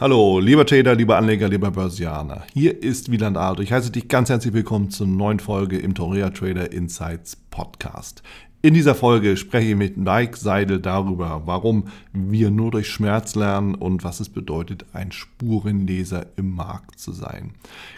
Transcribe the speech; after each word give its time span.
Hallo, 0.00 0.38
lieber 0.38 0.64
Trader, 0.64 0.94
lieber 0.94 1.18
Anleger, 1.18 1.46
lieber 1.46 1.70
Börsianer. 1.70 2.44
Hier 2.54 2.82
ist 2.82 3.10
Wieland 3.10 3.36
Aldo. 3.36 3.60
Ich 3.60 3.70
heiße 3.70 3.90
dich 3.90 4.08
ganz 4.08 4.30
herzlich 4.30 4.54
willkommen 4.54 4.88
zur 4.88 5.06
neuen 5.06 5.40
Folge 5.40 5.76
im 5.76 5.94
Torea 5.94 6.30
Trader 6.30 6.72
Insights 6.72 7.36
Podcast. 7.36 8.22
In 8.62 8.72
dieser 8.72 8.94
Folge 8.94 9.36
spreche 9.36 9.72
ich 9.72 9.76
mit 9.76 9.98
Mike 9.98 10.38
Seidel 10.38 10.80
darüber, 10.80 11.42
warum 11.44 11.88
wir 12.14 12.50
nur 12.50 12.70
durch 12.70 12.88
Schmerz 12.88 13.34
lernen 13.34 13.74
und 13.74 14.02
was 14.02 14.20
es 14.20 14.30
bedeutet, 14.30 14.86
ein 14.94 15.12
Spurenleser 15.12 16.28
im 16.36 16.54
Markt 16.54 16.98
zu 16.98 17.12
sein. 17.12 17.52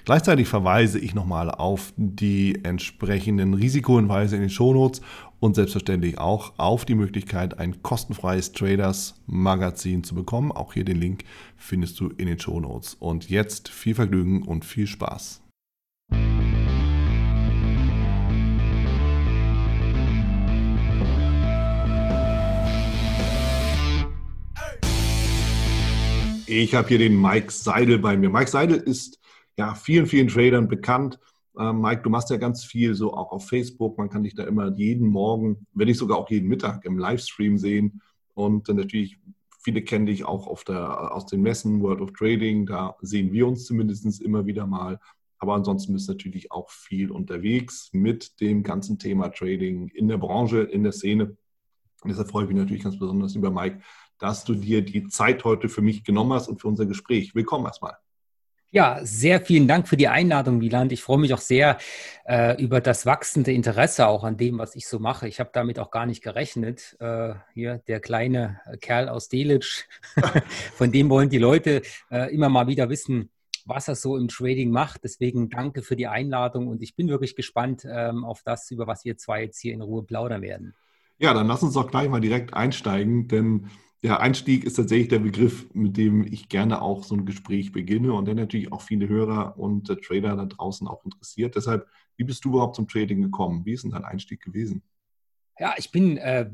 Gleichzeitig 0.04 0.48
verweise 0.48 0.98
ich 0.98 1.14
nochmal 1.14 1.52
auf 1.52 1.92
die 1.96 2.64
entsprechenden 2.64 3.54
Risikohinweise 3.54 4.34
in 4.34 4.42
den 4.42 4.50
Shownotes 4.50 5.02
und 5.42 5.56
selbstverständlich 5.56 6.18
auch 6.18 6.52
auf 6.56 6.84
die 6.84 6.94
Möglichkeit, 6.94 7.58
ein 7.58 7.82
kostenfreies 7.82 8.52
Traders 8.52 9.16
Magazin 9.26 10.04
zu 10.04 10.14
bekommen. 10.14 10.52
Auch 10.52 10.72
hier 10.72 10.84
den 10.84 10.98
Link 10.98 11.24
findest 11.56 11.98
du 11.98 12.10
in 12.10 12.28
den 12.28 12.38
Shownotes. 12.38 12.94
Und 12.94 13.28
jetzt 13.28 13.68
viel 13.68 13.96
Vergnügen 13.96 14.42
und 14.42 14.64
viel 14.64 14.86
Spaß. 14.86 15.42
Ich 26.46 26.74
habe 26.76 26.86
hier 26.86 26.98
den 26.98 27.20
Mike 27.20 27.50
Seidel 27.50 27.98
bei 27.98 28.16
mir. 28.16 28.30
Mike 28.30 28.48
Seidel 28.48 28.76
ist 28.76 29.18
ja 29.56 29.74
vielen, 29.74 30.06
vielen 30.06 30.28
Tradern 30.28 30.68
bekannt. 30.68 31.18
Ähm, 31.58 31.80
Mike, 31.80 32.02
du 32.02 32.10
machst 32.10 32.30
ja 32.30 32.36
ganz 32.36 32.64
viel 32.64 32.94
so 32.94 33.14
auch 33.14 33.32
auf 33.32 33.48
Facebook. 33.48 33.98
Man 33.98 34.08
kann 34.08 34.22
dich 34.22 34.34
da 34.34 34.44
immer 34.44 34.74
jeden 34.76 35.08
Morgen, 35.08 35.66
wenn 35.72 35.86
nicht 35.86 35.98
sogar 35.98 36.18
auch 36.18 36.30
jeden 36.30 36.48
Mittag 36.48 36.84
im 36.84 36.98
Livestream 36.98 37.58
sehen. 37.58 38.02
Und 38.34 38.68
äh, 38.68 38.74
natürlich, 38.74 39.18
viele 39.62 39.82
kennen 39.82 40.06
dich 40.06 40.24
auch 40.24 40.62
der, 40.64 41.14
aus 41.14 41.26
den 41.26 41.42
Messen, 41.42 41.82
World 41.82 42.00
of 42.00 42.12
Trading. 42.12 42.66
Da 42.66 42.96
sehen 43.00 43.32
wir 43.32 43.46
uns 43.46 43.66
zumindest 43.66 44.22
immer 44.22 44.46
wieder 44.46 44.66
mal. 44.66 44.98
Aber 45.38 45.54
ansonsten 45.54 45.92
bist 45.92 46.08
du 46.08 46.12
natürlich 46.12 46.52
auch 46.52 46.70
viel 46.70 47.10
unterwegs 47.10 47.90
mit 47.92 48.40
dem 48.40 48.62
ganzen 48.62 48.98
Thema 48.98 49.28
Trading 49.28 49.88
in 49.88 50.08
der 50.08 50.18
Branche, 50.18 50.62
in 50.62 50.84
der 50.84 50.92
Szene. 50.92 51.36
Und 52.02 52.10
deshalb 52.10 52.30
freue 52.30 52.44
ich 52.44 52.48
mich 52.48 52.58
natürlich 52.58 52.82
ganz 52.82 52.98
besonders 52.98 53.34
über 53.34 53.50
Mike, 53.50 53.80
dass 54.18 54.44
du 54.44 54.54
dir 54.54 54.82
die 54.82 55.08
Zeit 55.08 55.44
heute 55.44 55.68
für 55.68 55.82
mich 55.82 56.04
genommen 56.04 56.32
hast 56.32 56.48
und 56.48 56.60
für 56.60 56.68
unser 56.68 56.86
Gespräch. 56.86 57.34
Willkommen 57.34 57.66
erstmal. 57.66 57.96
Ja, 58.74 59.00
sehr 59.02 59.42
vielen 59.42 59.68
Dank 59.68 59.86
für 59.86 59.98
die 59.98 60.08
Einladung, 60.08 60.62
Wieland. 60.62 60.92
Ich 60.92 61.02
freue 61.02 61.18
mich 61.18 61.34
auch 61.34 61.42
sehr 61.42 61.76
äh, 62.24 62.58
über 62.58 62.80
das 62.80 63.04
wachsende 63.04 63.52
Interesse 63.52 64.06
auch 64.06 64.24
an 64.24 64.38
dem, 64.38 64.56
was 64.56 64.74
ich 64.74 64.88
so 64.88 64.98
mache. 64.98 65.28
Ich 65.28 65.40
habe 65.40 65.50
damit 65.52 65.78
auch 65.78 65.90
gar 65.90 66.06
nicht 66.06 66.22
gerechnet. 66.22 66.96
Äh, 66.98 67.34
hier 67.52 67.82
der 67.86 68.00
kleine 68.00 68.62
Kerl 68.80 69.10
aus 69.10 69.28
Delitzsch, 69.28 69.84
von 70.74 70.90
dem 70.90 71.10
wollen 71.10 71.28
die 71.28 71.36
Leute 71.36 71.82
äh, 72.10 72.34
immer 72.34 72.48
mal 72.48 72.66
wieder 72.66 72.88
wissen, 72.88 73.28
was 73.66 73.88
er 73.88 73.94
so 73.94 74.16
im 74.16 74.28
Trading 74.28 74.70
macht. 74.70 75.04
Deswegen 75.04 75.50
danke 75.50 75.82
für 75.82 75.94
die 75.94 76.06
Einladung 76.06 76.68
und 76.68 76.80
ich 76.80 76.96
bin 76.96 77.08
wirklich 77.08 77.36
gespannt 77.36 77.86
ähm, 77.86 78.24
auf 78.24 78.40
das, 78.42 78.70
über 78.70 78.86
was 78.86 79.04
wir 79.04 79.18
zwei 79.18 79.42
jetzt 79.42 79.60
hier 79.60 79.74
in 79.74 79.82
Ruhe 79.82 80.02
plaudern 80.02 80.40
werden. 80.40 80.74
Ja, 81.18 81.34
dann 81.34 81.46
lass 81.46 81.62
uns 81.62 81.74
doch 81.74 81.90
gleich 81.90 82.08
mal 82.08 82.22
direkt 82.22 82.54
einsteigen, 82.54 83.28
denn 83.28 83.68
der 84.02 84.20
Einstieg 84.20 84.64
ist 84.64 84.74
tatsächlich 84.74 85.08
der 85.08 85.20
Begriff, 85.20 85.72
mit 85.74 85.96
dem 85.96 86.24
ich 86.24 86.48
gerne 86.48 86.82
auch 86.82 87.04
so 87.04 87.14
ein 87.14 87.24
Gespräch 87.26 87.72
beginne 87.72 88.12
und 88.12 88.26
der 88.26 88.34
natürlich 88.34 88.72
auch 88.72 88.82
viele 88.82 89.08
Hörer 89.08 89.58
und 89.58 89.88
äh, 89.90 89.96
Trader 89.96 90.36
da 90.36 90.46
draußen 90.46 90.88
auch 90.88 91.04
interessiert. 91.04 91.54
Deshalb, 91.56 91.86
wie 92.16 92.24
bist 92.24 92.44
du 92.44 92.50
überhaupt 92.50 92.76
zum 92.76 92.88
Trading 92.88 93.22
gekommen? 93.22 93.64
Wie 93.64 93.72
ist 93.72 93.84
denn 93.84 93.92
dein 93.92 94.04
Einstieg 94.04 94.42
gewesen? 94.42 94.82
Ja, 95.58 95.74
ich 95.76 95.92
bin, 95.92 96.16
äh, 96.16 96.46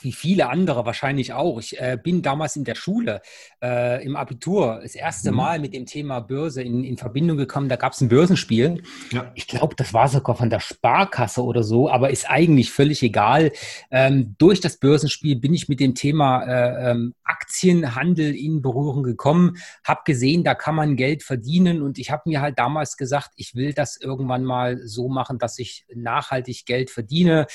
wie 0.00 0.12
viele 0.12 0.48
andere 0.48 0.86
wahrscheinlich 0.86 1.34
auch, 1.34 1.58
ich 1.58 1.78
äh, 1.78 1.98
bin 2.02 2.22
damals 2.22 2.56
in 2.56 2.64
der 2.64 2.74
Schule, 2.74 3.20
äh, 3.62 4.02
im 4.02 4.16
Abitur, 4.16 4.80
das 4.82 4.94
erste 4.94 5.30
mhm. 5.30 5.36
Mal 5.36 5.58
mit 5.58 5.74
dem 5.74 5.84
Thema 5.84 6.20
Börse 6.20 6.62
in, 6.62 6.82
in 6.82 6.96
Verbindung 6.96 7.36
gekommen. 7.36 7.68
Da 7.68 7.76
gab 7.76 7.92
es 7.92 8.00
ein 8.00 8.08
Börsenspiel. 8.08 8.82
Ja. 9.12 9.30
Ich 9.34 9.46
glaube, 9.46 9.74
das 9.76 9.92
war 9.92 10.08
sogar 10.08 10.36
von 10.36 10.48
der 10.48 10.60
Sparkasse 10.60 11.44
oder 11.44 11.62
so, 11.62 11.90
aber 11.90 12.10
ist 12.10 12.30
eigentlich 12.30 12.72
völlig 12.72 13.02
egal. 13.02 13.52
Ähm, 13.90 14.34
durch 14.38 14.60
das 14.60 14.78
Börsenspiel 14.78 15.36
bin 15.36 15.52
ich 15.52 15.68
mit 15.68 15.78
dem 15.78 15.94
Thema 15.94 16.42
äh, 16.44 16.90
ähm, 16.92 17.14
Aktienhandel 17.24 18.34
in 18.34 18.62
Berührung 18.62 19.02
gekommen, 19.02 19.58
habe 19.84 20.00
gesehen, 20.06 20.44
da 20.44 20.54
kann 20.54 20.74
man 20.74 20.96
Geld 20.96 21.22
verdienen 21.22 21.82
und 21.82 21.98
ich 21.98 22.10
habe 22.10 22.22
mir 22.26 22.40
halt 22.40 22.58
damals 22.58 22.96
gesagt, 22.96 23.32
ich 23.36 23.54
will 23.54 23.74
das 23.74 23.98
irgendwann 24.00 24.44
mal 24.44 24.78
so 24.86 25.08
machen, 25.08 25.38
dass 25.38 25.58
ich 25.58 25.84
nachhaltig 25.94 26.64
Geld 26.64 26.90
verdiene. 26.90 27.46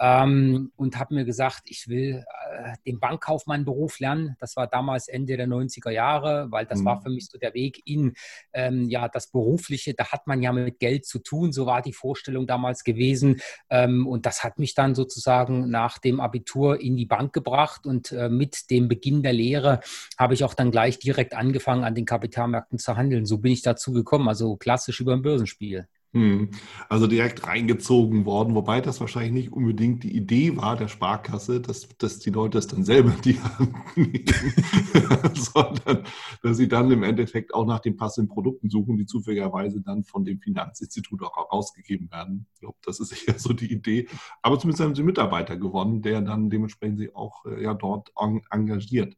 Ähm, 0.00 0.39
ähm, 0.40 0.72
und 0.76 0.98
habe 0.98 1.14
mir 1.14 1.24
gesagt, 1.24 1.62
ich 1.66 1.88
will 1.88 2.24
äh, 2.52 2.74
den 2.86 3.00
Bankkaufmannberuf 3.00 4.00
lernen. 4.00 4.36
Das 4.38 4.56
war 4.56 4.66
damals 4.66 5.08
Ende 5.08 5.36
der 5.36 5.46
90er 5.46 5.90
Jahre, 5.90 6.50
weil 6.50 6.66
das 6.66 6.80
mhm. 6.80 6.84
war 6.84 7.02
für 7.02 7.10
mich 7.10 7.26
so 7.26 7.38
der 7.38 7.54
Weg 7.54 7.82
in 7.84 8.14
ähm, 8.52 8.88
ja, 8.88 9.08
das 9.08 9.30
Berufliche. 9.30 9.94
Da 9.94 10.12
hat 10.12 10.26
man 10.26 10.42
ja 10.42 10.52
mit 10.52 10.78
Geld 10.78 11.06
zu 11.06 11.18
tun, 11.18 11.52
so 11.52 11.66
war 11.66 11.82
die 11.82 11.92
Vorstellung 11.92 12.46
damals 12.46 12.84
gewesen. 12.84 13.40
Ähm, 13.68 14.06
und 14.06 14.26
das 14.26 14.44
hat 14.44 14.58
mich 14.58 14.74
dann 14.74 14.94
sozusagen 14.94 15.70
nach 15.70 15.98
dem 15.98 16.20
Abitur 16.20 16.80
in 16.80 16.96
die 16.96 17.06
Bank 17.06 17.32
gebracht. 17.32 17.86
Und 17.86 18.12
äh, 18.12 18.28
mit 18.28 18.70
dem 18.70 18.88
Beginn 18.88 19.22
der 19.22 19.32
Lehre 19.32 19.80
habe 20.18 20.34
ich 20.34 20.44
auch 20.44 20.54
dann 20.54 20.70
gleich 20.70 20.98
direkt 20.98 21.34
angefangen, 21.34 21.84
an 21.84 21.94
den 21.94 22.04
Kapitalmärkten 22.04 22.78
zu 22.78 22.96
handeln. 22.96 23.26
So 23.26 23.38
bin 23.38 23.52
ich 23.52 23.62
dazu 23.62 23.92
gekommen, 23.92 24.28
also 24.28 24.56
klassisch 24.56 25.00
über 25.00 25.12
ein 25.12 25.22
Börsenspiel. 25.22 25.86
Hm. 26.12 26.50
Also 26.88 27.06
direkt 27.06 27.46
reingezogen 27.46 28.24
worden, 28.24 28.56
wobei 28.56 28.80
das 28.80 29.00
wahrscheinlich 29.00 29.32
nicht 29.32 29.52
unbedingt 29.52 30.02
die 30.02 30.16
Idee 30.16 30.56
war 30.56 30.76
der 30.76 30.88
Sparkasse, 30.88 31.60
dass, 31.60 31.88
dass 31.98 32.18
die 32.18 32.30
Leute 32.30 32.58
es 32.58 32.66
dann 32.66 32.82
selber 32.82 33.14
in 33.14 33.20
die 33.20 33.40
Hand 33.40 33.74
nehmen, 33.96 34.24
sondern 35.34 36.04
dass 36.42 36.56
sie 36.56 36.66
dann 36.66 36.90
im 36.90 37.04
Endeffekt 37.04 37.54
auch 37.54 37.64
nach 37.64 37.78
den 37.78 37.96
passenden 37.96 38.28
Produkten 38.28 38.70
suchen, 38.70 38.96
die 38.96 39.06
zufälligerweise 39.06 39.82
dann 39.82 40.02
von 40.02 40.24
dem 40.24 40.40
Finanzinstitut 40.40 41.22
auch 41.22 41.50
ausgegeben 41.50 42.10
werden. 42.10 42.46
Ich 42.54 42.60
glaube, 42.60 42.78
das 42.84 42.98
ist 42.98 43.28
eher 43.28 43.38
so 43.38 43.52
die 43.52 43.72
Idee. 43.72 44.08
Aber 44.42 44.58
zumindest 44.58 44.82
haben 44.82 44.96
sie 44.96 45.04
Mitarbeiter 45.04 45.56
gewonnen, 45.56 46.02
der 46.02 46.22
dann 46.22 46.50
dementsprechend 46.50 46.98
sich 46.98 47.14
auch 47.14 47.44
äh, 47.46 47.62
ja, 47.62 47.74
dort 47.74 48.12
engagiert. 48.50 49.16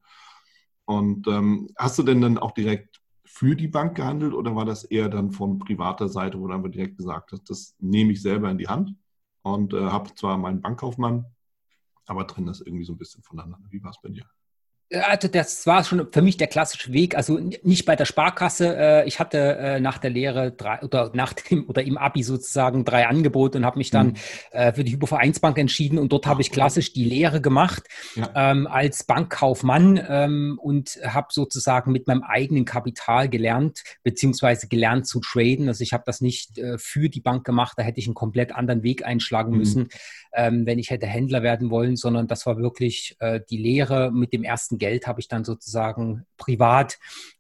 Und 0.85 1.27
ähm, 1.27 1.71
hast 1.79 1.99
du 1.99 2.03
denn 2.03 2.21
dann 2.21 2.37
auch 2.37 2.51
direkt 2.51 3.02
für 3.35 3.57
die 3.57 3.67
Bank 3.67 3.97
gehandelt 3.97 4.35
oder 4.35 4.55
war 4.55 4.67
das 4.67 4.85
eher 4.85 5.09
dann 5.09 5.33
von 5.33 5.59
privater 5.59 6.09
Seite, 6.09 6.39
wo 6.39 6.49
einfach 6.49 6.71
direkt 6.71 6.99
gesagt 6.99 7.33
hast, 7.33 7.49
das 7.49 7.75
nehme 7.79 8.13
ich 8.13 8.21
selber 8.21 8.51
in 8.51 8.59
die 8.59 8.69
Hand 8.69 8.95
und 9.41 9.73
äh, 9.73 9.87
habe 9.87 10.15
zwar 10.15 10.37
meinen 10.37 10.61
Bankkaufmann, 10.61 11.25
aber 12.07 12.27
trenne 12.27 12.49
das 12.49 12.61
irgendwie 12.61 12.85
so 12.85 12.93
ein 12.93 12.99
bisschen 12.99 13.23
voneinander. 13.23 13.67
Wie 13.71 13.83
war 13.83 13.91
es 13.91 14.01
bei 14.03 14.11
dir? 14.11 14.27
Also 15.09 15.29
das 15.29 15.67
war 15.67 15.85
schon 15.85 16.09
für 16.13 16.23
mich 16.23 16.37
der 16.37 16.49
klassische 16.49 16.93
Weg. 16.93 17.17
Also 17.17 17.39
nicht 17.39 17.85
bei 17.85 17.97
der 17.97 18.05
Sparkasse. 18.05 18.77
Äh, 18.77 19.09
ich 19.09 19.21
hatte 19.21 19.39
äh, 19.39 19.81
nach 19.81 19.99
der 19.99 20.11
Lehre 20.11 20.53
drei 20.53 20.81
oder 20.83 21.11
nach 21.15 21.33
dem 21.33 21.65
oder 21.69 21.83
im 21.83 21.97
Abi 21.97 22.23
sozusagen 22.23 22.85
drei 22.85 23.07
Angebote 23.07 23.59
und 23.59 23.65
habe 23.65 23.79
mich 23.79 23.91
dann 23.91 24.09
mhm. 24.09 24.75
für 24.75 24.85
die 24.85 24.93
Hypovereinsbank 24.93 25.59
entschieden 25.59 25.99
und 25.99 26.13
dort 26.13 26.27
habe 26.27 26.43
ich 26.43 26.51
klassisch 26.51 26.93
die 26.93 27.05
Lehre 27.05 27.41
gemacht 27.41 27.85
ja. 28.15 28.31
ähm, 28.35 28.67
als 28.67 29.05
Bankkaufmann 29.05 30.01
ähm, 30.09 30.59
und 30.61 30.99
habe 31.05 31.29
sozusagen 31.31 31.93
mit 31.93 32.07
meinem 32.07 32.23
eigenen 32.23 32.65
Kapital 32.65 33.29
gelernt 33.29 33.83
beziehungsweise 34.03 34.69
gelernt 34.69 35.07
zu 35.07 35.21
traden. 35.21 35.69
Also 35.69 35.83
ich 35.83 35.93
habe 35.93 36.05
das 36.07 36.21
nicht 36.21 36.59
äh, 36.59 36.79
für 36.79 37.09
die 37.09 37.21
Bank 37.21 37.45
gemacht. 37.45 37.75
Da 37.77 37.83
hätte 37.83 38.01
ich 38.01 38.07
einen 38.07 38.15
komplett 38.15 38.53
anderen 38.53 38.83
Weg 38.83 39.05
einschlagen 39.05 39.53
mhm. 39.53 39.59
müssen, 39.59 39.89
ähm, 40.35 40.67
wenn 40.67 40.79
ich 40.79 40.91
hätte 40.91 41.07
Händler 41.07 41.43
werden 41.43 41.71
wollen, 41.71 41.97
sondern 41.97 42.27
das 42.27 42.47
war 42.47 42.59
wirklich 42.59 43.17
äh, 43.21 43.41
die 43.51 43.59
Lehre 43.59 44.11
mit 44.13 44.33
dem 44.33 44.43
ersten 44.45 44.79
Geld 44.83 45.07
habe 45.07 45.21
ich 45.21 45.29
dann 45.29 45.45
sozusagen 45.45 46.27
privat 46.39 46.99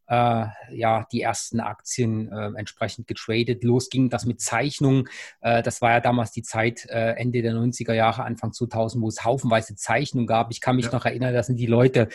äh, 0.09 0.47
ja 0.71 1.07
die 1.13 1.23
ersten 1.23 1.61
Aktien 1.61 2.31
äh, 2.31 2.51
entsprechend 2.57 3.07
getradet. 3.07 3.65
Los 3.65 3.91
ging 3.91 4.11
das 4.11 4.27
mit 4.27 4.41
Zeichnungen. 4.41 5.09
Äh, 5.41 5.63
das 5.63 5.81
war 5.81 5.93
ja 5.93 6.01
damals 6.01 6.33
die 6.33 6.43
Zeit 6.43 6.87
äh, 6.89 7.13
Ende 7.13 7.43
der 7.43 7.55
90er 7.55 7.95
Jahre, 7.95 8.25
Anfang 8.25 8.53
2000, 8.53 9.03
wo 9.03 9.09
es 9.09 9.25
haufenweise 9.25 9.75
Zeichnungen 9.77 10.27
gab. 10.27 10.51
Ich 10.51 10.61
kann 10.61 10.77
mich 10.77 10.87
ja. 10.87 10.93
noch 10.93 11.05
erinnern, 11.05 11.35
da 11.35 11.43
sind 11.43 11.57
die 11.57 11.67
Leute 11.67 12.09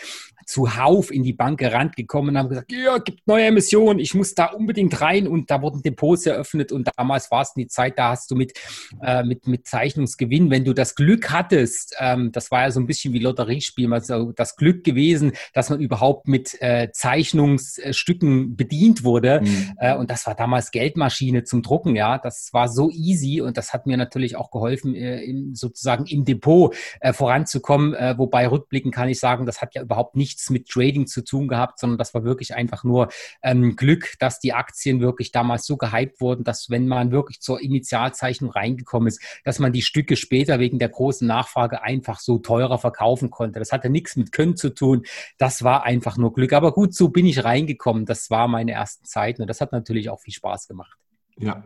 zuhauf 0.45 1.11
in 1.11 1.23
die 1.23 1.33
Bank 1.33 1.59
gerannt 1.59 1.95
gekommen 1.95 2.29
und 2.29 2.37
haben 2.37 2.49
gesagt, 2.49 2.71
ja, 2.71 2.97
gibt 2.99 3.27
neue 3.27 3.45
Emissionen, 3.45 3.99
ich 3.99 4.13
muss 4.13 4.33
da 4.33 4.45
unbedingt 4.45 5.01
rein 5.01 5.27
und 5.27 5.51
da 5.51 5.61
wurden 5.61 5.81
Depots 5.81 6.25
eröffnet 6.25 6.71
und 6.71 6.89
damals 6.95 7.29
war 7.31 7.41
es 7.41 7.53
die 7.53 7.67
Zeit, 7.67 7.99
da 7.99 8.11
hast 8.11 8.31
du 8.31 8.35
mit, 8.35 8.53
äh, 9.01 9.23
mit, 9.23 9.45
mit 9.47 9.67
Zeichnungsgewinn, 9.67 10.49
wenn 10.49 10.63
du 10.63 10.73
das 10.73 10.95
Glück 10.95 11.31
hattest, 11.31 11.95
ähm, 11.99 12.31
das 12.31 12.49
war 12.49 12.61
ja 12.61 12.71
so 12.71 12.79
ein 12.79 12.87
bisschen 12.87 13.13
wie 13.13 13.19
Lotteriespiel, 13.19 13.91
also 13.91 14.31
das 14.31 14.55
Glück 14.55 14.85
gewesen, 14.85 15.33
dass 15.53 15.69
man 15.69 15.81
überhaupt 15.81 16.27
mit 16.27 16.61
äh, 16.61 16.89
Zeichnungs 16.93 17.76
Stücken 17.91 18.55
bedient 18.55 19.03
wurde. 19.03 19.41
Mhm. 19.41 19.73
Äh, 19.79 19.95
und 19.95 20.09
das 20.09 20.25
war 20.25 20.35
damals 20.35 20.71
Geldmaschine 20.71 21.43
zum 21.43 21.61
Drucken, 21.61 21.95
ja. 21.95 22.17
Das 22.17 22.49
war 22.53 22.67
so 22.67 22.89
easy 22.91 23.41
und 23.41 23.57
das 23.57 23.73
hat 23.73 23.85
mir 23.85 23.97
natürlich 23.97 24.35
auch 24.35 24.51
geholfen, 24.51 24.95
äh, 24.95 25.21
im, 25.23 25.55
sozusagen 25.55 26.05
im 26.05 26.25
Depot 26.25 26.75
äh, 26.99 27.13
voranzukommen. 27.13 27.93
Äh, 27.93 28.17
wobei 28.17 28.47
rückblickend 28.47 28.93
kann 28.93 29.09
ich 29.09 29.19
sagen, 29.19 29.45
das 29.45 29.61
hat 29.61 29.75
ja 29.75 29.81
überhaupt 29.81 30.15
nichts 30.15 30.49
mit 30.49 30.67
Trading 30.67 31.07
zu 31.07 31.23
tun 31.23 31.47
gehabt, 31.47 31.79
sondern 31.79 31.97
das 31.97 32.13
war 32.13 32.23
wirklich 32.23 32.55
einfach 32.55 32.83
nur 32.83 33.09
ähm, 33.41 33.75
Glück, 33.75 34.13
dass 34.19 34.39
die 34.39 34.53
Aktien 34.53 34.99
wirklich 35.01 35.31
damals 35.31 35.65
so 35.65 35.77
gehypt 35.77 36.19
wurden, 36.19 36.43
dass 36.43 36.69
wenn 36.69 36.87
man 36.87 37.11
wirklich 37.11 37.39
zur 37.41 37.61
Initialzeichnung 37.61 38.51
reingekommen 38.51 39.07
ist, 39.07 39.21
dass 39.43 39.59
man 39.59 39.71
die 39.71 39.81
Stücke 39.81 40.15
später 40.15 40.59
wegen 40.59 40.79
der 40.79 40.89
großen 40.89 41.27
Nachfrage 41.27 41.83
einfach 41.83 42.19
so 42.19 42.39
teurer 42.39 42.77
verkaufen 42.77 43.29
konnte. 43.29 43.59
Das 43.59 43.71
hatte 43.71 43.89
nichts 43.89 44.15
mit 44.15 44.31
Können 44.31 44.55
zu 44.55 44.69
tun. 44.69 45.03
Das 45.37 45.63
war 45.63 45.83
einfach 45.83 46.17
nur 46.17 46.33
Glück. 46.33 46.53
Aber 46.53 46.71
gut, 46.71 46.93
so 46.93 47.09
bin 47.09 47.25
ich 47.25 47.43
reingekommen 47.43 47.66
reingekommen. 47.67 48.05
Das 48.05 48.29
war 48.29 48.47
meine 48.47 48.71
ersten 48.71 49.05
Zeiten 49.05 49.41
und 49.41 49.47
das 49.47 49.61
hat 49.61 49.71
natürlich 49.71 50.09
auch 50.09 50.19
viel 50.19 50.33
Spaß 50.33 50.67
gemacht. 50.67 50.97
Ja, 51.39 51.63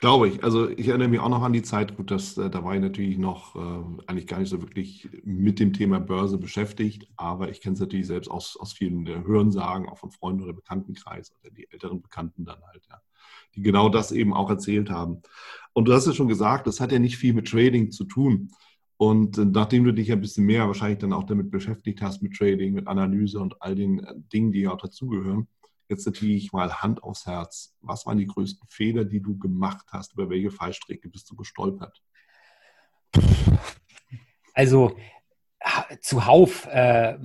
glaube 0.00 0.28
ich. 0.28 0.44
Also 0.44 0.68
ich 0.68 0.88
erinnere 0.88 1.08
mich 1.08 1.20
auch 1.20 1.30
noch 1.30 1.42
an 1.42 1.54
die 1.54 1.62
Zeit, 1.62 1.96
gut, 1.96 2.10
dass 2.10 2.36
äh, 2.36 2.50
da 2.50 2.62
war 2.64 2.74
ich 2.74 2.82
natürlich 2.82 3.16
noch 3.16 3.56
äh, 3.56 4.02
eigentlich 4.06 4.26
gar 4.26 4.40
nicht 4.40 4.50
so 4.50 4.60
wirklich 4.60 5.08
mit 5.24 5.58
dem 5.58 5.72
Thema 5.72 6.00
Börse 6.00 6.36
beschäftigt, 6.36 7.08
aber 7.16 7.48
ich 7.48 7.62
kenne 7.62 7.74
es 7.74 7.80
natürlich 7.80 8.06
selbst 8.06 8.30
aus, 8.30 8.58
aus 8.60 8.74
vielen 8.74 9.06
äh, 9.06 9.22
Hörensagen, 9.24 9.88
auch 9.88 9.96
von 9.96 10.10
Freunden 10.10 10.42
oder 10.42 10.52
Bekanntenkreis 10.52 11.32
oder 11.40 11.50
die 11.50 11.66
älteren 11.70 12.02
Bekannten 12.02 12.44
dann 12.44 12.60
halt, 12.70 12.84
ja, 12.90 13.00
die 13.54 13.62
genau 13.62 13.88
das 13.88 14.12
eben 14.12 14.34
auch 14.34 14.50
erzählt 14.50 14.90
haben. 14.90 15.22
Und 15.72 15.88
du 15.88 15.94
hast 15.94 16.06
ja 16.06 16.12
schon 16.12 16.28
gesagt, 16.28 16.66
das 16.66 16.80
hat 16.80 16.92
ja 16.92 16.98
nicht 16.98 17.16
viel 17.16 17.32
mit 17.32 17.48
Trading 17.48 17.92
zu 17.92 18.04
tun. 18.04 18.50
Und 18.98 19.38
äh, 19.38 19.44
nachdem 19.44 19.84
du 19.84 19.92
dich 19.92 20.10
ein 20.10 20.20
bisschen 20.20 20.46
mehr 20.46 20.66
wahrscheinlich 20.66 20.98
dann 20.98 21.12
auch 21.12 21.24
damit 21.24 21.50
beschäftigt 21.50 22.00
hast, 22.02 22.22
mit 22.22 22.34
Trading, 22.34 22.72
mit 22.72 22.86
Analyse 22.86 23.38
und 23.40 23.60
all 23.60 23.74
den 23.74 24.00
äh, 24.00 24.14
Dingen, 24.32 24.52
die 24.52 24.62
ja 24.62 24.72
auch 24.72 24.80
dazugehören, 24.80 25.48
Jetzt 25.88 26.04
natürlich 26.04 26.52
mal 26.52 26.72
Hand 26.82 27.02
aufs 27.04 27.26
Herz. 27.26 27.76
Was 27.80 28.06
waren 28.06 28.18
die 28.18 28.26
größten 28.26 28.66
Fehler, 28.68 29.04
die 29.04 29.20
du 29.20 29.38
gemacht 29.38 29.86
hast? 29.92 30.14
Über 30.14 30.28
welche 30.28 30.50
Fallstrecke 30.50 31.08
bist 31.08 31.30
du 31.30 31.36
gestolpert? 31.36 32.02
Also 34.52 34.96
zuhauf 36.00 36.66
äh, 36.70 37.16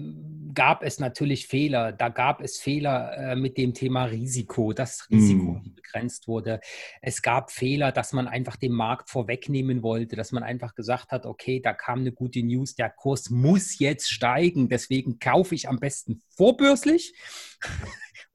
gab 0.54 0.84
es 0.84 1.00
natürlich 1.00 1.48
Fehler. 1.48 1.92
Da 1.92 2.10
gab 2.10 2.42
es 2.42 2.60
Fehler 2.60 3.18
äh, 3.18 3.36
mit 3.36 3.58
dem 3.58 3.74
Thema 3.74 4.06
Risiko, 4.06 4.74
dass 4.74 5.08
Risiko 5.10 5.54
mm. 5.54 5.76
begrenzt 5.76 6.28
wurde. 6.28 6.60
Es 7.02 7.22
gab 7.22 7.52
Fehler, 7.52 7.92
dass 7.92 8.14
man 8.14 8.28
einfach 8.28 8.56
den 8.56 8.74
Markt 8.74 9.10
vorwegnehmen 9.10 9.84
wollte, 9.84 10.16
dass 10.16 10.32
man 10.32 10.44
einfach 10.44 10.76
gesagt 10.76 11.12
hat, 11.12 11.26
okay, 11.26 11.60
da 11.62 11.74
kam 11.74 12.00
eine 12.00 12.12
gute 12.12 12.44
News, 12.44 12.76
der 12.76 12.90
Kurs 12.90 13.30
muss 13.30 13.80
jetzt 13.80 14.12
steigen, 14.12 14.70
deswegen 14.70 15.20
kaufe 15.20 15.56
ich 15.56 15.70
am 15.70 15.80
besten 15.80 16.22
vorbörslich 16.36 17.14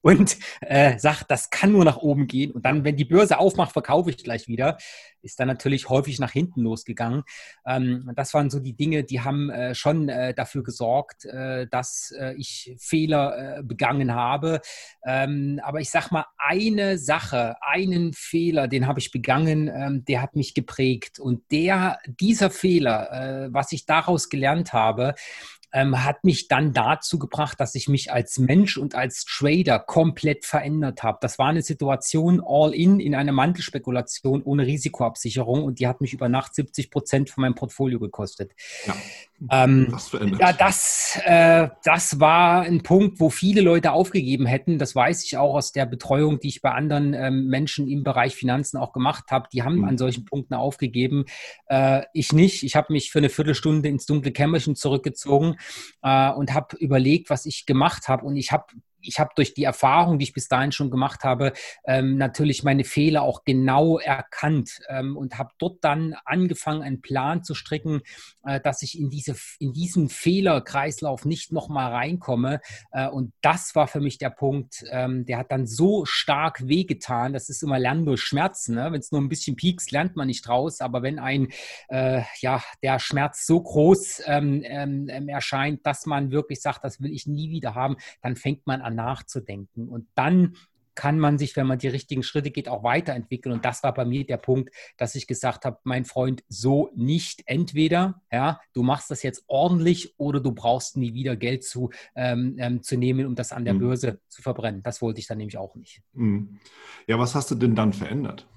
und 0.03 0.39
äh, 0.61 0.99
sagt, 0.99 1.31
das 1.31 1.51
kann 1.51 1.73
nur 1.73 1.85
nach 1.85 1.97
oben 1.97 2.29
gehen. 2.29 2.53
Und 2.53 2.65
dann, 2.65 2.85
wenn 2.85 2.97
die 2.97 3.05
Börse 3.05 3.39
aufmacht, 3.39 3.73
verkaufe 3.73 4.11
ich 4.11 4.19
gleich 4.19 4.47
wieder. 4.47 4.79
Ist 5.21 5.41
dann 5.41 5.49
natürlich 5.49 5.89
häufig 5.89 6.21
nach 6.21 6.31
hinten 6.31 6.63
losgegangen. 6.63 7.25
Ähm, 7.67 8.13
das 8.15 8.33
waren 8.33 8.49
so 8.49 8.61
die 8.61 8.75
Dinge, 8.77 9.03
die 9.03 9.23
haben 9.23 9.51
äh, 9.51 9.75
schon 9.75 10.09
äh, 10.09 10.33
dafür 10.33 10.63
gesorgt, 10.63 11.25
äh, 11.25 11.67
dass 11.67 12.15
äh, 12.17 12.35
ich 12.35 12.77
Fehler 12.79 13.59
äh, 13.59 13.63
begangen 13.65 14.15
habe. 14.15 14.61
Ähm, 15.05 15.61
aber 15.65 15.81
ich 15.81 15.91
sag 15.91 16.13
mal, 16.13 16.27
eine 16.39 16.99
Sache, 16.99 17.57
einen 17.61 18.13
Fehler, 18.13 18.69
den 18.69 18.87
habe 18.87 19.01
ich 19.01 19.11
begangen, 19.11 19.67
ähm, 19.67 20.05
der 20.05 20.23
hat 20.23 20.37
mich 20.37 20.55
geprägt. 20.55 21.19
Und 21.19 21.51
der, 21.51 21.99
dieser 22.07 22.51
Fehler, 22.51 23.49
was 23.51 23.73
ich 23.73 23.87
daraus 23.87 24.29
gelernt 24.29 24.73
habe, 24.73 25.15
ähm, 25.73 26.05
hat 26.05 26.25
mich 26.25 26.49
dann 26.49 26.73
dazu 26.73 27.19
gebracht, 27.19 27.61
dass 27.61 27.75
ich 27.75 27.89
mich 27.89 28.13
als 28.13 28.39
Mensch 28.39 28.77
und 28.77 28.95
als 28.95 29.25
Trader 29.25 29.79
komplett 29.79 30.45
verändert 30.45 31.03
habe. 31.03 31.19
Das 31.21 31.39
war 31.39 31.49
eine 31.49 31.63
Situation 31.63 32.43
all 32.45 32.75
in 32.75 33.01
in 33.01 33.15
einer 33.15 33.33
Mantelspekulation 33.33 34.43
ohne 34.43 34.67
Risikoabsicherung 34.67 35.65
und 35.65 35.81
die 35.81 35.87
hat 35.87 36.01
mich 36.01 36.13
über 36.13 36.29
Nacht 36.29 36.55
70 36.55 36.91
Prozent 36.91 37.31
von 37.31 37.43
meinem 37.43 37.55
Portfolio 37.55 37.99
gekostet. 37.99 38.53
Ja. 38.87 38.95
Ähm, 39.51 39.95
ja, 40.41 40.53
das, 40.53 41.21
äh, 41.25 41.69
das 41.85 42.19
war 42.21 42.63
ein 42.63 42.83
Punkt, 42.83 43.21
wo 43.21 43.29
viele 43.29 43.61
Leute 43.61 43.93
aufgegeben 43.93 44.47
hätten. 44.47 44.79
Das 44.79 44.95
weiß 44.95 45.25
ich 45.25 45.37
auch 45.37 45.55
aus 45.55 45.73
der 45.73 45.85
Betreuung, 45.85 46.41
die 46.41 46.49
ich 46.49 46.63
bei 46.63 46.71
anderen 46.71 47.13
ähm, 47.13 47.47
Menschen 47.49 47.87
im 47.87 48.03
Bereich 48.03 48.35
Finanzen 48.35 48.79
auch 48.79 48.93
gemacht 48.93 49.31
habe. 49.31 49.49
Die 49.53 49.63
haben 49.63 49.79
mhm. 49.79 49.85
an 49.85 49.99
solchen 49.99 50.25
Punkten 50.25 50.55
aufgegeben. 50.55 51.27
Äh, 51.67 52.03
ich 52.15 52.33
nicht. 52.33 52.63
Ich 52.63 52.77
habe 52.77 52.93
mich 52.93 53.11
für 53.11 53.19
eine 53.19 53.29
Viertelstunde 53.29 53.89
ins 53.89 54.07
dunkle 54.07 54.33
Kämmerchen 54.33 54.75
zurückgezogen 54.75 55.57
äh, 56.03 56.31
und 56.31 56.55
habe 56.55 56.77
überlegt, 56.79 57.29
was 57.29 57.45
ich 57.45 57.67
gemacht 57.67 58.09
habe. 58.09 58.25
Und 58.25 58.37
ich 58.37 58.53
habe 58.53 58.65
ich 59.07 59.19
habe 59.19 59.31
durch 59.37 59.55
die 59.55 59.65
Erfahrung, 59.65 60.19
die 60.19 60.25
ich 60.25 60.33
bis 60.33 60.49
dahin 60.49 60.73
schon 60.73 60.91
gemacht 60.91 61.25
habe, 61.25 61.53
ähm, 61.85 62.17
natürlich 62.17 62.63
meine 62.63 62.85
Fehler 62.85 63.23
auch 63.23 63.45
genau 63.45 63.99
erkannt 63.99 64.81
ähm, 64.89 65.17
und 65.17 65.39
habe 65.39 65.51
dort 65.59 65.83
dann 65.83 66.15
angefangen, 66.25 66.83
einen 66.83 67.01
Plan 67.01 67.43
zu 67.43 67.55
stricken, 67.55 68.03
äh, 68.45 68.61
dass 68.61 68.83
ich 68.83 68.99
in, 68.99 69.11
diese, 69.11 69.37
in 69.59 69.73
diesen 69.73 70.09
Fehlerkreislauf 70.09 71.25
nicht 71.25 71.53
nochmal 71.53 71.93
reinkomme. 71.93 72.61
Äh, 72.93 73.09
und 73.09 73.33
das 73.43 73.75
war 73.75 73.87
für 73.87 74.01
mich 74.01 74.19
der 74.19 74.31
Punkt, 74.31 74.85
ähm, 74.91 75.25
der 75.27 75.39
hat 75.39 75.53
dann 75.53 75.67
so 75.67 76.05
stark 76.05 76.67
wehgetan. 76.67 77.33
Das 77.33 77.49
ist 77.49 77.63
immer 77.63 77.79
Lernen 77.79 78.07
durch 78.07 78.23
Schmerzen. 78.23 78.75
Ne? 78.75 78.93
Wenn 78.93 79.01
es 79.01 79.13
nur 79.13 79.21
ein 79.21 79.29
bisschen 79.29 79.57
piekst, 79.57 79.91
lernt 79.93 80.17
man 80.17 80.27
nicht 80.27 80.49
raus. 80.49 80.81
Aber 80.81 81.03
wenn 81.03 81.19
ein, 81.19 81.49
äh, 81.89 82.23
ja, 82.41 82.63
der 82.83 82.99
Schmerz 82.99 83.47
so 83.47 83.61
groß 83.61 84.23
ähm, 84.27 84.63
ähm, 84.65 85.09
ähm, 85.11 85.29
erscheint, 85.29 85.87
dass 85.87 86.07
man 86.07 86.31
wirklich 86.31 86.61
sagt, 86.61 86.85
das 86.85 87.01
will 87.01 87.13
ich 87.13 87.27
nie 87.27 87.51
wieder 87.51 87.75
haben, 87.75 87.97
dann 88.23 88.37
fängt 88.37 88.67
man 88.67 88.81
an 88.81 88.96
nachzudenken. 88.97 89.89
Und 89.89 90.09
dann 90.17 90.57
kann 90.97 91.21
man 91.21 91.39
sich, 91.39 91.55
wenn 91.55 91.67
man 91.67 91.79
die 91.79 91.89
richtigen 91.89 92.25
Schritte 92.25 92.51
geht, 92.51 92.69
auch 92.69 92.83
weiterentwickeln. 92.83 93.53
Und 93.55 93.65
das 93.65 93.83
war 93.85 93.95
bei 93.95 94.05
mir 94.05 94.27
der 94.27 94.39
Punkt, 94.39 94.75
dass 94.97 95.15
ich 95.15 95.29
gesagt 95.29 95.65
habe, 95.65 95.79
mein 95.85 96.05
Freund, 96.05 96.43
so 96.49 96.91
nicht. 96.97 97.43
Entweder, 97.47 98.23
ja, 98.33 98.59
du 98.73 98.83
machst 98.83 99.11
das 99.11 99.23
jetzt 99.23 99.45
ordentlich 99.47 100.15
oder 100.19 100.41
du 100.41 100.53
brauchst 100.53 100.97
nie 100.97 101.15
wieder 101.15 101.37
Geld 101.37 101.63
zu, 101.63 101.91
ähm, 102.17 102.57
ähm, 102.59 102.83
zu 102.83 102.97
nehmen, 102.97 103.27
um 103.27 103.35
das 103.35 103.53
an 103.53 103.65
der 103.65 103.75
mhm. 103.75 103.81
Börse 103.81 104.21
zu 104.29 104.43
verbrennen. 104.43 104.83
Das 104.83 105.03
wollte 105.03 105.21
ich 105.21 105.27
dann 105.27 105.39
nämlich 105.39 105.59
auch 105.59 105.77
nicht. 105.77 106.03
Mhm. 106.15 106.59
Ja, 107.07 107.19
was 107.19 107.35
hast 107.35 107.51
du 107.51 107.55
denn 107.55 107.77
dann 107.77 107.93
verändert? 107.93 108.49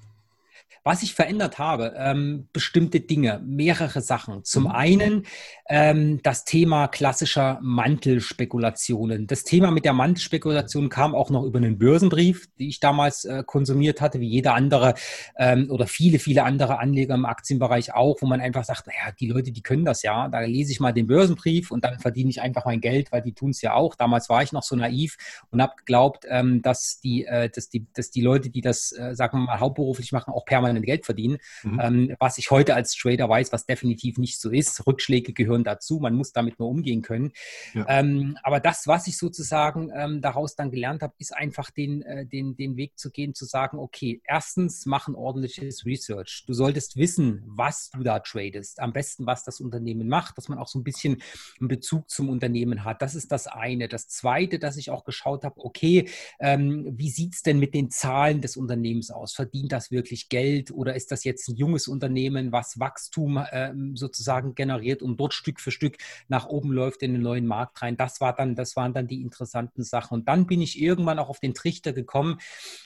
Was 0.90 1.04
ich 1.04 1.14
verändert 1.14 1.60
habe, 1.60 1.94
ähm, 1.98 2.48
bestimmte 2.52 3.00
Dinge, 3.00 3.40
mehrere 3.46 4.02
Sachen. 4.02 4.44
Zum 4.44 4.64
mhm. 4.64 4.72
einen 4.72 5.26
ähm, 5.70 6.20
das 6.24 6.46
Thema 6.46 6.88
klassischer 6.88 7.60
Mantelspekulationen. 7.62 9.28
Das 9.28 9.44
Thema 9.44 9.70
mit 9.70 9.86
der 9.86 9.94
Mantelspekulation 9.94 10.90
kam 10.90 11.14
auch 11.14 11.30
noch 11.30 11.44
über 11.44 11.60
einen 11.60 11.78
Börsenbrief, 11.78 12.48
die 12.58 12.70
ich 12.70 12.80
damals 12.80 13.24
äh, 13.26 13.44
konsumiert 13.46 14.02
hatte, 14.02 14.20
wie 14.20 14.30
jeder 14.30 14.56
andere 14.56 14.96
ähm, 15.38 15.70
oder 15.70 15.86
viele, 15.86 16.18
viele 16.18 16.44
andere 16.44 16.80
Anleger 16.80 17.14
im 17.14 17.26
Aktienbereich 17.26 17.94
auch, 17.94 18.18
wo 18.22 18.26
man 18.26 18.42
einfach 18.42 18.64
sagt, 18.64 18.88
naja, 18.88 19.14
die 19.20 19.28
Leute, 19.28 19.52
die 19.52 19.62
können 19.62 19.86
das 19.86 20.02
ja. 20.02 20.28
Da 20.28 20.40
lese 20.40 20.72
ich 20.72 20.80
mal 20.80 20.92
den 20.92 21.06
Börsenbrief 21.06 21.70
und 21.70 21.84
dann 21.84 22.00
verdiene 22.00 22.32
ich 22.32 22.42
einfach 22.42 22.66
mein 22.66 22.82
Geld, 22.82 23.12
weil 23.12 23.22
die 23.22 23.34
tun 23.34 23.52
es 23.52 23.62
ja 23.62 23.76
auch. 23.76 23.94
Damals 23.94 24.28
war 24.28 24.42
ich 24.42 24.54
noch 24.54 24.64
so 24.64 24.76
naiv 24.76 25.18
und 25.52 25.62
habe 25.62 25.74
geglaubt, 25.78 26.26
ähm, 26.28 26.64
dass, 26.64 27.00
die, 27.00 27.28
äh, 27.28 27.48
dass, 27.48 27.70
die, 27.70 27.86
dass 27.94 28.10
die 28.10 28.22
Leute, 28.22 28.50
die 28.50 28.62
das, 28.62 28.92
äh, 28.92 29.14
sagen 29.14 29.38
wir 29.38 29.46
mal, 29.46 29.60
hauptberuflich 29.60 30.14
machen, 30.14 30.34
auch 30.34 30.46
permanent 30.46 30.79
permanent 30.80 30.86
Geld 30.86 31.06
verdienen. 31.06 31.38
Mhm. 31.64 31.80
Ähm, 31.82 32.16
was 32.20 32.38
ich 32.38 32.52
heute 32.52 32.76
als 32.76 32.94
Trader 32.96 33.30
weiß, 33.30 33.52
was 33.52 33.66
definitiv 33.66 34.18
nicht 34.18 34.40
so 34.40 34.50
ist. 34.50 34.86
Rückschläge 34.88 35.34
gehören 35.34 35.64
dazu. 35.64 36.00
Man 36.00 36.16
muss 36.16 36.32
damit 36.32 36.60
nur 36.60 36.70
umgehen 36.70 37.02
können. 37.02 37.32
Ja. 37.74 37.86
Ähm, 37.88 38.38
aber 38.44 38.60
das, 38.60 38.88
was 38.88 39.08
ich 39.08 39.18
sozusagen 39.18 39.92
ähm, 39.96 40.22
daraus 40.22 40.56
dann 40.56 40.72
gelernt 40.72 41.02
habe, 41.02 41.14
ist 41.18 41.36
einfach 41.36 41.72
den, 41.72 42.02
äh, 42.04 42.26
den, 42.26 42.56
den 42.56 42.78
Weg 42.78 42.98
zu 42.98 43.12
gehen, 43.12 43.34
zu 43.34 43.46
sagen, 43.46 43.78
okay, 43.78 44.22
erstens 44.26 44.86
mach 44.86 45.08
ein 45.08 45.16
ordentliches 45.16 45.86
Research. 45.86 46.44
Du 46.48 46.54
solltest 46.54 46.98
wissen, 46.98 47.44
was 47.46 47.90
du 47.92 48.04
da 48.04 48.20
tradest. 48.20 48.80
Am 48.80 48.94
besten, 48.94 49.26
was 49.26 49.44
das 49.44 49.60
Unternehmen 49.60 50.08
macht, 50.08 50.38
dass 50.38 50.50
man 50.50 50.58
auch 50.58 50.68
so 50.68 50.80
ein 50.80 50.84
bisschen 50.84 51.22
einen 51.60 51.68
Bezug 51.68 52.10
zum 52.10 52.30
Unternehmen 52.30 52.84
hat. 52.84 53.02
Das 53.02 53.16
ist 53.16 53.32
das 53.32 53.48
eine. 53.48 53.88
Das 53.88 54.08
zweite, 54.08 54.60
dass 54.60 54.78
ich 54.78 54.90
auch 54.90 55.04
geschaut 55.04 55.44
habe, 55.44 55.56
okay, 55.58 56.10
ähm, 56.40 56.86
wie 56.98 57.10
sieht 57.10 57.36
es 57.36 57.44
denn 57.44 57.60
mit 57.60 57.74
den 57.74 57.90
Zahlen 57.90 58.42
des 58.42 58.58
Unternehmens 58.58 59.12
aus? 59.12 59.34
Verdient 59.34 59.72
das 59.72 59.92
wirklich 59.92 60.30
Geld? 60.30 60.59
Geld 60.60 60.72
oder 60.72 60.96
ist 60.96 61.12
das 61.12 61.24
jetzt 61.24 61.48
ein 61.48 61.56
junges 61.56 61.88
Unternehmen, 61.88 62.52
was 62.52 62.80
Wachstum 62.80 63.44
ähm, 63.52 63.96
sozusagen 63.96 64.56
generiert 64.56 65.02
und 65.02 65.18
dort 65.18 65.34
Stück 65.34 65.60
für 65.60 65.72
Stück 65.72 65.98
nach 66.28 66.48
oben 66.48 66.72
läuft 66.72 67.02
in 67.02 67.14
den 67.14 67.22
neuen 67.22 67.46
Markt 67.46 67.82
rein? 67.82 67.98
Das 67.98 68.22
war 68.22 68.36
dann, 68.36 68.56
das 68.56 68.76
waren 68.76 68.94
dann 68.94 69.08
die 69.08 69.22
interessanten 69.22 69.84
Sachen. 69.84 70.20
Und 70.20 70.28
dann 70.28 70.48
bin 70.48 70.62
ich 70.62 70.80
irgendwann 70.82 71.20
auch 71.20 71.30
auf 71.30 71.40
den 71.40 71.54
Trichter 71.54 71.94
gekommen, 71.94 72.40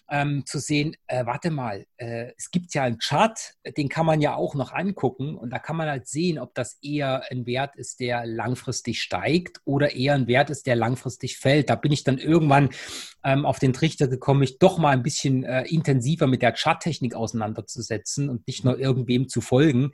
ähm, 0.09 0.45
zu 0.45 0.59
sehen, 0.59 0.95
äh, 1.07 1.25
warte 1.25 1.51
mal, 1.51 1.85
äh, 1.97 2.31
es 2.37 2.51
gibt 2.51 2.73
ja 2.73 2.83
einen 2.83 2.99
Chart, 2.99 3.37
den 3.77 3.89
kann 3.89 4.05
man 4.05 4.21
ja 4.21 4.35
auch 4.35 4.55
noch 4.55 4.71
angucken 4.71 5.35
und 5.35 5.49
da 5.49 5.59
kann 5.59 5.75
man 5.75 5.89
halt 5.89 6.07
sehen, 6.07 6.39
ob 6.39 6.53
das 6.55 6.77
eher 6.81 7.23
ein 7.31 7.45
Wert 7.45 7.75
ist, 7.75 7.99
der 7.99 8.25
langfristig 8.25 9.01
steigt 9.01 9.61
oder 9.65 9.95
eher 9.95 10.13
ein 10.13 10.27
Wert 10.27 10.49
ist, 10.49 10.67
der 10.67 10.75
langfristig 10.75 11.37
fällt. 11.37 11.69
Da 11.69 11.75
bin 11.75 11.91
ich 11.91 12.03
dann 12.03 12.17
irgendwann 12.17 12.69
ähm, 13.23 13.45
auf 13.45 13.59
den 13.59 13.73
Trichter 13.73 14.07
gekommen, 14.07 14.41
mich 14.41 14.59
doch 14.59 14.77
mal 14.77 14.91
ein 14.91 15.03
bisschen 15.03 15.43
äh, 15.43 15.63
intensiver 15.63 16.27
mit 16.27 16.41
der 16.41 16.53
Charttechnik 16.53 17.15
auseinanderzusetzen 17.63 18.29
und 18.29 18.47
nicht 18.47 18.63
nur 18.63 18.79
irgendwem 18.79 19.27
zu 19.27 19.41
folgen 19.41 19.91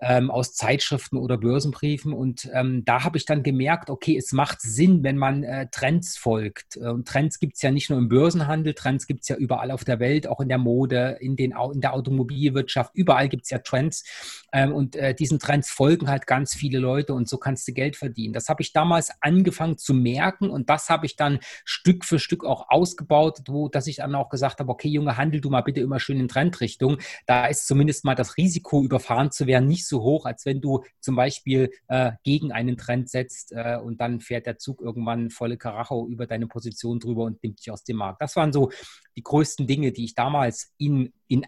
ähm, 0.00 0.30
aus 0.30 0.54
Zeitschriften 0.54 1.16
oder 1.16 1.38
Börsenbriefen. 1.38 2.12
Und 2.12 2.48
ähm, 2.52 2.84
da 2.84 3.04
habe 3.04 3.18
ich 3.18 3.24
dann 3.24 3.42
gemerkt, 3.42 3.90
okay, 3.90 4.16
es 4.16 4.32
macht 4.32 4.60
Sinn, 4.60 5.02
wenn 5.02 5.16
man 5.16 5.44
äh, 5.44 5.68
Trends 5.70 6.16
folgt. 6.16 6.76
Äh, 6.76 6.88
und 6.88 7.06
Trends 7.06 7.38
gibt 7.38 7.56
es 7.56 7.62
ja 7.62 7.70
nicht 7.70 7.90
nur 7.90 7.98
im 7.98 8.08
Börsenhandel, 8.08 8.74
Trends 8.74 9.06
gibt 9.06 9.22
es 9.22 9.28
ja 9.28 9.36
überall 9.36 9.70
auf 9.70 9.84
der 9.84 10.00
Welt, 10.00 10.26
auch 10.26 10.40
in 10.40 10.48
der 10.48 10.58
Mode, 10.58 11.18
in, 11.20 11.36
den, 11.36 11.54
in 11.72 11.80
der 11.80 11.94
Automobilwirtschaft, 11.94 12.92
überall 12.94 13.28
gibt 13.28 13.44
es 13.44 13.50
ja 13.50 13.58
Trends. 13.58 14.04
Ähm, 14.52 14.72
und 14.72 14.96
äh, 14.96 15.14
diesen 15.14 15.38
Trends 15.38 15.70
folgen 15.70 16.08
halt 16.08 16.26
ganz 16.26 16.54
viele 16.54 16.78
Leute 16.78 17.14
und 17.14 17.28
so 17.28 17.38
kannst 17.38 17.68
du 17.68 17.72
Geld 17.72 17.96
verdienen. 17.96 18.32
Das 18.32 18.48
habe 18.48 18.62
ich 18.62 18.72
damals 18.72 19.10
angefangen 19.20 19.78
zu 19.78 19.94
merken 19.94 20.50
und 20.50 20.70
das 20.70 20.88
habe 20.88 21.06
ich 21.06 21.16
dann 21.16 21.38
Stück 21.64 22.04
für 22.04 22.18
Stück 22.18 22.44
auch 22.44 22.68
ausgebaut, 22.68 23.40
wo, 23.48 23.68
dass 23.68 23.86
ich 23.86 23.96
dann 23.96 24.14
auch 24.14 24.28
gesagt 24.28 24.60
habe, 24.60 24.70
okay, 24.70 24.88
Junge, 24.88 25.16
handel 25.16 25.40
du 25.40 25.50
mal 25.50 25.60
bitte 25.60 25.80
immer 25.80 26.00
schön 26.00 26.18
in 26.18 26.28
Trendrichtung. 26.28 26.98
Da 27.26 27.46
ist 27.46 27.66
zumindest 27.66 28.04
mal 28.04 28.14
das 28.14 28.36
Risiko, 28.36 28.82
überfahren 28.82 29.30
zu 29.30 29.46
werden, 29.46 29.68
nicht 29.68 29.86
so 29.86 30.02
hoch, 30.02 30.26
als 30.26 30.46
wenn 30.46 30.60
du 30.60 30.84
zum 31.00 31.16
Beispiel 31.16 31.70
äh, 31.88 32.12
gegen 32.22 32.52
einen 32.52 32.76
Trend 32.76 33.08
setzt 33.08 33.52
äh, 33.52 33.78
und 33.82 34.00
dann 34.00 34.20
fährt 34.20 34.46
der 34.46 34.58
Zug 34.58 34.80
irgendwann 34.80 35.30
volle 35.30 35.56
Karacho 35.56 36.06
über 36.06 36.26
deine 36.26 36.46
Position 36.46 37.00
drüber 37.00 37.24
und 37.24 37.42
nimmt 37.42 37.60
dich 37.60 37.70
aus 37.70 37.84
dem 37.84 37.96
Markt. 37.96 38.20
Das 38.22 38.36
waren 38.36 38.52
so 38.52 38.70
die 39.16 39.22
größten 39.22 39.66
Dinge, 39.66 39.92
die 39.92 40.04
ich 40.04 40.14
damals 40.14 40.72
in, 40.78 41.12
in 41.28 41.46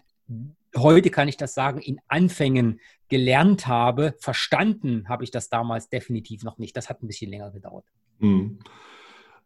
heute 0.75 1.09
kann 1.09 1.27
ich 1.27 1.37
das 1.37 1.53
sagen, 1.53 1.79
in 1.79 1.99
Anfängen 2.07 2.79
gelernt 3.09 3.67
habe. 3.67 4.15
Verstanden 4.19 5.07
habe 5.07 5.23
ich 5.23 5.31
das 5.31 5.49
damals 5.49 5.89
definitiv 5.89 6.43
noch 6.43 6.57
nicht. 6.57 6.75
Das 6.75 6.89
hat 6.89 7.03
ein 7.03 7.07
bisschen 7.07 7.29
länger 7.29 7.51
gedauert. 7.51 7.85
Hm. 8.19 8.59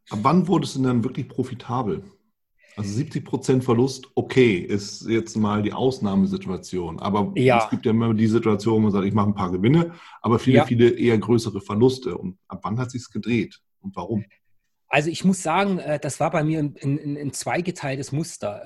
Ab 0.09 0.19
wann 0.21 0.47
wurde 0.47 0.65
es 0.65 0.73
denn 0.73 0.83
dann 0.83 1.03
wirklich 1.03 1.27
profitabel? 1.27 2.03
Also 2.77 2.93
70 2.93 3.25
Prozent 3.25 3.63
Verlust, 3.63 4.07
okay, 4.13 4.57
ist 4.57 5.07
jetzt 5.07 5.35
mal 5.35 5.63
die 5.63 5.73
Ausnahmesituation. 5.73 6.99
Aber 6.99 7.31
ja. 7.35 7.63
es 7.63 7.69
gibt 7.71 7.85
ja 7.85 7.91
immer 7.91 8.13
die 8.13 8.27
Situation, 8.27 8.75
wo 8.75 8.79
man 8.79 8.91
sagt, 8.91 9.05
ich 9.05 9.13
mache 9.13 9.29
ein 9.29 9.35
paar 9.35 9.51
Gewinne, 9.51 9.93
aber 10.21 10.37
viele, 10.37 10.57
ja. 10.57 10.65
viele 10.65 10.89
eher 10.91 11.17
größere 11.17 11.59
Verluste. 11.59 12.15
Und 12.17 12.37
ab 12.47 12.59
wann 12.63 12.77
hat 12.77 12.91
sich 12.91 13.09
gedreht 13.11 13.59
und 13.81 13.95
warum? 13.95 14.25
Also 14.89 15.09
ich 15.09 15.25
muss 15.25 15.43
sagen, 15.43 15.79
äh, 15.79 15.99
das 15.99 16.19
war 16.19 16.31
bei 16.31 16.43
mir 16.43 16.59
ein, 16.59 16.75
ein, 16.81 17.17
ein 17.17 17.33
zweigeteiltes 17.33 18.11
Muster. 18.11 18.61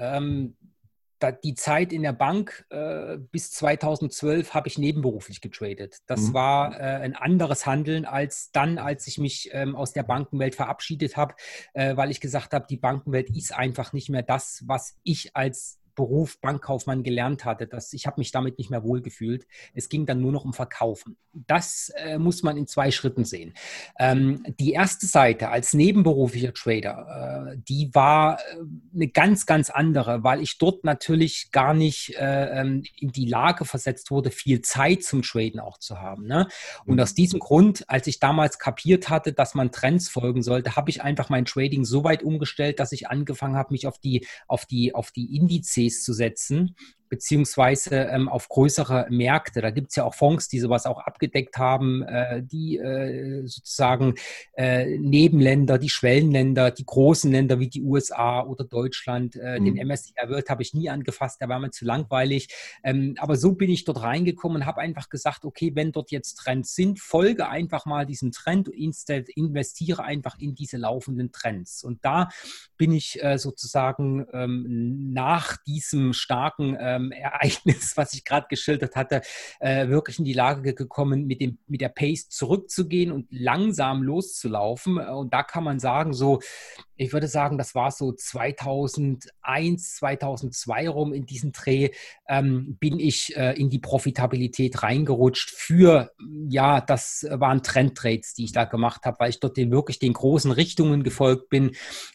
Die 1.44 1.56
Zeit 1.56 1.94
in 1.94 2.02
der 2.02 2.14
Bank 2.14 2.66
äh, 2.70 3.18
bis 3.18 3.52
2012 3.52 4.54
habe 4.54 4.68
ich 4.68 4.78
nebenberuflich 4.78 5.42
getradet. 5.42 6.00
Das 6.08 6.22
mhm. 6.22 6.34
war 6.34 6.80
äh, 6.80 6.84
ein 6.84 7.16
anderes 7.16 7.66
Handeln 7.66 8.06
als 8.06 8.52
dann, 8.52 8.78
als 8.78 9.08
ich 9.08 9.18
mich 9.18 9.50
ähm, 9.52 9.76
aus 9.76 9.94
der 9.94 10.04
Bankenwelt 10.04 10.56
verabschiedet 10.56 11.18
habe, 11.18 11.36
äh, 11.74 11.96
weil 11.96 12.12
ich 12.12 12.22
gesagt 12.22 12.54
habe, 12.54 12.66
die 12.70 12.78
Bankenwelt 12.78 13.30
ist 13.36 13.54
einfach 13.54 13.94
nicht 13.94 14.10
mehr 14.10 14.24
das, 14.24 14.64
was 14.66 14.98
ich 15.04 15.36
als 15.36 15.81
Beruf 15.96 16.40
Bankkaufmann 16.40 17.04
gelernt 17.04 17.46
hatte. 17.46 17.68
Das, 17.68 17.94
ich 17.94 18.06
habe 18.08 18.20
mich 18.20 18.32
damit 18.32 18.58
nicht 18.58 18.70
mehr 18.70 18.84
wohlgefühlt. 18.84 19.48
Es 19.74 19.90
ging 19.90 20.06
dann 20.06 20.22
nur 20.22 20.32
noch 20.32 20.46
um 20.46 20.54
Verkaufen. 20.54 21.18
Das 21.34 21.92
äh, 21.96 22.18
muss 22.18 22.44
man 22.44 22.58
in 22.58 22.68
zwei 22.68 22.92
Schritten 22.92 23.26
sehen. 23.26 23.54
Ähm, 24.00 24.44
die 24.60 24.74
erste 24.74 25.06
Seite 25.06 25.50
als 25.50 25.74
nebenberuflicher 25.74 26.54
Trader, 26.54 27.54
äh, 27.54 27.58
die 27.68 27.94
war 27.94 28.40
äh, 28.40 28.58
eine 28.94 29.08
ganz, 29.08 29.46
ganz 29.46 29.70
andere, 29.70 30.24
weil 30.24 30.42
ich 30.42 30.58
dort 30.58 30.84
natürlich 30.84 31.52
gar 31.52 31.74
nicht 31.74 32.16
äh, 32.18 32.60
ähm, 32.60 32.84
in 32.98 33.12
die 33.12 33.26
Lage 33.26 33.66
versetzt 33.66 34.12
wurde, 34.12 34.32
viel 34.32 34.62
Zeit 34.62 35.04
zum 35.04 35.22
Traden 35.22 35.60
auch 35.60 35.78
zu 35.78 36.00
haben. 36.00 36.28
Ne? 36.28 36.48
Und 36.86 37.00
aus 37.00 37.14
diesem 37.14 37.40
Grund, 37.40 37.90
als 37.90 38.08
ich 38.08 38.20
damals 38.20 38.60
kapiert 38.60 39.10
hatte, 39.10 39.34
dass 39.34 39.56
man 39.56 39.72
Trends 39.72 40.10
folgen 40.10 40.44
sollte, 40.44 40.76
habe 40.76 40.90
ich 40.90 41.02
einfach 41.02 41.30
mein 41.30 41.46
Trading 41.46 41.86
so 41.86 42.04
weit 42.04 42.24
umgestellt, 42.24 42.80
dass 42.80 42.92
ich 42.92 43.08
angefangen 43.08 43.56
habe, 43.56 43.74
mich 43.74 43.88
auf 43.88 43.98
die, 43.98 44.28
auf 44.48 44.66
die, 44.66 44.94
auf 44.94 45.12
die 45.12 45.36
Indizes 45.36 45.81
Indizes 45.82 46.04
zu 46.04 46.14
setzen 46.14 46.76
beziehungsweise 47.12 47.96
ähm, 48.06 48.30
auf 48.30 48.48
größere 48.48 49.08
Märkte. 49.10 49.62
Da 49.62 49.70
gibt 49.70 49.90
es 49.90 49.98
ja 49.98 50.06
auch 50.06 50.16
Fonds, 50.16 50.48
die 50.48 50.62
sowas 50.62 50.86
auch 50.86 51.02
abgedeckt 51.02 51.58
haben, 51.58 52.04
äh, 52.04 52.42
die 52.42 52.78
äh, 52.78 53.46
sozusagen 53.46 54.16
äh, 54.54 54.98
Nebenländer, 54.98 55.78
die 55.78 55.90
Schwellenländer, 55.90 56.72
die 56.72 56.86
großen 56.86 57.30
Länder 57.30 57.60
wie 57.60 57.68
die 57.68 57.84
USA 57.84 58.42
oder 58.42 58.64
Deutschland, 58.64 59.36
äh, 59.36 59.60
mhm. 59.60 59.66
den 59.66 59.88
MSCI 59.88 60.14
World 60.30 60.50
habe 60.50 60.62
ich 60.62 60.74
nie 60.74 60.90
angefasst, 60.90 61.42
der 61.42 61.50
war 61.50 61.60
mir 61.60 61.72
zu 61.72 61.84
langweilig. 61.84 62.48
Ähm, 62.82 63.16
aber 63.20 63.36
so 63.36 63.56
bin 63.56 63.70
ich 63.70 63.84
dort 63.84 64.02
reingekommen 64.02 64.62
und 64.62 64.66
habe 64.66 64.80
einfach 64.80 65.10
gesagt, 65.10 65.44
okay, 65.44 65.74
wenn 65.76 65.92
dort 65.92 66.12
jetzt 66.12 66.36
Trends 66.36 66.76
sind, 66.76 67.02
folge 67.02 67.50
einfach 67.50 67.86
mal 67.86 68.06
diesem 68.06 68.32
Trend 68.32 68.70
und 68.70 68.76
investiere 68.78 70.04
einfach 70.06 70.40
in 70.40 70.56
diese 70.56 70.78
laufenden 70.78 71.34
Trends. 71.34 71.84
Und 71.84 72.06
da 72.06 72.30
bin 72.78 72.94
ich 72.94 73.22
äh, 73.22 73.38
sozusagen 73.38 74.26
ähm, 74.32 75.12
nach 75.12 75.58
diesem 75.68 76.14
starken 76.14 76.78
ähm, 77.02 77.12
Ereignis, 77.12 77.94
was 77.96 78.14
ich 78.14 78.24
gerade 78.24 78.48
geschildert 78.50 78.96
hatte, 78.96 79.22
äh, 79.60 79.88
wirklich 79.88 80.20
in 80.20 80.26
die 80.26 80.34
Lage 80.34 80.74
gekommen, 80.74 81.26
mit, 81.26 81.42
dem, 81.42 81.58
mit 81.68 81.82
der 81.82 81.90
Pace 81.90 82.30
zurückzugehen 82.30 83.12
und 83.12 83.28
langsam 83.32 84.04
loszulaufen. 84.04 84.98
Und 84.98 85.34
da 85.34 85.44
kann 85.44 85.64
man 85.64 85.80
sagen, 85.80 86.14
so, 86.14 86.40
ich 87.02 87.14
würde 87.14 87.28
sagen, 87.28 87.58
das 87.58 87.74
war 87.74 87.90
so 87.90 88.12
2001, 88.12 89.96
2002 89.96 90.90
rum 90.90 91.14
in 91.14 91.26
diesen 91.26 91.52
Dreh, 91.52 91.90
ähm, 92.28 92.78
bin 92.80 93.00
ich 93.00 93.36
äh, 93.36 93.60
in 93.60 93.72
die 93.72 93.80
Profitabilität 93.80 94.84
reingerutscht 94.84 95.50
für, 95.50 96.12
ja, 96.48 96.80
das 96.80 97.26
waren 97.30 97.64
Trendtrades, 97.64 98.36
die 98.36 98.46
ich 98.46 98.52
da 98.52 98.66
gemacht 98.66 99.06
habe, 99.06 99.20
weil 99.20 99.32
ich 99.32 99.40
dort 99.40 99.58
den, 99.58 99.72
wirklich 99.72 99.98
den 99.98 100.14
großen 100.14 100.52
Richtungen 100.52 101.02
gefolgt 101.02 101.50
bin 101.50 101.72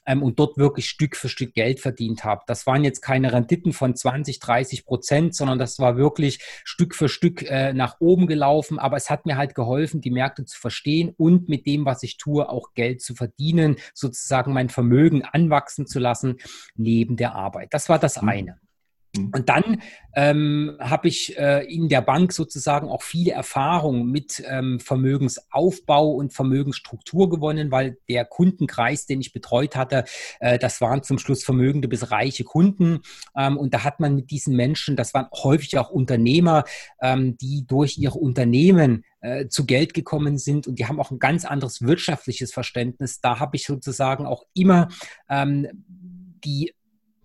ähm, 0.06 0.22
und 0.22 0.38
dort 0.38 0.56
wirklich 0.56 0.88
Stück 0.88 1.16
für 1.16 1.28
Stück 1.28 1.54
Geld 1.54 1.80
verdient 1.80 2.22
habe. 2.22 2.42
Das 2.46 2.64
waren 2.66 2.84
jetzt 2.84 3.00
keine 3.00 3.32
Renditen 3.32 3.72
von 3.72 3.96
20, 3.96 4.38
30 4.38 4.75
Prozent, 4.84 5.34
sondern 5.34 5.58
das 5.58 5.78
war 5.78 5.96
wirklich 5.96 6.40
Stück 6.64 6.94
für 6.94 7.08
Stück 7.08 7.42
äh, 7.42 7.72
nach 7.72 7.96
oben 8.00 8.26
gelaufen. 8.26 8.78
Aber 8.78 8.96
es 8.96 9.08
hat 9.08 9.26
mir 9.26 9.36
halt 9.36 9.54
geholfen, 9.54 10.00
die 10.00 10.10
Märkte 10.10 10.44
zu 10.44 10.58
verstehen 10.58 11.14
und 11.16 11.48
mit 11.48 11.66
dem, 11.66 11.84
was 11.84 12.02
ich 12.02 12.18
tue, 12.18 12.48
auch 12.48 12.74
Geld 12.74 13.00
zu 13.00 13.14
verdienen, 13.14 13.76
sozusagen 13.94 14.52
mein 14.52 14.68
Vermögen 14.68 15.24
anwachsen 15.24 15.86
zu 15.86 15.98
lassen 15.98 16.36
neben 16.74 17.16
der 17.16 17.34
Arbeit. 17.34 17.72
Das 17.72 17.88
war 17.88 17.98
das 17.98 18.20
mhm. 18.20 18.28
eine. 18.28 18.65
Mhm. 19.16 19.30
Und 19.34 19.48
dann 19.48 19.82
ähm, 20.14 20.76
habe 20.80 21.08
ich 21.08 21.36
äh, 21.38 21.64
in 21.66 21.88
der 21.88 22.00
Bank 22.00 22.32
sozusagen 22.32 22.88
auch 22.88 23.02
viele 23.02 23.32
Erfahrungen 23.32 24.10
mit 24.10 24.42
ähm, 24.46 24.80
Vermögensaufbau 24.80 26.10
und 26.12 26.32
Vermögensstruktur 26.32 27.28
gewonnen, 27.28 27.70
weil 27.70 27.98
der 28.08 28.24
Kundenkreis, 28.24 29.06
den 29.06 29.20
ich 29.20 29.32
betreut 29.32 29.76
hatte, 29.76 30.04
äh, 30.40 30.58
das 30.58 30.80
waren 30.80 31.02
zum 31.02 31.18
Schluss 31.18 31.44
vermögende 31.44 31.88
bis 31.88 32.10
reiche 32.10 32.44
Kunden. 32.44 33.00
Ähm, 33.36 33.58
und 33.58 33.74
da 33.74 33.84
hat 33.84 34.00
man 34.00 34.14
mit 34.14 34.30
diesen 34.30 34.56
Menschen, 34.56 34.96
das 34.96 35.12
waren 35.12 35.26
häufig 35.32 35.76
auch 35.78 35.90
Unternehmer, 35.90 36.64
ähm, 37.02 37.36
die 37.36 37.66
durch 37.66 37.98
ihre 37.98 38.18
Unternehmen 38.18 39.04
äh, 39.20 39.48
zu 39.48 39.66
Geld 39.66 39.92
gekommen 39.92 40.38
sind 40.38 40.66
und 40.66 40.78
die 40.78 40.86
haben 40.86 41.00
auch 41.00 41.10
ein 41.10 41.18
ganz 41.18 41.44
anderes 41.44 41.82
wirtschaftliches 41.82 42.52
Verständnis. 42.52 43.20
Da 43.20 43.38
habe 43.38 43.56
ich 43.56 43.64
sozusagen 43.64 44.24
auch 44.24 44.44
immer 44.54 44.88
ähm, 45.28 45.66
die 46.44 46.72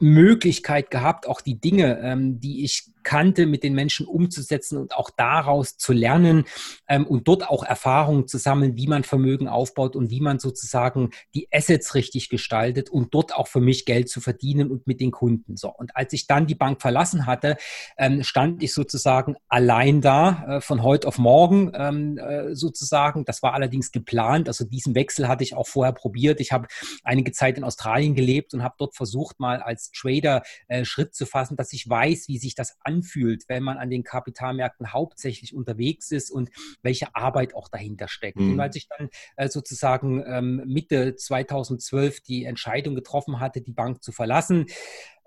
Möglichkeit 0.01 0.91
gehabt, 0.91 1.27
auch 1.27 1.41
die 1.41 1.59
Dinge, 1.59 1.99
ähm, 2.01 2.39
die 2.39 2.63
ich 2.63 2.90
kannte, 3.03 3.45
mit 3.45 3.63
den 3.63 3.73
Menschen 3.73 4.05
umzusetzen 4.05 4.77
und 4.77 4.95
auch 4.95 5.09
daraus 5.09 5.77
zu 5.77 5.93
lernen 5.93 6.45
ähm, 6.87 7.05
und 7.05 7.27
dort 7.27 7.49
auch 7.49 7.63
Erfahrungen 7.63 8.27
zu 8.27 8.37
sammeln, 8.37 8.75
wie 8.75 8.87
man 8.87 9.03
Vermögen 9.03 9.47
aufbaut 9.47 9.95
und 9.95 10.09
wie 10.09 10.21
man 10.21 10.39
sozusagen 10.39 11.11
die 11.33 11.47
Assets 11.51 11.95
richtig 11.95 12.29
gestaltet 12.29 12.89
und 12.89 13.13
dort 13.13 13.35
auch 13.35 13.47
für 13.47 13.61
mich 13.61 13.85
Geld 13.85 14.09
zu 14.09 14.21
verdienen 14.21 14.71
und 14.71 14.87
mit 14.87 14.99
den 14.99 15.11
Kunden. 15.11 15.57
So. 15.57 15.69
Und 15.69 15.95
als 15.95 16.13
ich 16.13 16.27
dann 16.27 16.47
die 16.47 16.55
Bank 16.55 16.81
verlassen 16.81 17.25
hatte, 17.25 17.57
ähm, 17.97 18.23
stand 18.23 18.63
ich 18.63 18.73
sozusagen 18.73 19.35
allein 19.47 20.01
da, 20.01 20.57
äh, 20.57 20.61
von 20.61 20.83
heute 20.83 21.07
auf 21.07 21.17
morgen 21.17 21.71
ähm, 21.75 22.17
äh, 22.17 22.55
sozusagen. 22.55 23.25
Das 23.25 23.41
war 23.43 23.53
allerdings 23.53 23.91
geplant. 23.91 24.47
Also 24.47 24.65
diesen 24.65 24.95
Wechsel 24.95 25.27
hatte 25.27 25.43
ich 25.43 25.55
auch 25.55 25.67
vorher 25.67 25.93
probiert. 25.93 26.39
Ich 26.39 26.51
habe 26.51 26.67
einige 27.03 27.31
Zeit 27.31 27.57
in 27.57 27.63
Australien 27.63 28.15
gelebt 28.15 28.53
und 28.53 28.63
habe 28.63 28.75
dort 28.77 28.95
versucht, 28.95 29.39
mal 29.39 29.61
als 29.61 29.91
Trader 29.91 30.43
äh, 30.67 30.85
Schritt 30.85 31.15
zu 31.15 31.25
fassen, 31.25 31.57
dass 31.57 31.73
ich 31.73 31.89
weiß, 31.89 32.27
wie 32.27 32.37
sich 32.37 32.55
das 32.55 32.77
anfühlt, 32.91 33.47
wenn 33.47 33.63
man 33.63 33.77
an 33.77 33.89
den 33.89 34.03
Kapitalmärkten 34.03 34.91
hauptsächlich 34.91 35.55
unterwegs 35.55 36.11
ist 36.11 36.29
und 36.29 36.49
welche 36.81 37.15
Arbeit 37.15 37.55
auch 37.55 37.69
dahinter 37.69 38.07
steckt. 38.07 38.37
Mhm. 38.37 38.53
Und 38.53 38.59
als 38.59 38.75
ich 38.75 38.87
dann 38.89 39.09
äh, 39.37 39.47
sozusagen 39.47 40.23
ähm, 40.27 40.63
Mitte 40.65 41.15
2012 41.15 42.21
die 42.21 42.43
Entscheidung 42.43 42.95
getroffen 42.95 43.39
hatte, 43.39 43.61
die 43.61 43.71
Bank 43.71 44.03
zu 44.03 44.11
verlassen, 44.11 44.65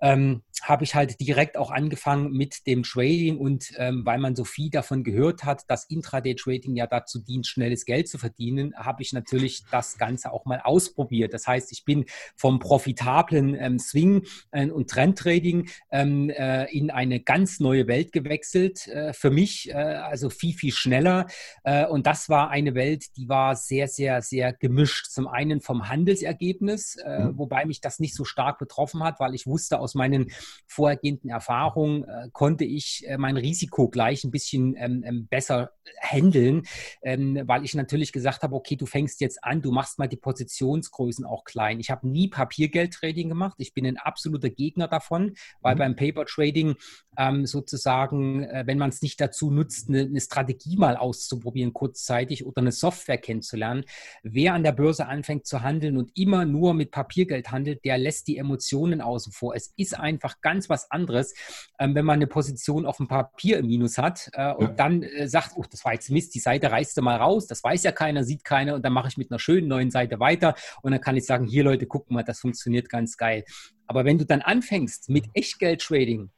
ähm, 0.04 0.42
habe 0.62 0.84
ich 0.84 0.94
halt 0.94 1.18
direkt 1.20 1.56
auch 1.56 1.70
angefangen 1.70 2.30
mit 2.30 2.66
dem 2.66 2.82
Trading 2.82 3.38
und 3.38 3.72
ähm, 3.78 4.04
weil 4.04 4.18
man 4.18 4.36
so 4.36 4.44
viel 4.44 4.70
davon 4.70 5.02
gehört 5.02 5.44
hat, 5.44 5.62
dass 5.68 5.88
Intraday-Trading 5.90 6.76
ja 6.76 6.86
dazu 6.86 7.18
dient, 7.18 7.46
schnelles 7.46 7.86
Geld 7.86 8.08
zu 8.08 8.18
verdienen, 8.18 8.74
habe 8.76 9.02
ich 9.02 9.12
natürlich 9.12 9.64
das 9.70 9.96
Ganze 9.96 10.32
auch 10.32 10.44
mal 10.44 10.60
ausprobiert. 10.62 11.32
Das 11.32 11.46
heißt, 11.46 11.72
ich 11.72 11.84
bin 11.84 12.04
vom 12.36 12.58
profitablen 12.58 13.54
ähm, 13.58 13.78
Swing 13.78 14.26
äh, 14.52 14.68
und 14.68 14.90
Trendtrading 14.90 15.68
ähm, 15.90 16.28
äh, 16.30 16.64
in 16.70 16.90
eine 16.90 17.20
ganz 17.20 17.58
neue 17.58 17.86
Welt 17.86 18.12
gewechselt. 18.12 18.86
Äh, 18.88 19.14
für 19.14 19.30
mich 19.30 19.70
äh, 19.70 19.74
also 19.74 20.28
viel, 20.28 20.52
viel 20.52 20.72
schneller. 20.72 21.26
Äh, 21.62 21.86
und 21.86 22.06
das 22.06 22.28
war 22.28 22.50
eine 22.50 22.74
Welt, 22.74 23.16
die 23.16 23.28
war 23.28 23.56
sehr, 23.56 23.88
sehr, 23.88 24.20
sehr 24.20 24.52
gemischt. 24.52 25.06
Zum 25.06 25.28
einen 25.28 25.62
vom 25.62 25.88
Handelsergebnis, 25.88 26.96
äh, 26.96 27.24
mhm. 27.24 27.38
wobei 27.38 27.64
mich 27.64 27.80
das 27.80 28.00
nicht 28.00 28.14
so 28.14 28.24
stark 28.24 28.58
betroffen 28.58 29.02
hat, 29.02 29.18
weil 29.18 29.34
ich 29.34 29.46
wusste 29.46 29.78
aus 29.78 29.93
aus 29.94 29.96
meinen 29.96 30.30
vorhergehenden 30.66 31.30
Erfahrungen 31.30 32.04
äh, 32.04 32.28
konnte 32.32 32.64
ich 32.64 33.04
äh, 33.06 33.16
mein 33.16 33.36
Risiko 33.36 33.88
gleich 33.88 34.24
ein 34.24 34.30
bisschen 34.30 34.74
ähm, 34.76 35.04
ähm, 35.06 35.28
besser 35.28 35.70
handeln, 36.00 36.62
ähm, 37.02 37.42
weil 37.46 37.64
ich 37.64 37.74
natürlich 37.74 38.12
gesagt 38.12 38.42
habe, 38.42 38.54
okay, 38.56 38.76
du 38.76 38.86
fängst 38.86 39.20
jetzt 39.20 39.44
an, 39.44 39.62
du 39.62 39.70
machst 39.70 39.98
mal 39.98 40.08
die 40.08 40.16
Positionsgrößen 40.16 41.24
auch 41.24 41.44
klein. 41.44 41.78
Ich 41.78 41.90
habe 41.90 42.08
nie 42.08 42.28
Papiergeldtrading 42.28 43.28
gemacht. 43.28 43.54
Ich 43.58 43.72
bin 43.72 43.86
ein 43.86 43.98
absoluter 43.98 44.50
Gegner 44.50 44.88
davon, 44.88 45.34
weil 45.60 45.74
mhm. 45.76 45.78
beim 45.78 45.96
Paper 45.96 46.24
Trading 46.26 46.74
ähm, 47.16 47.46
sozusagen, 47.46 48.42
äh, 48.44 48.64
wenn 48.66 48.78
man 48.78 48.90
es 48.90 49.02
nicht 49.02 49.20
dazu 49.20 49.50
nutzt, 49.50 49.88
eine, 49.88 50.00
eine 50.00 50.20
Strategie 50.20 50.76
mal 50.76 50.96
auszuprobieren 50.96 51.72
kurzzeitig 51.72 52.44
oder 52.44 52.58
eine 52.58 52.72
Software 52.72 53.18
kennenzulernen, 53.18 53.84
wer 54.22 54.54
an 54.54 54.64
der 54.64 54.72
Börse 54.72 55.06
anfängt 55.06 55.46
zu 55.46 55.62
handeln 55.62 55.96
und 55.96 56.10
immer 56.16 56.44
nur 56.44 56.74
mit 56.74 56.90
Papiergeld 56.90 57.52
handelt, 57.52 57.84
der 57.84 57.98
lässt 57.98 58.26
die 58.26 58.38
Emotionen 58.38 59.00
außen 59.00 59.32
vor. 59.32 59.54
Es 59.54 59.72
ist 59.76 59.98
einfach 59.98 60.40
ganz 60.40 60.68
was 60.68 60.90
anderes, 60.90 61.34
ähm, 61.78 61.94
wenn 61.94 62.04
man 62.04 62.14
eine 62.14 62.26
Position 62.26 62.86
auf 62.86 62.98
dem 62.98 63.08
Papier 63.08 63.58
im 63.58 63.66
Minus 63.66 63.98
hat 63.98 64.30
äh, 64.32 64.52
und 64.52 64.68
ja. 64.68 64.74
dann 64.74 65.02
äh, 65.02 65.28
sagt, 65.28 65.52
oh, 65.56 65.64
das 65.70 65.84
war 65.84 65.92
jetzt 65.92 66.10
Mist, 66.10 66.34
die 66.34 66.40
Seite 66.40 66.70
reißt 66.70 66.96
du 66.96 67.02
mal 67.02 67.16
raus, 67.16 67.46
das 67.46 67.62
weiß 67.62 67.82
ja 67.82 67.92
keiner, 67.92 68.24
sieht 68.24 68.44
keiner 68.44 68.74
und 68.74 68.84
dann 68.84 68.92
mache 68.92 69.08
ich 69.08 69.16
mit 69.16 69.30
einer 69.30 69.38
schönen 69.38 69.68
neuen 69.68 69.90
Seite 69.90 70.20
weiter 70.20 70.54
und 70.82 70.92
dann 70.92 71.00
kann 71.00 71.16
ich 71.16 71.26
sagen, 71.26 71.46
hier 71.46 71.64
Leute, 71.64 71.86
guck 71.86 72.10
mal, 72.10 72.22
das 72.22 72.40
funktioniert 72.40 72.88
ganz 72.88 73.16
geil. 73.16 73.44
Aber 73.86 74.04
wenn 74.04 74.18
du 74.18 74.24
dann 74.24 74.40
anfängst 74.40 75.10
mit 75.10 75.26
Echtgeld-Trading, 75.34 76.30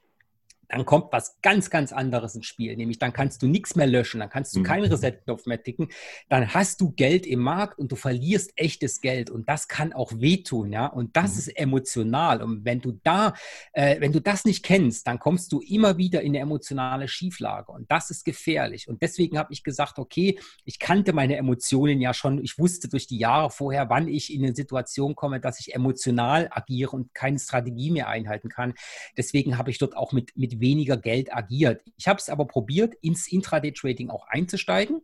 dann 0.68 0.84
kommt 0.84 1.12
was 1.12 1.40
ganz, 1.42 1.70
ganz 1.70 1.92
anderes 1.92 2.34
ins 2.34 2.46
Spiel. 2.46 2.76
Nämlich 2.76 2.98
dann 2.98 3.12
kannst 3.12 3.42
du 3.42 3.46
nichts 3.46 3.76
mehr 3.76 3.86
löschen, 3.86 4.20
dann 4.20 4.30
kannst 4.30 4.54
du 4.54 4.60
mhm. 4.60 4.64
keinen 4.64 4.84
Reset-Knopf 4.86 5.46
mehr 5.46 5.62
ticken. 5.62 5.88
Dann 6.28 6.52
hast 6.54 6.80
du 6.80 6.92
Geld 6.92 7.26
im 7.26 7.40
Markt 7.40 7.78
und 7.78 7.92
du 7.92 7.96
verlierst 7.96 8.52
echtes 8.56 9.00
Geld. 9.00 9.30
Und 9.30 9.48
das 9.48 9.68
kann 9.68 9.92
auch 9.92 10.12
wehtun, 10.12 10.72
ja. 10.72 10.86
Und 10.86 11.16
das 11.16 11.32
mhm. 11.32 11.38
ist 11.38 11.48
emotional. 11.48 12.42
Und 12.42 12.64
wenn 12.64 12.80
du 12.80 12.98
da, 13.02 13.34
äh, 13.72 14.00
wenn 14.00 14.12
du 14.12 14.20
das 14.20 14.44
nicht 14.44 14.64
kennst, 14.64 15.06
dann 15.06 15.18
kommst 15.18 15.52
du 15.52 15.60
immer 15.60 15.96
wieder 15.98 16.22
in 16.22 16.30
eine 16.30 16.40
emotionale 16.40 17.08
Schieflage. 17.08 17.72
Und 17.72 17.90
das 17.90 18.10
ist 18.10 18.24
gefährlich. 18.24 18.88
Und 18.88 19.02
deswegen 19.02 19.38
habe 19.38 19.52
ich 19.52 19.62
gesagt, 19.62 19.98
okay, 19.98 20.38
ich 20.64 20.78
kannte 20.78 21.12
meine 21.12 21.36
Emotionen 21.36 22.00
ja 22.00 22.14
schon. 22.14 22.42
Ich 22.42 22.58
wusste 22.58 22.88
durch 22.88 23.06
die 23.06 23.18
Jahre 23.18 23.50
vorher, 23.50 23.88
wann 23.90 24.08
ich 24.08 24.32
in 24.32 24.44
eine 24.44 24.54
Situation 24.54 25.14
komme, 25.14 25.40
dass 25.40 25.60
ich 25.60 25.74
emotional 25.74 26.48
agiere 26.50 26.92
und 26.92 27.14
keine 27.14 27.38
Strategie 27.38 27.90
mehr 27.90 28.08
einhalten 28.08 28.48
kann. 28.48 28.74
Deswegen 29.16 29.58
habe 29.58 29.70
ich 29.70 29.78
dort 29.78 29.96
auch 29.96 30.12
mit, 30.12 30.36
mit 30.36 30.55
weniger 30.60 30.96
Geld 30.96 31.34
agiert. 31.34 31.82
Ich 31.96 32.08
habe 32.08 32.18
es 32.18 32.28
aber 32.28 32.46
probiert, 32.46 32.94
ins 33.02 33.30
Intraday-Trading 33.30 34.10
auch 34.10 34.26
einzusteigen 34.28 35.02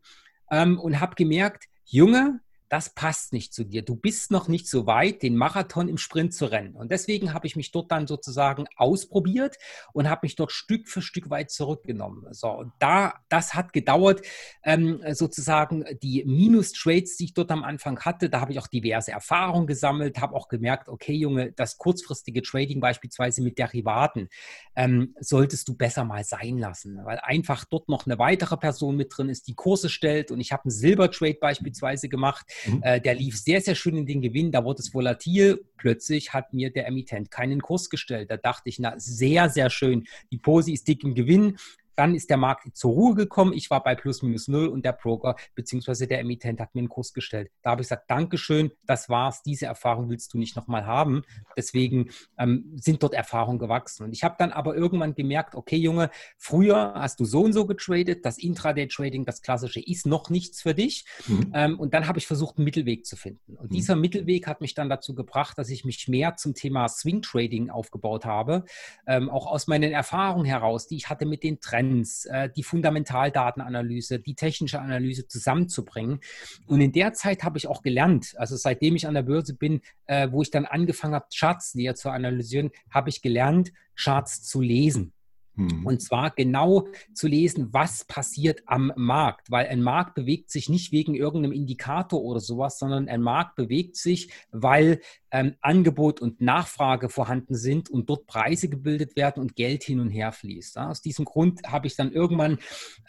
ähm, 0.51 0.79
und 0.79 1.01
habe 1.01 1.15
gemerkt, 1.15 1.65
Junge, 1.85 2.41
das 2.73 2.89
passt 2.89 3.35
nicht 3.35 3.53
zu 3.53 3.65
dir. 3.65 3.83
Du 3.83 3.95
bist 3.95 4.31
noch 4.31 4.49
nicht 4.49 4.67
so 4.67 4.87
weit, 4.87 5.23
den 5.23 5.37
Marathon 5.37 5.89
im 5.89 5.99
Sprint 5.99 6.33
zu 6.33 6.47
rennen. 6.47 6.75
Und 6.75 6.91
deswegen 6.91 7.35
habe 7.35 7.47
ich 7.47 7.55
mich 7.55 7.71
dort 7.71 7.93
dann 7.93 8.07
sozusagen 8.07 8.65
ausprobiert 8.77 9.59
und 9.93 10.09
habe 10.09 10.21
mich 10.23 10.37
dort 10.37 10.53
Stück 10.53 10.89
für 10.89 11.03
Stück 11.03 11.29
weit 11.29 11.51
zurückgenommen. 11.51 12.33
So, 12.33 12.49
und 12.49 12.73
da, 12.79 13.21
das 13.29 13.53
hat 13.53 13.75
gedauert, 13.75 14.23
ähm, 14.65 15.03
sozusagen 15.11 15.85
die 16.03 16.25
Minus-Trades, 16.25 17.19
die 17.19 17.25
ich 17.25 17.35
dort 17.35 17.51
am 17.51 17.63
Anfang 17.63 18.01
hatte, 18.01 18.31
da 18.31 18.41
habe 18.41 18.53
ich 18.53 18.59
auch 18.59 18.69
diverse 18.69 19.13
Erfahrungen 19.13 19.67
gesammelt, 19.67 20.23
habe 20.23 20.35
auch 20.35 20.49
gemerkt, 20.49 20.89
okay, 20.89 21.13
Junge, 21.13 21.53
das 21.53 21.77
kurzfristige 21.77 22.41
Trading 22.41 22.81
beispielsweise 22.81 23.43
mit 23.43 23.59
Derivaten 23.59 24.31
ähm, 24.77 25.15
solltest 25.21 25.69
du 25.69 25.77
besser 25.77 26.05
mal 26.05 26.25
sein 26.25 26.57
lassen, 26.57 27.05
weil 27.05 27.19
einfach 27.19 27.67
dort 27.67 27.91
noch 27.91 28.07
eine 28.07 28.19
weitere 28.19 28.57
Person 28.57 28.97
mit 28.97 29.13
drin 29.15 29.29
ist, 29.29 29.47
die 29.47 29.55
Kurse 29.55 29.91
stellt. 29.91 30.31
Und 30.31 30.41
ich 30.41 30.53
habe 30.53 30.65
einen 30.65 30.71
Silber-Trade 30.71 31.37
beispielsweise 31.39 32.09
gemacht 32.09 32.47
Mhm. 32.67 32.83
Äh, 32.83 33.01
der 33.01 33.15
lief 33.15 33.39
sehr, 33.39 33.61
sehr 33.61 33.75
schön 33.75 33.97
in 33.97 34.07
den 34.07 34.21
Gewinn. 34.21 34.53
Da 34.53 34.65
wurde 34.65 34.81
es 34.81 34.95
volatil. 34.95 35.65
Plötzlich 35.77 36.33
hat 36.33 36.53
mir 36.53 36.73
der 36.73 36.87
Emittent 36.87 37.31
keinen 37.31 37.61
Kurs 37.61 37.91
gestellt. 37.91 38.31
Da 38.31 38.37
dachte 38.37 38.69
ich, 38.69 38.79
na, 38.79 38.95
sehr, 38.99 39.49
sehr 39.49 39.71
schön. 39.71 40.05
Die 40.31 40.39
Posi 40.39 40.73
ist 40.73 40.89
dick 40.89 41.05
im 41.05 41.15
Gewinn. 41.15 41.57
Dann 41.97 42.15
ist 42.15 42.31
der 42.31 42.37
Markt 42.37 42.77
zur 42.77 42.93
Ruhe 42.93 43.15
gekommen. 43.15 43.53
Ich 43.53 43.71
war 43.71 43.83
bei 43.83 43.95
plus 43.95 44.23
minus 44.23 44.49
null 44.49 44.69
und 44.69 44.85
der 44.85 44.93
Broker 44.93 45.37
bzw. 45.55 46.07
der 46.07 46.21
Emittent 46.21 46.61
hat 46.61 46.75
mir 46.75 46.81
einen 46.81 46.89
Kurs 46.89 47.13
gestellt. 47.13 47.51
Da 47.63 47.71
habe 47.71 47.83
ich 47.83 47.89
gesagt, 47.89 48.11
Dankeschön, 48.11 48.71
das 48.87 49.09
war's. 49.09 49.43
Diese 49.43 49.67
Erfahrung 49.67 50.09
willst 50.09 50.33
du 50.33 50.39
nicht 50.39 50.57
nochmal 50.57 50.87
haben. 50.87 51.23
Deswegen 51.57 52.11
ähm, 52.39 52.73
sind 52.77 53.03
dort 53.03 53.15
Erfahrungen 53.15 53.59
gewachsen. 53.59 54.05
Und 54.05 54.13
ich 54.13 54.25
habe 54.25 54.37
dann 54.39 54.53
aber 54.53 54.75
irgendwann 54.75 55.15
gemerkt, 55.15 55.55
okay, 55.55 55.77
Junge, 55.77 56.11
früher 56.39 56.95
hast 56.95 57.21
du 57.21 57.25
so 57.25 57.43
und 57.43 57.53
so 57.53 57.67
getradet. 57.67 58.25
Das 58.25 58.39
Intraday-Trading, 58.39 59.25
das 59.25 59.43
klassische, 59.43 59.81
ist 59.81 60.07
noch 60.07 60.31
nichts 60.31 60.63
für 60.63 60.75
dich. 60.75 61.05
Mhm. 61.27 61.53
Ähm, 61.55 61.81
und 61.81 61.95
dann 61.95 62.09
habe 62.09 62.19
ich 62.19 62.27
versucht, 62.27 62.57
einen 62.57 62.65
Mittelweg 62.65 63.05
zu 63.07 63.17
finden. 63.17 63.57
Und 63.57 63.71
mhm. 63.71 63.75
dieser 63.75 63.97
Mittelweg 63.97 64.47
hat 64.47 64.61
mich 64.61 64.75
dann 64.75 64.89
dazu 64.89 65.15
gebracht, 65.15 65.59
dass 65.59 65.69
ich 65.69 65.85
mich 65.85 66.09
mehr 66.09 66.37
zum 66.37 66.55
Thema 66.55 66.89
Swing 66.89 67.23
Trading 67.23 67.71
aufgebaut 67.71 68.25
habe. 68.25 68.65
Ähm, 69.07 69.29
auch 69.29 69.47
aus 69.47 69.67
meinen 69.67 69.93
Erfahrungen 69.93 70.47
heraus, 70.47 70.87
die 70.87 70.97
ich 70.97 71.11
hatte 71.11 71.27
mit 71.27 71.43
den 71.43 71.61
Trends 71.61 71.82
Trends, 71.83 72.27
äh, 72.27 72.49
die 72.55 72.63
Fundamentaldatenanalyse, 72.63 74.19
die 74.21 74.35
technische 74.35 74.81
Analyse 74.81 75.27
zusammenzubringen. 75.27 76.21
Und 76.67 76.81
in 76.81 76.93
der 76.93 77.13
Zeit 77.13 77.43
habe 77.43 77.59
ich 77.59 77.67
auch 77.67 77.83
gelernt, 77.83 78.35
also 78.37 78.57
seitdem 78.57 78.97
ich 78.97 79.07
an 79.07 79.15
der 79.15 79.23
Börse 79.23 79.55
bin, 79.55 79.81
äh, 80.07 80.29
wo 80.31 80.43
ich 80.43 80.51
dann 80.51 80.65
angefangen 80.65 81.15
habe, 81.15 81.27
Charts 81.35 81.75
näher 81.75 81.95
zu 81.95 82.11
analysieren, 82.11 82.71
habe 82.91 83.11
ich 83.11 83.23
gelernt, 83.23 83.73
Charts 83.97 84.43
zu 84.43 84.61
lesen. 84.61 85.13
Mhm. 85.55 85.87
Und 85.87 86.01
zwar 86.01 86.31
genau 86.31 86.89
zu 87.15 87.29
lesen, 87.29 87.69
was 87.73 88.05
passiert 88.05 88.63
am 88.67 88.93
Markt, 88.97 89.51
weil 89.51 89.67
ein 89.67 89.83
Markt 89.83 90.15
bewegt 90.15 90.51
sich 90.51 90.69
nicht 90.69 90.93
wegen 90.93 91.15
irgendeinem 91.15 91.53
Indikator 91.53 92.23
oder 92.23 92.41
sowas, 92.41 92.79
sondern 92.79 93.09
ein 93.09 93.23
Markt 93.23 93.57
bewegt 93.57 93.97
sich, 93.97 94.31
weil 94.51 95.01
ähm, 95.31 95.55
Angebot 95.61 96.21
und 96.21 96.41
Nachfrage 96.41 97.09
vorhanden 97.09 97.55
sind 97.55 97.91
und 97.91 98.09
dort 98.09 98.27
Preise 98.27 98.69
gebildet 98.69 99.17
werden 99.17 99.41
und 99.41 99.57
Geld 99.57 99.83
hin 99.83 100.01
und 100.01 100.11
her 100.11 100.33
fließt. 100.33 100.77
Ja, 100.77 100.89
aus 100.91 101.01
diesem 101.01 101.25
Grund 101.25 101.63
habe 101.67 101.87
ich 101.87 101.97
dann 101.97 102.13
irgendwann 102.13 102.59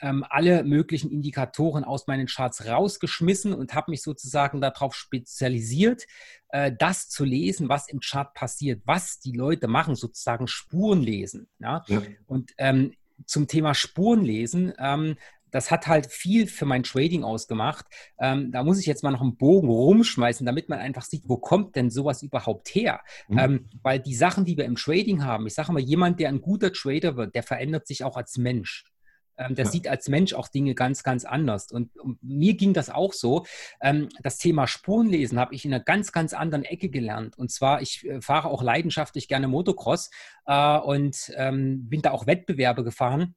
ähm, 0.01 0.25
alle 0.29 0.63
möglichen 0.63 1.11
Indikatoren 1.11 1.83
aus 1.83 2.07
meinen 2.07 2.27
Charts 2.27 2.65
rausgeschmissen 2.65 3.53
und 3.53 3.73
habe 3.73 3.91
mich 3.91 4.01
sozusagen 4.01 4.61
darauf 4.61 4.95
spezialisiert, 4.95 6.05
äh, 6.53 6.71
das 6.77 7.09
zu 7.09 7.25
lesen, 7.25 7.67
was 7.67 7.89
im 7.89 7.99
Chart 7.99 8.31
passiert, 8.35 8.83
was 8.85 9.19
die 9.19 9.31
Leute 9.31 9.67
machen, 9.67 9.95
sozusagen 9.95 10.47
Spuren 10.47 11.01
lesen. 11.01 11.47
Ja? 11.59 11.83
ja. 11.87 12.01
Und 12.27 12.51
ähm, 12.59 12.93
zum 13.25 13.47
Thema 13.47 13.73
Spurenlesen, 13.73 14.71
ähm, 14.77 15.15
das 15.49 15.71
hat 15.71 15.87
halt 15.87 16.07
viel 16.07 16.45
für 16.45 16.65
mein 16.65 16.83
Trading 16.83 17.23
ausgemacht. 17.23 17.85
Ähm, 18.19 18.51
da 18.51 18.63
muss 18.63 18.79
ich 18.79 18.85
jetzt 18.85 19.03
mal 19.03 19.11
noch 19.11 19.21
einen 19.21 19.35
Bogen 19.35 19.67
rumschmeißen, 19.67 20.45
damit 20.45 20.69
man 20.69 20.77
einfach 20.77 21.03
sieht, 21.03 21.23
wo 21.27 21.37
kommt 21.37 21.75
denn 21.75 21.89
sowas 21.89 22.21
überhaupt 22.21 22.69
her? 22.69 23.01
Mhm. 23.27 23.39
Ähm, 23.39 23.69
weil 23.81 23.99
die 23.99 24.15
Sachen, 24.15 24.45
die 24.45 24.55
wir 24.55 24.65
im 24.65 24.75
Trading 24.75 25.23
haben, 25.23 25.47
ich 25.47 25.55
sage 25.55 25.71
mal, 25.71 25.81
jemand, 25.81 26.19
der 26.19 26.29
ein 26.29 26.41
guter 26.41 26.71
Trader 26.71 27.17
wird, 27.17 27.33
der 27.33 27.43
verändert 27.43 27.87
sich 27.87 28.03
auch 28.03 28.15
als 28.15 28.37
Mensch. 28.37 28.85
Ähm, 29.37 29.55
der 29.55 29.65
ja. 29.65 29.71
sieht 29.71 29.87
als 29.87 30.07
Mensch 30.09 30.33
auch 30.33 30.47
Dinge 30.47 30.75
ganz, 30.75 31.03
ganz 31.03 31.25
anders. 31.25 31.71
Und, 31.71 31.97
und 31.97 32.21
mir 32.21 32.55
ging 32.55 32.73
das 32.73 32.89
auch 32.89 33.13
so. 33.13 33.45
Ähm, 33.81 34.09
das 34.21 34.37
Thema 34.37 34.67
Spurenlesen 34.67 35.39
habe 35.39 35.55
ich 35.55 35.65
in 35.65 35.73
einer 35.73 35.83
ganz, 35.83 36.11
ganz 36.11 36.33
anderen 36.33 36.65
Ecke 36.65 36.89
gelernt. 36.89 37.37
Und 37.37 37.51
zwar, 37.51 37.81
ich 37.81 38.05
äh, 38.05 38.21
fahre 38.21 38.49
auch 38.49 38.61
leidenschaftlich 38.61 39.27
gerne 39.27 39.47
Motocross 39.47 40.11
äh, 40.45 40.77
und 40.77 41.31
ähm, 41.35 41.89
bin 41.89 42.01
da 42.01 42.11
auch 42.11 42.27
Wettbewerbe 42.27 42.83
gefahren. 42.83 43.35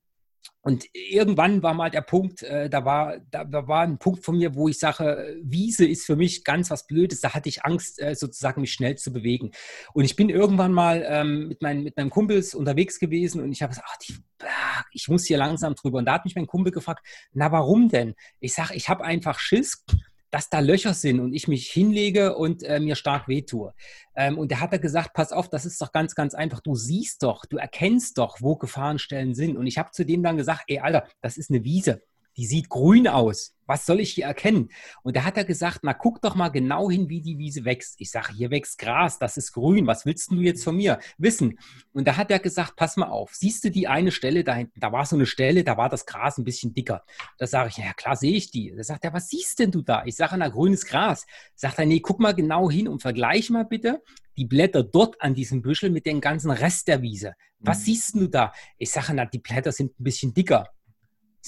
Und 0.62 0.84
irgendwann 0.92 1.62
war 1.62 1.74
mal 1.74 1.90
der 1.90 2.00
Punkt, 2.00 2.42
äh, 2.42 2.68
da, 2.68 2.84
war, 2.84 3.18
da, 3.30 3.68
war 3.68 3.82
ein 3.82 3.98
Punkt 3.98 4.24
von 4.24 4.36
mir, 4.36 4.54
wo 4.54 4.68
ich 4.68 4.78
sage, 4.78 5.36
Wiese 5.42 5.86
ist 5.86 6.04
für 6.04 6.16
mich 6.16 6.44
ganz 6.44 6.70
was 6.70 6.86
Blödes. 6.86 7.20
Da 7.20 7.34
hatte 7.34 7.48
ich 7.48 7.64
Angst, 7.64 8.00
äh, 8.00 8.14
sozusagen 8.14 8.60
mich 8.60 8.72
schnell 8.72 8.96
zu 8.96 9.12
bewegen. 9.12 9.52
Und 9.92 10.04
ich 10.04 10.16
bin 10.16 10.28
irgendwann 10.28 10.72
mal 10.72 11.04
ähm, 11.06 11.48
mit, 11.48 11.62
mein, 11.62 11.82
mit 11.82 11.96
meinem 11.96 12.10
Kumpels 12.10 12.54
unterwegs 12.54 12.98
gewesen 12.98 13.40
und 13.42 13.52
ich 13.52 13.62
habe 13.62 13.70
gesagt, 13.70 13.88
ach, 13.90 13.96
die, 13.98 14.16
ach, 14.40 14.84
ich 14.92 15.08
muss 15.08 15.24
hier 15.24 15.38
langsam 15.38 15.74
drüber. 15.74 15.98
Und 15.98 16.06
da 16.06 16.14
hat 16.14 16.24
mich 16.24 16.34
mein 16.34 16.46
Kumpel 16.46 16.72
gefragt, 16.72 17.06
na 17.32 17.52
warum 17.52 17.88
denn? 17.88 18.14
Ich 18.40 18.54
sage, 18.54 18.74
ich 18.74 18.88
habe 18.88 19.04
einfach 19.04 19.38
Schiss 19.38 19.84
dass 20.30 20.50
da 20.50 20.60
Löcher 20.60 20.94
sind 20.94 21.20
und 21.20 21.32
ich 21.32 21.48
mich 21.48 21.70
hinlege 21.70 22.36
und 22.36 22.62
äh, 22.62 22.80
mir 22.80 22.96
stark 22.96 23.28
wehtue. 23.28 23.72
Ähm, 24.14 24.38
und 24.38 24.52
da 24.52 24.60
hat 24.60 24.72
er 24.72 24.78
gesagt, 24.78 25.12
pass 25.14 25.32
auf, 25.32 25.48
das 25.48 25.66
ist 25.66 25.80
doch 25.80 25.92
ganz, 25.92 26.14
ganz 26.14 26.34
einfach. 26.34 26.60
Du 26.60 26.74
siehst 26.74 27.22
doch, 27.22 27.44
du 27.46 27.56
erkennst 27.56 28.18
doch, 28.18 28.38
wo 28.40 28.56
Gefahrenstellen 28.56 29.34
sind. 29.34 29.56
Und 29.56 29.66
ich 29.66 29.78
habe 29.78 29.90
zu 29.92 30.04
dem 30.04 30.22
dann 30.22 30.36
gesagt, 30.36 30.64
ey, 30.66 30.80
Alter, 30.80 31.06
das 31.20 31.36
ist 31.36 31.50
eine 31.50 31.64
Wiese 31.64 32.02
die 32.36 32.46
sieht 32.46 32.68
grün 32.68 33.08
aus. 33.08 33.54
Was 33.66 33.84
soll 33.84 33.98
ich 33.98 34.12
hier 34.12 34.26
erkennen? 34.26 34.68
Und 35.02 35.16
da 35.16 35.24
hat 35.24 35.36
er 35.36 35.44
gesagt, 35.44 35.80
na 35.82 35.92
guck 35.92 36.20
doch 36.22 36.36
mal 36.36 36.50
genau 36.50 36.88
hin, 36.90 37.08
wie 37.08 37.20
die 37.20 37.38
Wiese 37.38 37.64
wächst. 37.64 37.96
Ich 37.98 38.10
sage, 38.10 38.32
hier 38.32 38.50
wächst 38.50 38.78
Gras, 38.78 39.18
das 39.18 39.36
ist 39.36 39.52
grün. 39.52 39.86
Was 39.86 40.06
willst 40.06 40.30
du 40.30 40.36
jetzt 40.36 40.62
von 40.62 40.76
mir 40.76 41.00
wissen? 41.18 41.58
Und 41.92 42.06
da 42.06 42.16
hat 42.16 42.30
er 42.30 42.38
gesagt, 42.38 42.76
pass 42.76 42.96
mal 42.96 43.08
auf, 43.08 43.34
siehst 43.34 43.64
du 43.64 43.70
die 43.70 43.88
eine 43.88 44.12
Stelle 44.12 44.44
da 44.44 44.54
hinten? 44.54 44.78
Da 44.78 44.92
war 44.92 45.04
so 45.04 45.16
eine 45.16 45.26
Stelle, 45.26 45.64
da 45.64 45.76
war 45.76 45.88
das 45.88 46.06
Gras 46.06 46.38
ein 46.38 46.44
bisschen 46.44 46.74
dicker. 46.74 47.02
Da 47.38 47.46
sage 47.46 47.70
ich, 47.70 47.78
ja 47.78 47.92
klar 47.92 48.14
sehe 48.14 48.36
ich 48.36 48.50
die. 48.50 48.72
Da 48.76 48.84
sagt 48.84 49.04
er, 49.04 49.12
was 49.12 49.28
siehst 49.28 49.58
denn 49.58 49.72
du 49.72 49.82
da? 49.82 50.04
Ich 50.04 50.14
sage, 50.14 50.36
na 50.38 50.48
grünes 50.48 50.86
Gras. 50.86 51.26
Sagt 51.54 51.78
er, 51.78 51.86
nee, 51.86 52.00
guck 52.00 52.20
mal 52.20 52.34
genau 52.34 52.70
hin 52.70 52.86
und 52.86 53.02
vergleich 53.02 53.50
mal 53.50 53.64
bitte 53.64 54.00
die 54.36 54.44
Blätter 54.44 54.82
dort 54.82 55.20
an 55.22 55.34
diesem 55.34 55.62
Büschel 55.62 55.90
mit 55.90 56.06
dem 56.06 56.20
ganzen 56.20 56.50
Rest 56.50 56.88
der 56.88 57.02
Wiese. 57.02 57.34
Was 57.58 57.80
mhm. 57.80 57.84
siehst 57.84 58.14
du 58.14 58.26
da? 58.28 58.52
Ich 58.78 58.90
sage, 58.90 59.14
na 59.14 59.24
die 59.24 59.38
Blätter 59.38 59.72
sind 59.72 59.98
ein 59.98 60.04
bisschen 60.04 60.34
dicker. 60.34 60.68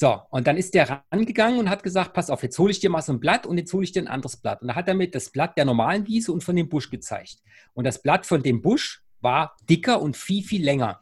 So, 0.00 0.22
und 0.30 0.46
dann 0.46 0.56
ist 0.56 0.74
der 0.74 1.02
rangegangen 1.10 1.58
und 1.58 1.68
hat 1.68 1.82
gesagt, 1.82 2.12
pass 2.12 2.30
auf, 2.30 2.44
jetzt 2.44 2.56
hole 2.60 2.70
ich 2.70 2.78
dir 2.78 2.88
mal 2.88 3.02
so 3.02 3.12
ein 3.12 3.18
Blatt 3.18 3.46
und 3.46 3.58
jetzt 3.58 3.72
hole 3.72 3.82
ich 3.82 3.90
dir 3.90 4.00
ein 4.00 4.06
anderes 4.06 4.36
Blatt. 4.36 4.62
Und 4.62 4.68
da 4.68 4.76
hat 4.76 4.86
er 4.86 4.94
mit 4.94 5.12
das 5.12 5.30
Blatt 5.30 5.58
der 5.58 5.64
normalen 5.64 6.06
Wiese 6.06 6.30
und 6.30 6.44
von 6.44 6.54
dem 6.54 6.68
Busch 6.68 6.88
gezeigt. 6.88 7.38
Und 7.74 7.82
das 7.82 8.00
Blatt 8.00 8.24
von 8.24 8.40
dem 8.40 8.62
Busch 8.62 9.02
war 9.20 9.56
dicker 9.68 10.00
und 10.00 10.16
viel, 10.16 10.44
viel 10.44 10.62
länger. 10.64 11.00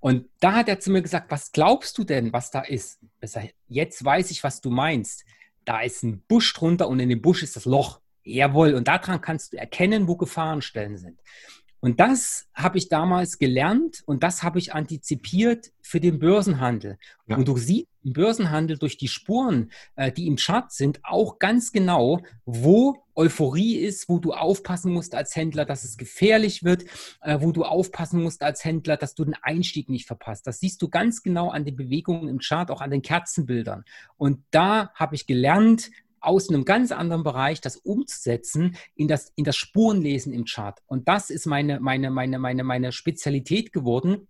Und 0.00 0.28
da 0.38 0.52
hat 0.52 0.68
er 0.68 0.78
zu 0.78 0.90
mir 0.90 1.00
gesagt, 1.00 1.30
was 1.30 1.50
glaubst 1.50 1.96
du 1.96 2.04
denn, 2.04 2.30
was 2.30 2.50
da 2.50 2.60
ist? 2.60 3.00
Sag, 3.22 3.54
jetzt 3.68 4.04
weiß 4.04 4.30
ich, 4.32 4.44
was 4.44 4.60
du 4.60 4.68
meinst. 4.68 5.24
Da 5.64 5.80
ist 5.80 6.02
ein 6.02 6.20
Busch 6.28 6.52
drunter 6.52 6.88
und 6.88 7.00
in 7.00 7.08
dem 7.08 7.22
Busch 7.22 7.42
ist 7.42 7.56
das 7.56 7.64
Loch. 7.64 8.02
Jawohl, 8.22 8.74
und 8.74 8.86
daran 8.86 9.22
kannst 9.22 9.54
du 9.54 9.56
erkennen, 9.56 10.08
wo 10.08 10.16
Gefahrenstellen 10.16 10.98
sind. 10.98 11.18
Und 11.80 11.98
das 11.98 12.46
habe 12.54 12.78
ich 12.78 12.88
damals 12.88 13.38
gelernt 13.38 14.02
und 14.06 14.22
das 14.22 14.42
habe 14.42 14.58
ich 14.58 14.74
antizipiert 14.74 15.72
für 15.80 15.98
den 15.98 16.18
Börsenhandel. 16.18 16.98
Ja. 17.26 17.36
Und 17.36 17.48
du 17.48 17.56
siehst 17.56 17.88
im 18.02 18.12
Börsenhandel 18.12 18.78
durch 18.78 18.96
die 18.96 19.08
Spuren, 19.08 19.70
äh, 19.96 20.12
die 20.12 20.26
im 20.26 20.36
Chart 20.36 20.72
sind, 20.72 21.00
auch 21.02 21.38
ganz 21.38 21.72
genau, 21.72 22.20
wo 22.44 22.96
Euphorie 23.14 23.76
ist, 23.76 24.08
wo 24.08 24.18
du 24.18 24.32
aufpassen 24.32 24.92
musst 24.92 25.14
als 25.14 25.36
Händler, 25.36 25.64
dass 25.64 25.84
es 25.84 25.96
gefährlich 25.96 26.64
wird, 26.64 26.84
äh, 27.22 27.38
wo 27.40 27.52
du 27.52 27.64
aufpassen 27.64 28.22
musst 28.22 28.42
als 28.42 28.64
Händler, 28.64 28.96
dass 28.96 29.14
du 29.14 29.24
den 29.24 29.36
Einstieg 29.42 29.88
nicht 29.88 30.06
verpasst. 30.06 30.46
Das 30.46 30.60
siehst 30.60 30.80
du 30.80 30.88
ganz 30.88 31.22
genau 31.22 31.50
an 31.50 31.64
den 31.64 31.76
Bewegungen 31.76 32.28
im 32.28 32.38
Chart, 32.38 32.70
auch 32.70 32.80
an 32.80 32.90
den 32.90 33.02
Kerzenbildern. 33.02 33.84
Und 34.16 34.44
da 34.50 34.90
habe 34.94 35.14
ich 35.14 35.26
gelernt, 35.26 35.90
aus 36.20 36.48
einem 36.48 36.64
ganz 36.64 36.92
anderen 36.92 37.22
Bereich 37.22 37.60
das 37.60 37.76
umzusetzen 37.76 38.76
in 38.94 39.08
das, 39.08 39.32
in 39.36 39.44
das 39.44 39.56
Spurenlesen 39.56 40.32
im 40.32 40.44
Chart. 40.44 40.80
Und 40.86 41.08
das 41.08 41.30
ist 41.30 41.46
meine, 41.46 41.80
meine, 41.80 42.10
meine, 42.10 42.38
meine, 42.38 42.64
meine 42.64 42.92
Spezialität 42.92 43.72
geworden 43.72 44.28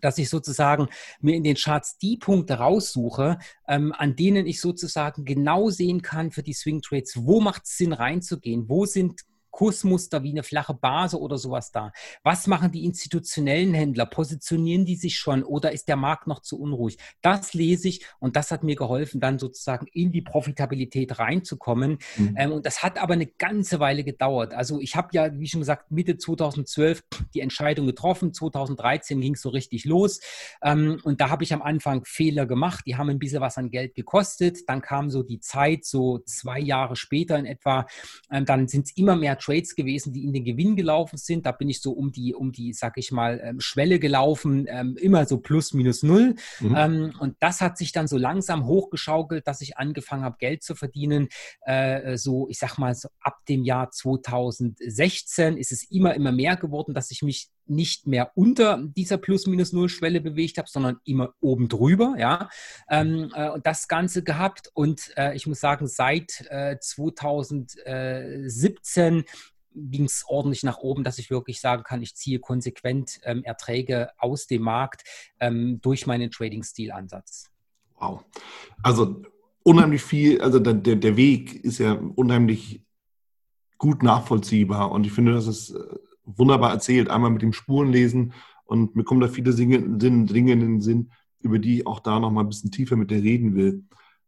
dass 0.00 0.18
ich 0.18 0.28
sozusagen 0.28 0.88
mir 1.20 1.34
in 1.34 1.44
den 1.44 1.56
Charts 1.56 1.98
die 1.98 2.16
Punkte 2.16 2.54
raussuche, 2.54 3.38
ähm, 3.66 3.92
an 3.96 4.16
denen 4.16 4.46
ich 4.46 4.60
sozusagen 4.60 5.24
genau 5.24 5.70
sehen 5.70 6.02
kann 6.02 6.30
für 6.30 6.42
die 6.42 6.52
Swing 6.52 6.82
Trades, 6.82 7.24
wo 7.24 7.40
macht 7.40 7.64
es 7.64 7.76
Sinn 7.76 7.92
reinzugehen, 7.92 8.68
wo 8.68 8.86
sind 8.86 9.22
Kursmuster 9.58 10.22
wie 10.22 10.30
eine 10.30 10.44
flache 10.44 10.72
Base 10.72 11.18
oder 11.18 11.36
sowas 11.36 11.72
da? 11.72 11.90
Was 12.22 12.46
machen 12.46 12.70
die 12.70 12.84
institutionellen 12.84 13.74
Händler? 13.74 14.06
Positionieren 14.06 14.84
die 14.84 14.94
sich 14.94 15.18
schon 15.18 15.42
oder 15.42 15.72
ist 15.72 15.88
der 15.88 15.96
Markt 15.96 16.28
noch 16.28 16.42
zu 16.42 16.60
unruhig? 16.60 16.96
Das 17.22 17.54
lese 17.54 17.88
ich 17.88 18.06
und 18.20 18.36
das 18.36 18.52
hat 18.52 18.62
mir 18.62 18.76
geholfen, 18.76 19.18
dann 19.18 19.40
sozusagen 19.40 19.88
in 19.92 20.12
die 20.12 20.22
Profitabilität 20.22 21.18
reinzukommen. 21.18 21.98
Mhm. 22.16 22.36
Ähm, 22.38 22.52
und 22.52 22.66
das 22.66 22.84
hat 22.84 23.02
aber 23.02 23.14
eine 23.14 23.26
ganze 23.26 23.80
Weile 23.80 24.04
gedauert. 24.04 24.54
Also 24.54 24.78
ich 24.78 24.94
habe 24.94 25.08
ja, 25.10 25.36
wie 25.36 25.48
schon 25.48 25.60
gesagt, 25.60 25.90
Mitte 25.90 26.16
2012 26.16 27.02
die 27.34 27.40
Entscheidung 27.40 27.86
getroffen. 27.86 28.32
2013 28.32 29.20
ging 29.20 29.34
es 29.34 29.42
so 29.42 29.48
richtig 29.48 29.84
los. 29.86 30.20
Ähm, 30.62 31.00
und 31.02 31.20
da 31.20 31.30
habe 31.30 31.42
ich 31.42 31.52
am 31.52 31.62
Anfang 31.62 32.04
Fehler 32.04 32.46
gemacht. 32.46 32.84
Die 32.86 32.94
haben 32.94 33.10
ein 33.10 33.18
bisschen 33.18 33.40
was 33.40 33.58
an 33.58 33.70
Geld 33.70 33.96
gekostet. 33.96 34.68
Dann 34.68 34.82
kam 34.82 35.10
so 35.10 35.24
die 35.24 35.40
Zeit, 35.40 35.84
so 35.84 36.20
zwei 36.20 36.60
Jahre 36.60 36.94
später 36.94 37.36
in 37.36 37.44
etwa. 37.44 37.86
Ähm, 38.30 38.44
dann 38.44 38.68
sind 38.68 38.86
es 38.86 38.96
immer 38.96 39.16
mehr 39.16 39.36
Trades 39.48 39.74
gewesen, 39.74 40.12
die 40.12 40.24
in 40.24 40.32
den 40.32 40.44
Gewinn 40.44 40.76
gelaufen 40.76 41.16
sind. 41.16 41.46
Da 41.46 41.52
bin 41.52 41.68
ich 41.68 41.80
so 41.80 41.92
um 41.92 42.12
die, 42.12 42.34
um 42.34 42.52
die, 42.52 42.72
sag 42.72 42.98
ich 42.98 43.12
mal, 43.12 43.40
ähm, 43.42 43.60
Schwelle 43.60 43.98
gelaufen, 43.98 44.66
ähm, 44.68 44.96
immer 45.00 45.24
so 45.26 45.38
plus 45.38 45.72
minus 45.72 46.02
null. 46.02 46.34
Mhm. 46.60 46.74
Ähm, 46.76 47.12
und 47.18 47.36
das 47.40 47.60
hat 47.60 47.78
sich 47.78 47.92
dann 47.92 48.08
so 48.08 48.18
langsam 48.18 48.66
hochgeschaukelt, 48.66 49.46
dass 49.46 49.60
ich 49.60 49.78
angefangen 49.78 50.24
habe, 50.24 50.36
Geld 50.38 50.62
zu 50.62 50.74
verdienen. 50.74 51.28
Äh, 51.62 52.16
so, 52.18 52.48
ich 52.48 52.58
sag 52.58 52.78
mal, 52.78 52.94
so 52.94 53.08
ab 53.20 53.38
dem 53.48 53.64
Jahr 53.64 53.90
2016 53.90 55.56
ist 55.56 55.72
es 55.72 55.90
immer, 55.90 56.14
immer 56.14 56.32
mehr 56.32 56.56
geworden, 56.56 56.94
dass 56.94 57.10
ich 57.10 57.22
mich 57.22 57.48
nicht 57.68 58.06
mehr 58.06 58.32
unter 58.34 58.82
dieser 58.82 59.18
Plus-Minus-Null-Schwelle 59.18 60.20
bewegt 60.20 60.58
habe, 60.58 60.68
sondern 60.68 60.98
immer 61.04 61.34
oben 61.40 61.68
drüber, 61.68 62.16
ja, 62.18 62.48
ähm, 62.88 63.32
äh, 63.34 63.50
und 63.50 63.66
das 63.66 63.88
Ganze 63.88 64.22
gehabt. 64.22 64.70
Und 64.74 65.12
äh, 65.16 65.34
ich 65.34 65.46
muss 65.46 65.60
sagen, 65.60 65.86
seit 65.86 66.44
äh, 66.48 66.78
2017 66.80 69.24
ging 69.74 70.04
es 70.04 70.24
ordentlich 70.26 70.62
nach 70.62 70.78
oben, 70.78 71.04
dass 71.04 71.18
ich 71.18 71.30
wirklich 71.30 71.60
sagen 71.60 71.84
kann, 71.84 72.02
ich 72.02 72.16
ziehe 72.16 72.38
konsequent 72.38 73.20
ähm, 73.22 73.44
Erträge 73.44 74.10
aus 74.18 74.46
dem 74.46 74.62
Markt 74.62 75.04
ähm, 75.40 75.80
durch 75.80 76.06
meinen 76.06 76.30
Trading-Stil-Ansatz. 76.30 77.50
Wow. 77.98 78.24
Also 78.82 79.22
unheimlich 79.62 80.02
viel, 80.02 80.40
also 80.40 80.58
der, 80.58 80.74
der 80.74 81.16
Weg 81.16 81.64
ist 81.64 81.78
ja 81.78 81.92
unheimlich 81.92 82.82
gut 83.76 84.02
nachvollziehbar 84.02 84.90
und 84.90 85.06
ich 85.06 85.12
finde, 85.12 85.32
das 85.32 85.46
ist 85.46 85.70
äh, 85.70 85.98
wunderbar 86.36 86.72
erzählt. 86.72 87.08
Einmal 87.08 87.30
mit 87.30 87.42
dem 87.42 87.52
Spurenlesen 87.52 88.32
und 88.64 88.96
mir 88.96 89.04
kommen 89.04 89.20
da 89.20 89.28
viele 89.28 89.54
Dinge, 89.54 89.80
Dinge 89.80 90.52
in 90.52 90.60
den 90.60 90.80
Sinn, 90.80 91.10
über 91.40 91.58
die 91.58 91.78
ich 91.78 91.86
auch 91.86 92.00
da 92.00 92.20
noch 92.20 92.30
mal 92.30 92.42
ein 92.42 92.48
bisschen 92.48 92.70
tiefer 92.70 92.96
mit 92.96 93.10
dir 93.10 93.22
reden 93.22 93.54
will. 93.54 93.84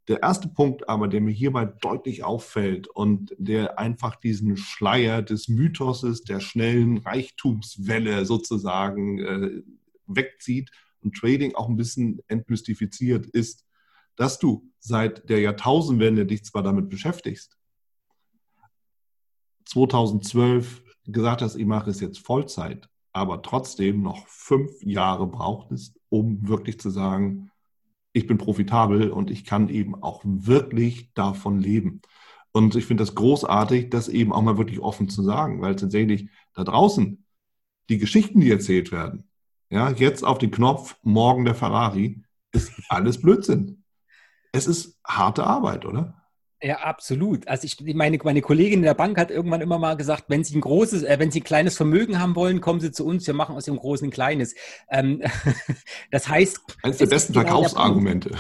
Der 0.09 0.23
erste 0.23 0.49
Punkt 0.49 0.89
aber, 0.89 1.09
der 1.09 1.21
mir 1.21 1.33
hierbei 1.33 1.67
deutlich 1.67 2.25
auffällt 2.25 2.89
und 2.89 3.35
der 3.39 3.79
einfach 3.79 4.17
diesen 4.17 4.57
Schleier 4.57 5.23
des 5.23 5.49
Mythoses 5.49 6.23
der 6.23 6.41
schnellen 6.41 6.99
Reichtumswelle 6.99 8.25
sozusagen 8.25 9.19
äh, 9.21 9.63
wegzieht 10.07 10.71
und 11.03 11.15
Trading 11.15 11.55
auch 11.55 11.69
ein 11.69 11.77
bisschen 11.77 12.21
entmystifiziert, 12.29 13.27
ist, 13.27 13.65
dass 14.17 14.39
du 14.39 14.69
seit 14.79 15.29
der 15.29 15.41
Jahrtausendwende 15.41 16.27
dich 16.27 16.45
zwar 16.45 16.63
damit 16.63 16.89
beschäftigst, 16.89 17.57
2012 19.67 20.83
gesagt 21.07 21.43
hast, 21.43 21.57
ich 21.57 21.67
mache 21.67 21.91
es 21.91 22.01
jetzt 22.01 22.19
Vollzeit, 22.19 22.89
aber 23.13 23.43
trotzdem 23.43 24.03
noch 24.03 24.27
fünf 24.29 24.71
Jahre 24.83 25.27
braucht 25.27 25.73
es, 25.73 25.95
um 26.09 26.47
wirklich 26.49 26.81
zu 26.81 26.91
sagen, 26.91 27.51
ich 28.13 28.27
bin 28.27 28.39
profitabel 28.39 29.11
und 29.11 29.31
ich 29.31 29.45
kann 29.45 29.69
eben 29.69 30.03
auch 30.03 30.23
wirklich 30.25 31.13
davon 31.15 31.61
leben. 31.61 32.03
Und 32.53 32.75
ich 32.75 32.87
finde 32.87 33.03
das 33.03 33.15
großartig, 33.15 33.91
das 33.91 34.09
eben 34.09 34.33
auch 34.33 34.43
mal 34.43 34.59
wirklich 34.59 34.81
offen 34.81 35.09
zu 35.09 35.23
sagen, 35.23 35.61
weil 35.61 35.77
tatsächlich 35.77 36.29
da 36.55 36.65
draußen 36.65 37.25
die 37.89 37.99
Geschichten, 37.99 38.41
die 38.41 38.51
erzählt 38.51 38.91
werden, 38.91 39.29
ja, 39.69 39.91
jetzt 39.91 40.25
auf 40.25 40.39
den 40.39 40.51
Knopf, 40.51 40.97
morgen 41.03 41.45
der 41.45 41.55
Ferrari, 41.55 42.23
ist 42.53 42.73
alles 42.89 43.21
Blödsinn. 43.21 43.85
Es 44.53 44.67
ist 44.67 44.99
harte 45.07 45.45
Arbeit, 45.45 45.87
oder? 45.87 46.20
Ja, 46.63 46.77
absolut. 46.81 47.49
Also 47.49 47.65
ich, 47.65 47.95
meine, 47.95 48.19
meine 48.23 48.43
Kollegin 48.43 48.81
in 48.81 48.85
der 48.85 48.95
Bank 48.95 49.19
hat 49.19 49.31
irgendwann 49.31 49.63
immer 49.63 49.79
mal 49.79 49.97
gesagt, 49.97 50.25
wenn 50.29 50.45
Sie 50.45 50.57
ein 50.59 50.61
großes, 50.61 51.05
äh, 51.05 51.19
wenn 51.19 51.31
Sie 51.31 51.41
ein 51.41 51.45
kleines 51.45 51.77
Vermögen 51.77 52.21
haben 52.21 52.37
wollen, 52.37 52.61
kommen 52.61 52.81
Sie 52.81 52.93
zu 52.93 53.07
uns, 53.07 53.27
wir 53.27 53.35
machen 53.35 53.57
aus 53.57 53.65
dem 53.65 53.77
Großen 53.77 54.09
ein 54.09 54.11
kleines. 54.11 54.55
Ähm, 54.91 55.23
das 56.11 56.29
heißt. 56.29 56.61
Eines 56.83 56.99
der 56.99 57.07
besten 57.07 57.33
genau 57.33 57.47
Verkaufsargumente. 57.47 58.33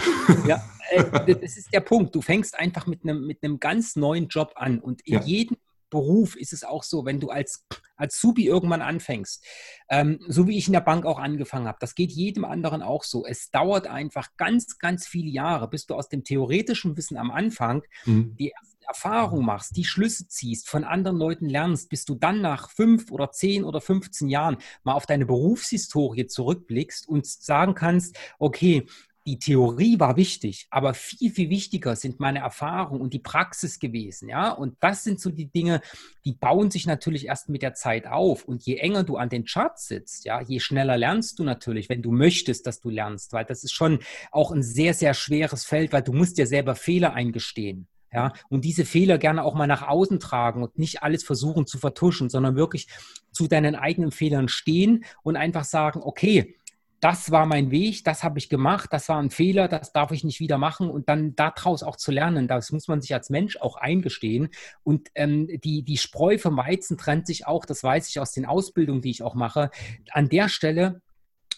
Ja, 0.46 0.62
äh, 0.90 1.35
das 1.35 1.56
ist 1.56 1.72
der 1.72 1.80
Punkt. 1.80 2.14
Du 2.14 2.20
fängst 2.20 2.59
einfach 2.59 2.87
mit 2.87 3.04
einem, 3.04 3.26
mit 3.26 3.42
einem 3.42 3.59
ganz 3.59 3.96
neuen 3.96 4.28
Job 4.28 4.52
an 4.56 4.80
und 4.80 5.00
in 5.06 5.14
ja. 5.14 5.22
jedem 5.22 5.56
Beruf 5.90 6.37
ist 6.37 6.53
es 6.53 6.64
auch 6.64 6.83
so, 6.83 7.05
wenn 7.05 7.20
du 7.20 7.29
als, 7.31 7.66
Subi 8.09 8.46
irgendwann 8.46 8.81
anfängst, 8.81 9.44
ähm, 9.90 10.20
so 10.26 10.48
wie 10.48 10.57
ich 10.57 10.66
in 10.66 10.72
der 10.72 10.81
Bank 10.81 11.05
auch 11.05 11.18
angefangen 11.18 11.66
habe, 11.66 11.79
das 11.81 11.94
geht 11.94 12.11
jedem 12.12 12.46
anderen 12.46 12.83
auch 12.83 13.05
so. 13.05 13.26
Es 13.26 13.50
dauert 13.50 13.87
einfach 13.87 14.29
ganz, 14.38 14.79
ganz 14.79 15.07
viele 15.07 15.29
Jahre, 15.29 15.68
bis 15.68 15.87
du 15.87 15.94
aus 15.94 16.09
dem 16.09 16.24
theoretischen 16.24 16.96
Wissen 16.96 17.18
am 17.18 17.31
Anfang 17.31 17.83
mhm. 18.07 18.37
die 18.38 18.53
Erfahrung 18.90 19.44
machst, 19.44 19.76
die 19.76 19.85
Schlüsse 19.85 20.26
ziehst, 20.26 20.68
von 20.68 20.83
anderen 20.85 21.16
Leuten 21.16 21.48
lernst, 21.48 21.88
bis 21.90 22.05
du 22.05 22.16
dann 22.16 22.40
nach 22.40 22.70
fünf 22.70 23.11
oder 23.12 23.31
zehn 23.31 23.64
oder 23.64 23.81
15 23.81 24.29
Jahren 24.29 24.57
mal 24.83 24.94
auf 24.94 25.07
deine 25.07 25.26
Berufshistorie 25.26 26.26
zurückblickst 26.26 27.09
und 27.09 27.24
sagen 27.26 27.74
kannst, 27.74 28.18
okay, 28.38 28.87
die 29.26 29.38
Theorie 29.38 30.00
war 30.00 30.16
wichtig, 30.16 30.66
aber 30.70 30.94
viel, 30.94 31.30
viel 31.30 31.50
wichtiger 31.50 31.94
sind 31.94 32.20
meine 32.20 32.38
Erfahrungen 32.38 33.00
und 33.00 33.12
die 33.12 33.18
Praxis 33.18 33.78
gewesen, 33.78 34.28
ja. 34.28 34.50
Und 34.50 34.76
das 34.80 35.04
sind 35.04 35.20
so 35.20 35.30
die 35.30 35.46
Dinge, 35.46 35.83
die 36.24 36.33
bauen 36.33 36.70
sich 36.70 36.87
natürlich 36.87 37.26
erst 37.26 37.48
mit 37.48 37.62
der 37.62 37.74
Zeit 37.74 38.06
auf. 38.06 38.44
Und 38.44 38.64
je 38.64 38.76
enger 38.76 39.04
du 39.04 39.16
an 39.16 39.28
den 39.28 39.44
Charts 39.44 39.88
sitzt, 39.88 40.24
ja, 40.24 40.40
je 40.40 40.61
schneller 40.61 40.96
lernst 40.96 41.38
du 41.38 41.44
natürlich, 41.44 41.88
wenn 41.88 42.02
du 42.02 42.12
möchtest, 42.12 42.66
dass 42.66 42.80
du 42.80 42.88
lernst, 42.88 43.33
weil 43.33 43.44
das 43.44 43.62
ist 43.62 43.72
schon 43.72 44.00
auch 44.30 44.52
ein 44.52 44.62
sehr, 44.62 44.94
sehr 44.94 45.14
schweres 45.14 45.64
Feld, 45.64 45.92
weil 45.92 46.02
du 46.02 46.12
musst 46.12 46.38
dir 46.38 46.46
selber 46.46 46.74
Fehler 46.74 47.12
eingestehen. 47.12 47.88
Ja, 48.12 48.33
und 48.48 48.64
diese 48.64 48.85
Fehler 48.85 49.18
gerne 49.18 49.44
auch 49.44 49.54
mal 49.54 49.68
nach 49.68 49.87
außen 49.87 50.18
tragen 50.18 50.64
und 50.64 50.76
nicht 50.80 51.04
alles 51.04 51.22
versuchen 51.22 51.68
zu 51.68 51.78
vertuschen, 51.78 52.28
sondern 52.28 52.56
wirklich 52.56 52.88
zu 53.30 53.46
deinen 53.46 53.76
eigenen 53.76 54.11
Fehlern 54.11 54.48
stehen 54.48 55.04
und 55.22 55.37
einfach 55.37 55.62
sagen, 55.62 56.00
okay, 56.02 56.56
das 57.00 57.30
war 57.30 57.46
mein 57.46 57.70
Weg, 57.70 58.04
das 58.04 58.22
habe 58.22 58.38
ich 58.38 58.50
gemacht, 58.50 58.90
das 58.92 59.08
war 59.08 59.18
ein 59.18 59.30
Fehler, 59.30 59.68
das 59.68 59.92
darf 59.92 60.12
ich 60.12 60.22
nicht 60.22 60.38
wieder 60.38 60.58
machen 60.58 60.90
und 60.90 61.08
dann 61.08 61.34
daraus 61.34 61.82
auch 61.82 61.96
zu 61.96 62.12
lernen, 62.12 62.46
das 62.46 62.72
muss 62.72 62.88
man 62.88 63.00
sich 63.00 63.14
als 63.14 63.30
Mensch 63.30 63.56
auch 63.56 63.76
eingestehen. 63.76 64.50
Und 64.82 65.08
ähm, 65.14 65.48
die, 65.64 65.82
die 65.82 65.96
Spreu 65.96 66.36
vom 66.36 66.58
Weizen 66.58 66.98
trennt 66.98 67.26
sich 67.26 67.46
auch, 67.46 67.64
das 67.64 67.82
weiß 67.82 68.08
ich 68.10 68.20
aus 68.20 68.32
den 68.32 68.44
Ausbildungen, 68.44 69.00
die 69.00 69.10
ich 69.10 69.22
auch 69.22 69.34
mache, 69.34 69.70
an 70.10 70.28
der 70.28 70.50
Stelle, 70.50 71.00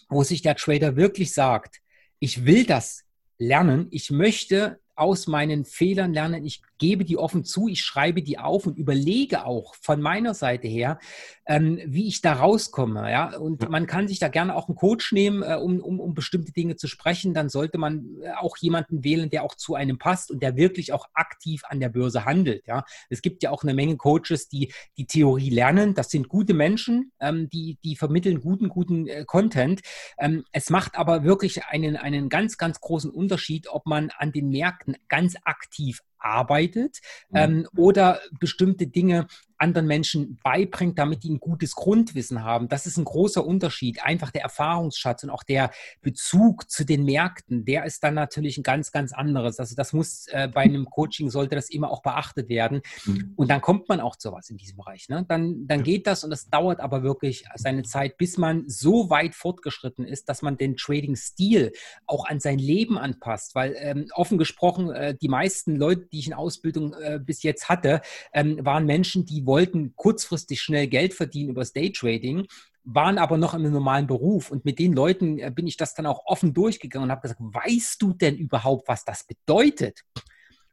wo 0.07 0.23
sich 0.23 0.41
der 0.41 0.55
Trader 0.55 0.95
wirklich 0.95 1.33
sagt, 1.33 1.81
ich 2.19 2.45
will 2.45 2.65
das 2.65 3.03
lernen, 3.37 3.87
ich 3.91 4.11
möchte 4.11 4.79
aus 4.95 5.27
meinen 5.27 5.65
Fehlern 5.65 6.13
lernen, 6.13 6.45
ich 6.45 6.61
gebe 6.83 7.05
die 7.05 7.17
offen 7.17 7.45
zu, 7.45 7.69
ich 7.69 7.81
schreibe 7.81 8.21
die 8.21 8.39
auf 8.39 8.67
und 8.67 8.77
überlege 8.77 9.45
auch 9.45 9.73
von 9.75 10.01
meiner 10.01 10.33
Seite 10.33 10.67
her, 10.67 10.99
ähm, 11.45 11.79
wie 11.85 12.09
ich 12.09 12.19
da 12.19 12.33
rauskomme. 12.33 13.09
Ja? 13.09 13.37
Und 13.37 13.69
man 13.69 13.87
kann 13.87 14.09
sich 14.09 14.19
da 14.19 14.27
gerne 14.27 14.53
auch 14.53 14.67
einen 14.67 14.75
Coach 14.75 15.13
nehmen, 15.13 15.43
äh, 15.43 15.55
um, 15.55 15.79
um, 15.79 16.01
um 16.01 16.13
bestimmte 16.13 16.51
Dinge 16.51 16.75
zu 16.75 16.87
sprechen. 16.87 17.33
Dann 17.33 17.47
sollte 17.47 17.77
man 17.77 18.17
äh, 18.21 18.31
auch 18.37 18.57
jemanden 18.57 19.05
wählen, 19.05 19.29
der 19.29 19.43
auch 19.43 19.55
zu 19.55 19.75
einem 19.75 19.97
passt 19.97 20.29
und 20.29 20.43
der 20.43 20.57
wirklich 20.57 20.91
auch 20.91 21.07
aktiv 21.13 21.61
an 21.69 21.79
der 21.79 21.87
Börse 21.87 22.25
handelt. 22.25 22.67
Ja? 22.67 22.83
Es 23.09 23.21
gibt 23.21 23.43
ja 23.43 23.51
auch 23.51 23.63
eine 23.63 23.73
Menge 23.73 23.95
Coaches, 23.95 24.49
die 24.49 24.73
die 24.97 25.07
Theorie 25.07 25.51
lernen. 25.51 25.93
Das 25.93 26.09
sind 26.09 26.27
gute 26.27 26.53
Menschen, 26.53 27.13
ähm, 27.21 27.49
die, 27.49 27.77
die 27.85 27.95
vermitteln 27.95 28.41
guten, 28.41 28.67
guten 28.67 29.07
äh, 29.07 29.23
Content. 29.23 29.79
Ähm, 30.17 30.43
es 30.51 30.69
macht 30.69 30.97
aber 30.97 31.23
wirklich 31.23 31.65
einen, 31.65 31.95
einen 31.95 32.27
ganz, 32.27 32.57
ganz 32.57 32.81
großen 32.81 33.09
Unterschied, 33.09 33.69
ob 33.69 33.85
man 33.85 34.11
an 34.17 34.33
den 34.33 34.49
Märkten 34.49 34.97
ganz 35.07 35.37
aktiv 35.45 36.01
arbeitet 36.23 36.99
mhm. 37.29 37.37
ähm, 37.37 37.67
oder 37.75 38.19
bestimmte 38.39 38.87
Dinge 38.87 39.27
anderen 39.63 39.87
Menschen 39.87 40.37
beibringt, 40.43 40.99
damit 40.99 41.23
die 41.23 41.29
ein 41.29 41.39
gutes 41.39 41.73
Grundwissen 41.73 42.43
haben. 42.43 42.67
Das 42.67 42.85
ist 42.85 42.97
ein 42.97 43.05
großer 43.05 43.45
Unterschied. 43.45 44.03
Einfach 44.03 44.29
der 44.29 44.41
Erfahrungsschatz 44.41 45.23
und 45.23 45.29
auch 45.29 45.43
der 45.43 45.71
Bezug 46.01 46.69
zu 46.69 46.85
den 46.85 47.05
Märkten, 47.05 47.63
der 47.63 47.85
ist 47.85 48.03
dann 48.03 48.13
natürlich 48.13 48.57
ein 48.57 48.63
ganz, 48.63 48.91
ganz 48.91 49.13
anderes. 49.13 49.59
Also 49.59 49.73
das 49.75 49.93
muss 49.93 50.27
äh, 50.27 50.49
bei 50.53 50.61
einem 50.61 50.85
Coaching 50.85 51.29
sollte 51.29 51.55
das 51.55 51.69
immer 51.69 51.89
auch 51.89 52.01
beachtet 52.01 52.49
werden. 52.49 52.81
Mhm. 53.05 53.33
Und 53.37 53.49
dann 53.49 53.61
kommt 53.61 53.87
man 53.87 54.01
auch 54.01 54.17
zu 54.17 54.33
was 54.33 54.49
in 54.49 54.57
diesem 54.57 54.75
Bereich. 54.75 55.07
Ne? 55.07 55.25
Dann, 55.27 55.65
dann 55.65 55.83
geht 55.83 56.07
das 56.07 56.25
und 56.25 56.29
das 56.29 56.49
dauert 56.49 56.81
aber 56.81 57.01
wirklich 57.01 57.45
seine 57.55 57.83
Zeit, 57.83 58.17
bis 58.17 58.37
man 58.37 58.65
so 58.67 59.09
weit 59.09 59.33
fortgeschritten 59.33 60.05
ist, 60.05 60.27
dass 60.27 60.41
man 60.41 60.57
den 60.57 60.75
Trading-Stil 60.75 61.71
auch 62.05 62.25
an 62.25 62.41
sein 62.41 62.59
Leben 62.59 62.97
anpasst. 62.97 63.55
Weil 63.55 63.75
ähm, 63.79 64.07
offen 64.13 64.37
gesprochen, 64.37 64.91
äh, 64.91 65.15
die 65.15 65.29
meisten 65.29 65.77
Leute, 65.77 66.07
die 66.11 66.19
ich 66.19 66.27
in 66.27 66.33
Ausbildung 66.33 66.93
äh, 66.93 67.19
bis 67.23 67.43
jetzt 67.43 67.69
hatte, 67.69 68.01
ähm, 68.33 68.59
waren 68.65 68.85
Menschen, 68.85 69.25
die 69.25 69.45
wollten 69.45 69.52
kurzfristig 69.95 70.61
schnell 70.61 70.87
Geld 70.87 71.13
verdienen 71.13 71.49
über 71.49 71.61
das 71.61 71.73
Daytrading, 71.73 72.47
waren 72.83 73.17
aber 73.17 73.37
noch 73.37 73.53
in 73.53 73.61
einem 73.61 73.73
normalen 73.73 74.07
Beruf. 74.07 74.51
Und 74.51 74.65
mit 74.65 74.79
den 74.79 74.93
Leuten 74.93 75.39
äh, 75.39 75.51
bin 75.53 75.67
ich 75.67 75.77
das 75.77 75.93
dann 75.93 76.05
auch 76.05 76.25
offen 76.25 76.53
durchgegangen 76.53 77.05
und 77.05 77.11
habe 77.11 77.21
gesagt, 77.21 77.39
weißt 77.41 78.01
du 78.01 78.13
denn 78.13 78.35
überhaupt, 78.37 78.87
was 78.87 79.05
das 79.05 79.25
bedeutet? 79.25 80.01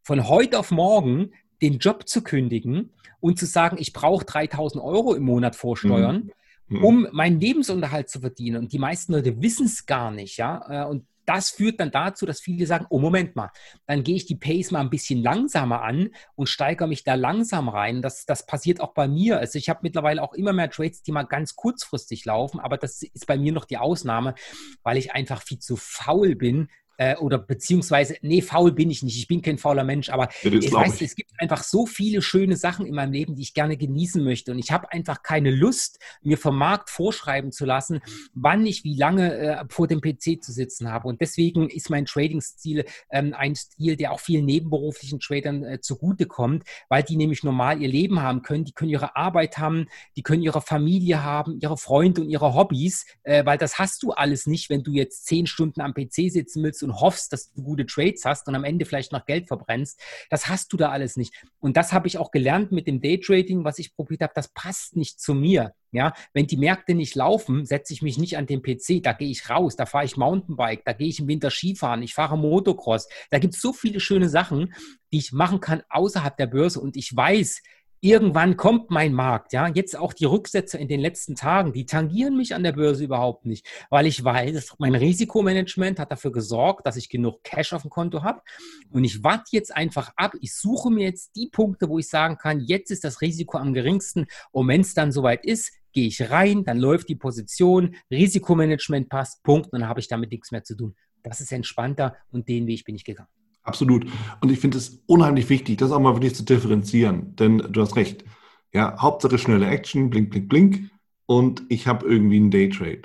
Von 0.03 0.29
heute 0.29 0.59
auf 0.59 0.71
morgen 0.71 1.33
den 1.63 1.79
Job 1.79 2.09
zu 2.09 2.23
kündigen 2.23 2.91
und 3.21 3.39
zu 3.39 3.47
sagen, 3.47 3.77
ich 3.79 3.93
brauche 3.93 4.25
3000 4.25 4.83
Euro 4.83 5.15
im 5.15 5.25
Monat 5.25 5.55
vorsteuern, 5.55 6.31
mhm. 6.67 6.79
mhm. 6.79 6.85
um 6.85 7.09
meinen 7.13 7.39
Lebensunterhalt 7.39 8.09
zu 8.09 8.21
verdienen. 8.21 8.57
Und 8.57 8.73
die 8.73 8.79
meisten 8.79 9.13
Leute 9.13 9.41
wissen 9.41 9.67
es 9.67 9.87
gar 9.87 10.11
nicht, 10.11 10.37
ja. 10.37 10.85
Äh, 10.85 10.89
und 10.89 11.05
das 11.27 11.51
führt 11.51 11.81
dann 11.81 11.91
dazu, 11.91 12.27
dass 12.27 12.41
viele 12.41 12.67
sagen, 12.67 12.87
oh 12.91 12.99
Moment 12.99 13.37
mal, 13.37 13.51
dann 13.87 14.03
gehe 14.03 14.17
ich 14.17 14.27
die 14.27 14.37
Pace 14.37 14.71
mal 14.71 14.81
ein 14.81 14.91
bisschen 14.91 15.23
langsamer 15.23 15.83
an 15.83 16.11
und 16.35 16.49
steigere 16.49 16.89
mich 16.89 17.05
da 17.05 17.15
langsam 17.15 17.69
rein. 17.69 18.03
Das, 18.03 18.27
das 18.27 18.47
passiert 18.47 18.81
auch 18.81 18.95
bei 18.95 19.09
mir. 19.09 19.39
Also 19.39 19.59
ich 19.59 19.69
habe 19.69 19.81
mittlerweile 19.83 20.23
auch 20.23 20.35
immer 20.35 20.53
mehr 20.53 20.71
Trades, 20.71 21.03
die 21.03 21.13
mal 21.13 21.25
ganz 21.25 21.57
kurzfristig 21.57 22.25
laufen, 22.25 22.61
aber 22.61 22.77
das 22.77 23.03
ist 23.03 23.27
bei 23.27 23.39
mir 23.39 23.53
noch 23.53 23.65
die 23.65 23.79
Ausnahme, 23.79 24.35
weil 24.83 24.97
ich 24.97 25.13
einfach 25.13 25.43
viel 25.43 25.59
zu 25.59 25.77
faul 25.77 26.35
bin, 26.35 26.69
äh, 27.01 27.17
oder 27.17 27.39
beziehungsweise, 27.39 28.17
nee, 28.21 28.43
faul 28.43 28.73
bin 28.73 28.91
ich 28.91 29.03
nicht, 29.03 29.17
ich 29.17 29.27
bin 29.27 29.41
kein 29.41 29.57
fauler 29.57 29.85
Mensch, 29.85 30.11
aber 30.11 30.29
ja, 30.43 30.53
ich 30.53 30.71
weiß, 30.71 31.01
es 31.01 31.15
gibt 31.15 31.31
einfach 31.39 31.63
so 31.63 31.87
viele 31.87 32.21
schöne 32.21 32.57
Sachen 32.57 32.85
in 32.85 32.95
meinem 32.95 33.13
Leben, 33.13 33.35
die 33.35 33.43
ich 33.43 33.55
gerne 33.55 33.79
genießen 33.79 34.23
möchte. 34.23 34.53
Und 34.53 34.59
ich 34.59 34.71
habe 34.71 34.93
einfach 34.93 35.23
keine 35.23 35.51
Lust, 35.51 35.99
mir 36.21 36.37
vom 36.37 36.59
Markt 36.59 36.91
vorschreiben 36.91 37.53
zu 37.53 37.65
lassen, 37.65 38.01
wann 38.35 38.67
ich 38.67 38.85
wie 38.85 38.97
lange 38.97 39.35
äh, 39.35 39.65
vor 39.71 39.87
dem 39.87 40.03
PC 40.03 40.45
zu 40.45 40.53
sitzen 40.53 40.93
habe. 40.93 41.09
Und 41.09 41.23
deswegen 41.23 41.71
ist 41.71 41.89
mein 41.89 42.05
Trading-Stil 42.05 42.85
ähm, 43.11 43.33
ein 43.35 43.55
Stil, 43.55 43.97
der 43.97 44.13
auch 44.13 44.21
vielen 44.21 44.45
nebenberuflichen 44.45 45.21
Tradern 45.21 45.65
äh, 45.65 45.81
zugutekommt, 45.81 46.65
weil 46.91 47.03
die 47.03 47.17
nämlich 47.17 47.43
normal 47.45 47.81
ihr 47.81 47.89
Leben 47.89 48.21
haben 48.21 48.43
können, 48.43 48.67
die 48.67 48.73
können 48.73 48.91
ihre 48.91 49.17
Arbeit 49.17 49.57
haben, 49.57 49.87
die 50.17 50.23
können 50.23 50.43
ihre 50.43 50.61
Familie 50.61 51.25
haben, 51.25 51.59
ihre 51.63 51.79
Freunde 51.79 52.21
und 52.21 52.29
ihre 52.29 52.53
Hobbys, 52.53 53.07
äh, 53.23 53.47
weil 53.47 53.57
das 53.57 53.79
hast 53.79 54.03
du 54.03 54.13
alles 54.13 54.47
nicht, 54.47 54.69
wenn 54.69 54.83
du 54.83 54.93
jetzt 54.93 55.25
zehn 55.25 55.47
Stunden 55.47 55.81
am 55.81 55.95
PC 55.95 56.31
sitzen 56.31 56.63
willst 56.63 56.83
und 56.83 56.90
und 56.91 57.01
hoffst, 57.01 57.33
dass 57.33 57.53
du 57.53 57.63
gute 57.63 57.87
Trades 57.87 58.25
hast 58.25 58.49
und 58.49 58.55
am 58.55 58.65
Ende 58.65 58.85
vielleicht 58.85 59.13
noch 59.13 59.25
Geld 59.27 59.47
verbrennst. 59.47 60.01
Das 60.29 60.49
hast 60.49 60.73
du 60.73 60.77
da 60.77 60.91
alles 60.91 61.17
nicht. 61.17 61.35
Und 61.61 61.77
das 61.77 61.93
habe 61.93 62.09
ich 62.09 62.19
auch 62.19 62.31
gelernt 62.31 62.73
mit 62.73 62.87
dem 62.87 63.01
Daytrading, 63.01 63.65
was 63.65 63.79
ich 63.79 63.95
probiert 63.95 64.23
habe. 64.23 64.33
Das 64.35 64.49
passt 64.49 64.97
nicht 64.97 65.21
zu 65.21 65.35
mir. 65.35 65.73
Ja, 65.93 66.13
wenn 66.33 66.47
die 66.47 66.57
Märkte 66.57 66.95
nicht 66.95 67.17
laufen, 67.17 67.67
setze 67.67 67.93
ich 67.93 68.01
mich 68.01 68.17
nicht 68.17 68.37
an 68.37 68.47
den 68.47 68.63
PC, 68.63 69.03
da 69.03 69.13
gehe 69.13 69.29
ich 69.29 69.51
raus, 69.51 69.75
da 69.75 69.87
fahre 69.87 70.05
ich 70.05 70.17
Mountainbike, 70.17 70.85
da 70.85 70.93
gehe 70.93 71.09
ich 71.09 71.19
im 71.19 71.27
Winter 71.27 71.51
Skifahren, 71.51 72.03
ich 72.03 72.15
fahre 72.15 72.39
Motocross. 72.39 73.09
Da 73.31 73.41
gibt 73.41 73.55
es 73.55 73.61
so 73.61 73.73
viele 73.73 73.99
schöne 73.99 74.29
Sachen, 74.29 74.73
die 75.13 75.19
ich 75.19 75.33
machen 75.33 75.59
kann 75.59 75.83
außerhalb 75.89 76.37
der 76.37 76.47
Börse 76.47 76.81
und 76.81 76.97
ich 76.97 77.15
weiß, 77.15 77.61
irgendwann 78.01 78.57
kommt 78.57 78.91
mein 78.91 79.13
Markt, 79.13 79.53
ja. 79.53 79.69
Jetzt 79.69 79.97
auch 79.97 80.13
die 80.13 80.25
Rücksätze 80.25 80.79
in 80.79 80.89
den 80.89 81.01
letzten 81.01 81.35
Tagen, 81.35 81.73
die 81.73 81.87
tangieren 81.87 82.37
mich 82.37 82.55
an 82.55 82.63
der 82.63 82.73
Börse 82.73 83.05
überhaupt 83.05 83.47
nicht, 83.47 83.67
weil 83.91 84.07
ich 84.07 84.23
weiß, 84.25 84.75
mein 84.79 84.95
Risikomanagement 84.95 85.99
hat 85.99 86.11
dafür 86.11 86.33
gesorgt, 86.33 86.87
dass 86.87 86.97
ich 86.97 87.09
genug 87.09 87.43
Cash 87.45 87.73
auf 87.73 87.83
dem 87.83 87.91
Konto 87.91 88.23
habe 88.23 88.43
und 88.91 89.05
ich 89.05 89.23
warte 89.23 89.51
jetzt 89.53 89.75
einfach 89.75 90.13
ab. 90.17 90.35
Ich 90.41 90.55
suche 90.55 90.91
mir 90.91 91.05
jetzt 91.05 91.37
die 91.37 91.49
Punkte, 91.51 91.89
wo 91.89 91.99
ich 91.99 92.09
sagen 92.09 92.39
kann, 92.39 92.61
jetzt 92.61 92.91
ist 92.91 93.05
das 93.05 93.21
Risiko 93.21 93.59
am 93.59 93.75
geringsten 93.75 94.27
und 94.51 94.69
wenn 94.69 94.81
es 94.81 94.95
dann 94.95 95.13
soweit 95.13 95.45
ist, 95.45 95.73
gehe 95.93 96.07
ich 96.07 96.31
rein, 96.31 96.65
dann 96.65 96.79
läuft 96.79 97.09
die 97.09 97.17
Position, 97.17 97.97
Risikomanagement 98.11 99.09
passt, 99.09 99.43
Punkt, 99.43 99.73
und 99.73 99.81
dann 99.81 99.89
habe 99.89 100.01
ich 100.01 100.09
damit 100.09 100.31
nichts 100.31 100.53
mehr 100.53 100.63
zu 100.63 100.77
tun. 100.77 100.95
Das 101.23 101.41
ist 101.41 101.53
entspannter 101.53 102.17
und 102.31 102.49
den 102.49 102.67
Weg 102.67 102.85
bin 102.85 102.95
ich 102.95 103.05
gegangen. 103.05 103.29
Absolut. 103.63 104.07
Und 104.41 104.51
ich 104.51 104.59
finde 104.59 104.79
es 104.79 105.03
unheimlich 105.07 105.49
wichtig, 105.49 105.79
das 105.79 105.93
auch 105.93 106.01
mal 106.01 106.15
wirklich 106.15 106.35
zu 106.35 106.45
differenzieren. 106.45 107.37
Denn 107.37 107.59
du 107.59 107.81
hast 107.81 107.97
recht. 107.97 108.25
Ja, 108.73 108.97
Hauptsache 108.99 109.39
schnelle 109.39 109.67
Action, 109.67 110.11
blink, 110.11 110.31
blink, 110.31 110.49
blink. 110.49 110.91
Und 111.27 111.63
ich 111.69 111.87
habe 111.87 112.07
irgendwie 112.07 112.37
einen 112.37 112.51
Daytrade. 112.51 113.03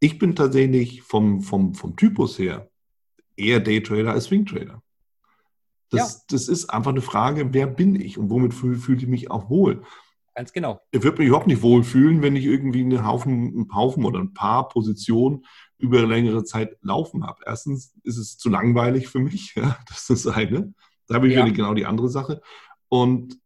Ich 0.00 0.18
bin 0.18 0.34
tatsächlich 0.34 1.02
vom, 1.02 1.40
vom, 1.40 1.74
vom 1.74 1.96
Typus 1.96 2.38
her 2.38 2.68
eher 3.36 3.60
Daytrader 3.60 4.12
als 4.12 4.24
Swingtrader. 4.24 4.82
Das, 5.90 6.14
ja. 6.14 6.20
das 6.28 6.48
ist 6.48 6.70
einfach 6.70 6.90
eine 6.90 7.00
Frage, 7.00 7.52
wer 7.52 7.66
bin 7.66 7.98
ich 8.00 8.18
und 8.18 8.30
womit 8.30 8.54
fühle 8.54 8.76
fühl 8.76 8.98
ich 8.98 9.06
mich 9.06 9.30
auch 9.30 9.48
wohl. 9.48 9.82
Ganz 10.34 10.52
genau. 10.52 10.80
Ich 10.90 11.02
würde 11.02 11.18
mich 11.18 11.28
überhaupt 11.28 11.46
nicht 11.46 11.62
wohlfühlen, 11.62 12.20
wenn 12.20 12.34
ich 12.34 12.44
irgendwie 12.44 12.80
einen 12.80 13.06
Haufen, 13.06 13.54
einen 13.54 13.74
Haufen 13.74 14.04
oder 14.04 14.18
ein 14.18 14.34
paar 14.34 14.68
Positionen 14.68 15.44
über 15.84 16.06
längere 16.06 16.44
Zeit 16.44 16.78
laufen 16.80 17.26
habe. 17.26 17.42
Erstens 17.44 17.94
ist 18.04 18.16
es 18.16 18.38
zu 18.38 18.48
langweilig 18.48 19.08
für 19.08 19.18
mich, 19.18 19.54
ja, 19.56 19.78
das 19.88 20.08
ist 20.10 20.26
das 20.26 20.34
eine. 20.34 20.72
Da 21.06 21.16
habe 21.16 21.28
ich 21.28 21.34
ja. 21.34 21.46
genau 21.48 21.74
die 21.74 21.84
andere 21.84 22.08
Sache. 22.08 22.40
Und 22.88 23.38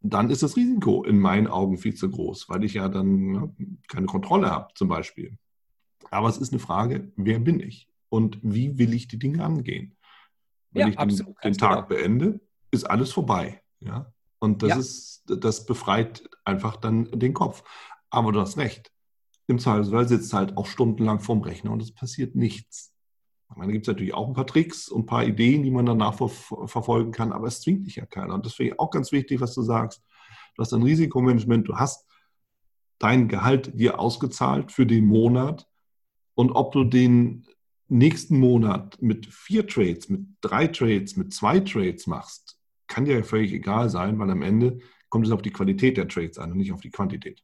dann 0.00 0.30
ist 0.30 0.44
das 0.44 0.56
Risiko 0.56 1.02
in 1.02 1.18
meinen 1.18 1.48
Augen 1.48 1.78
viel 1.78 1.94
zu 1.94 2.08
groß, 2.08 2.48
weil 2.48 2.62
ich 2.62 2.74
ja 2.74 2.88
dann 2.88 3.78
keine 3.88 4.06
Kontrolle 4.06 4.50
habe, 4.50 4.72
zum 4.74 4.88
Beispiel. 4.88 5.36
Aber 6.10 6.28
es 6.28 6.38
ist 6.38 6.52
eine 6.52 6.60
Frage, 6.60 7.10
wer 7.16 7.40
bin 7.40 7.58
ich 7.58 7.88
und 8.08 8.38
wie 8.42 8.78
will 8.78 8.94
ich 8.94 9.08
die 9.08 9.18
Dinge 9.18 9.44
angehen? 9.44 9.96
Wenn 10.70 10.92
ja, 10.92 11.08
ich 11.08 11.16
den, 11.16 11.34
den 11.42 11.54
Tag 11.54 11.88
genau. 11.88 12.00
beende, 12.00 12.40
ist 12.70 12.84
alles 12.84 13.10
vorbei. 13.10 13.60
Ja? 13.80 14.12
Und 14.38 14.62
das 14.62 14.70
ja. 14.70 14.76
ist, 14.78 15.24
das 15.26 15.66
befreit 15.66 16.28
einfach 16.44 16.76
dann 16.76 17.10
den 17.18 17.34
Kopf. 17.34 17.64
Aber 18.10 18.30
du 18.30 18.40
hast 18.40 18.58
recht. 18.58 18.92
Im 19.48 19.58
Zweifelsfall 19.58 20.08
sitzt 20.08 20.32
halt 20.32 20.56
auch 20.56 20.66
stundenlang 20.66 21.20
vorm 21.20 21.42
Rechner 21.42 21.70
und 21.70 21.82
es 21.82 21.92
passiert 21.92 22.34
nichts. 22.34 22.92
Ich 23.48 23.56
meine, 23.56 23.68
da 23.68 23.72
gibt 23.72 23.86
es 23.86 23.88
natürlich 23.88 24.14
auch 24.14 24.26
ein 24.26 24.34
paar 24.34 24.46
Tricks 24.46 24.88
und 24.88 25.02
ein 25.02 25.06
paar 25.06 25.24
Ideen, 25.24 25.62
die 25.62 25.70
man 25.70 25.86
danach 25.86 26.14
ver 26.14 26.28
verfolgen 26.28 27.12
kann, 27.12 27.32
aber 27.32 27.46
es 27.46 27.60
zwingt 27.60 27.86
dich 27.86 27.96
ja 27.96 28.06
keiner. 28.06 28.34
Und 28.34 28.44
das 28.44 28.54
finde 28.54 28.72
ich 28.72 28.80
auch 28.80 28.90
ganz 28.90 29.12
wichtig, 29.12 29.40
was 29.40 29.54
du 29.54 29.62
sagst. 29.62 30.02
Du 30.56 30.62
hast 30.62 30.72
ein 30.72 30.82
Risikomanagement, 30.82 31.68
du 31.68 31.76
hast 31.76 32.08
dein 32.98 33.28
Gehalt 33.28 33.78
dir 33.78 34.00
ausgezahlt 34.00 34.72
für 34.72 34.86
den 34.86 35.06
Monat 35.06 35.68
und 36.34 36.50
ob 36.52 36.72
du 36.72 36.84
den 36.84 37.46
nächsten 37.88 38.40
Monat 38.40 39.00
mit 39.00 39.26
vier 39.26 39.66
Trades, 39.66 40.08
mit 40.08 40.26
drei 40.40 40.66
Trades, 40.66 41.16
mit 41.16 41.32
zwei 41.32 41.60
Trades 41.60 42.06
machst, 42.06 42.58
kann 42.88 43.04
dir 43.04 43.16
ja 43.18 43.22
völlig 43.22 43.52
egal 43.52 43.90
sein, 43.90 44.18
weil 44.18 44.30
am 44.30 44.42
Ende 44.42 44.80
kommt 45.08 45.26
es 45.26 45.32
auf 45.32 45.42
die 45.42 45.52
Qualität 45.52 45.96
der 45.96 46.08
Trades 46.08 46.38
an 46.38 46.52
und 46.52 46.58
nicht 46.58 46.72
auf 46.72 46.80
die 46.80 46.90
Quantität. 46.90 47.42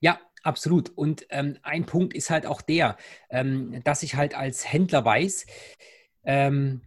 Ja, 0.00 0.18
absolut. 0.42 0.90
Und 0.90 1.26
ähm, 1.30 1.58
ein 1.62 1.86
Punkt 1.86 2.14
ist 2.14 2.30
halt 2.30 2.46
auch 2.46 2.62
der, 2.62 2.96
ähm, 3.30 3.82
dass 3.84 4.02
ich 4.02 4.14
halt 4.14 4.34
als 4.34 4.70
Händler 4.70 5.04
weiß, 5.04 5.46
ähm, 6.24 6.82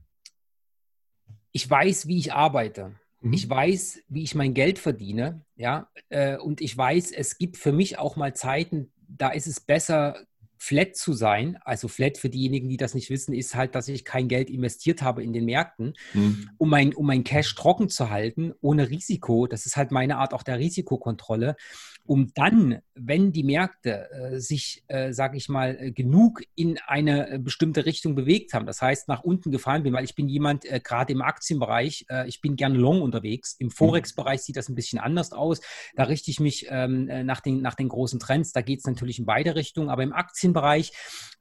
ich 1.51 1.69
weiß, 1.69 2.07
wie 2.07 2.17
ich 2.17 2.33
arbeite. 2.33 2.95
Mhm. 3.21 3.33
Ich 3.33 3.49
weiß, 3.49 4.01
wie 4.09 4.23
ich 4.23 4.35
mein 4.35 4.53
Geld 4.53 4.79
verdiene, 4.79 5.45
ja, 5.55 5.89
äh, 6.09 6.37
und 6.37 6.61
ich 6.61 6.75
weiß, 6.75 7.11
es 7.11 7.37
gibt 7.37 7.57
für 7.57 7.71
mich 7.71 7.97
auch 7.97 8.15
mal 8.15 8.35
Zeiten, 8.35 8.91
da 9.07 9.29
ist 9.29 9.47
es 9.47 9.59
besser, 9.59 10.25
flat 10.63 10.95
zu 10.95 11.11
sein. 11.11 11.57
Also 11.65 11.89
flat 11.89 12.17
für 12.17 12.29
diejenigen, 12.29 12.69
die 12.69 12.77
das 12.77 12.93
nicht 12.93 13.09
wissen, 13.09 13.33
ist 13.33 13.53
halt, 13.53 13.75
dass 13.75 13.89
ich 13.89 14.05
kein 14.05 14.29
Geld 14.29 14.49
investiert 14.49 15.01
habe 15.01 15.21
in 15.21 15.33
den 15.33 15.43
Märkten, 15.43 15.93
mhm. 16.13 16.49
um, 16.57 16.69
mein, 16.69 16.93
um 16.93 17.05
mein 17.05 17.25
Cash 17.25 17.53
trocken 17.55 17.89
zu 17.89 18.09
halten, 18.09 18.53
ohne 18.61 18.89
Risiko. 18.89 19.45
Das 19.45 19.65
ist 19.65 19.75
halt 19.75 19.91
meine 19.91 20.17
Art 20.17 20.33
auch 20.33 20.43
der 20.43 20.59
Risikokontrolle. 20.59 21.57
Um 22.05 22.31
dann, 22.33 22.79
wenn 22.95 23.31
die 23.31 23.43
Märkte 23.43 24.11
äh, 24.11 24.39
sich, 24.39 24.83
äh, 24.87 25.13
sage 25.13 25.37
ich 25.37 25.47
mal, 25.47 25.77
äh, 25.79 25.91
genug 25.91 26.41
in 26.55 26.77
eine 26.85 27.29
äh, 27.29 27.39
bestimmte 27.39 27.85
Richtung 27.85 28.13
bewegt 28.13 28.53
haben, 28.53 28.65
das 28.65 28.81
heißt 28.81 29.07
nach 29.07 29.23
unten 29.23 29.51
gefallen 29.51 29.83
bin, 29.83 29.93
weil 29.93 30.03
ich 30.03 30.15
bin 30.15 30.27
jemand, 30.27 30.65
äh, 30.65 30.81
gerade 30.83 31.13
im 31.13 31.21
Aktienbereich, 31.21 32.05
äh, 32.09 32.27
ich 32.27 32.41
bin 32.41 32.55
gerne 32.55 32.77
long 32.77 33.01
unterwegs. 33.01 33.55
Im 33.57 33.67
mhm. 33.67 33.71
Forex-Bereich 33.71 34.41
sieht 34.41 34.57
das 34.57 34.69
ein 34.69 34.75
bisschen 34.75 34.99
anders 34.99 35.31
aus. 35.31 35.61
Da 35.95 36.03
richte 36.03 36.29
ich 36.29 36.39
mich 36.39 36.67
ähm, 36.69 37.05
nach, 37.25 37.39
den, 37.39 37.61
nach 37.61 37.75
den 37.75 37.87
großen 37.87 38.19
Trends. 38.19 38.51
Da 38.51 38.61
geht 38.61 38.79
es 38.79 38.85
natürlich 38.85 39.19
in 39.19 39.25
beide 39.25 39.55
Richtungen, 39.55 39.89
aber 39.89 40.03
im 40.03 40.13
Aktienbereich 40.13 40.91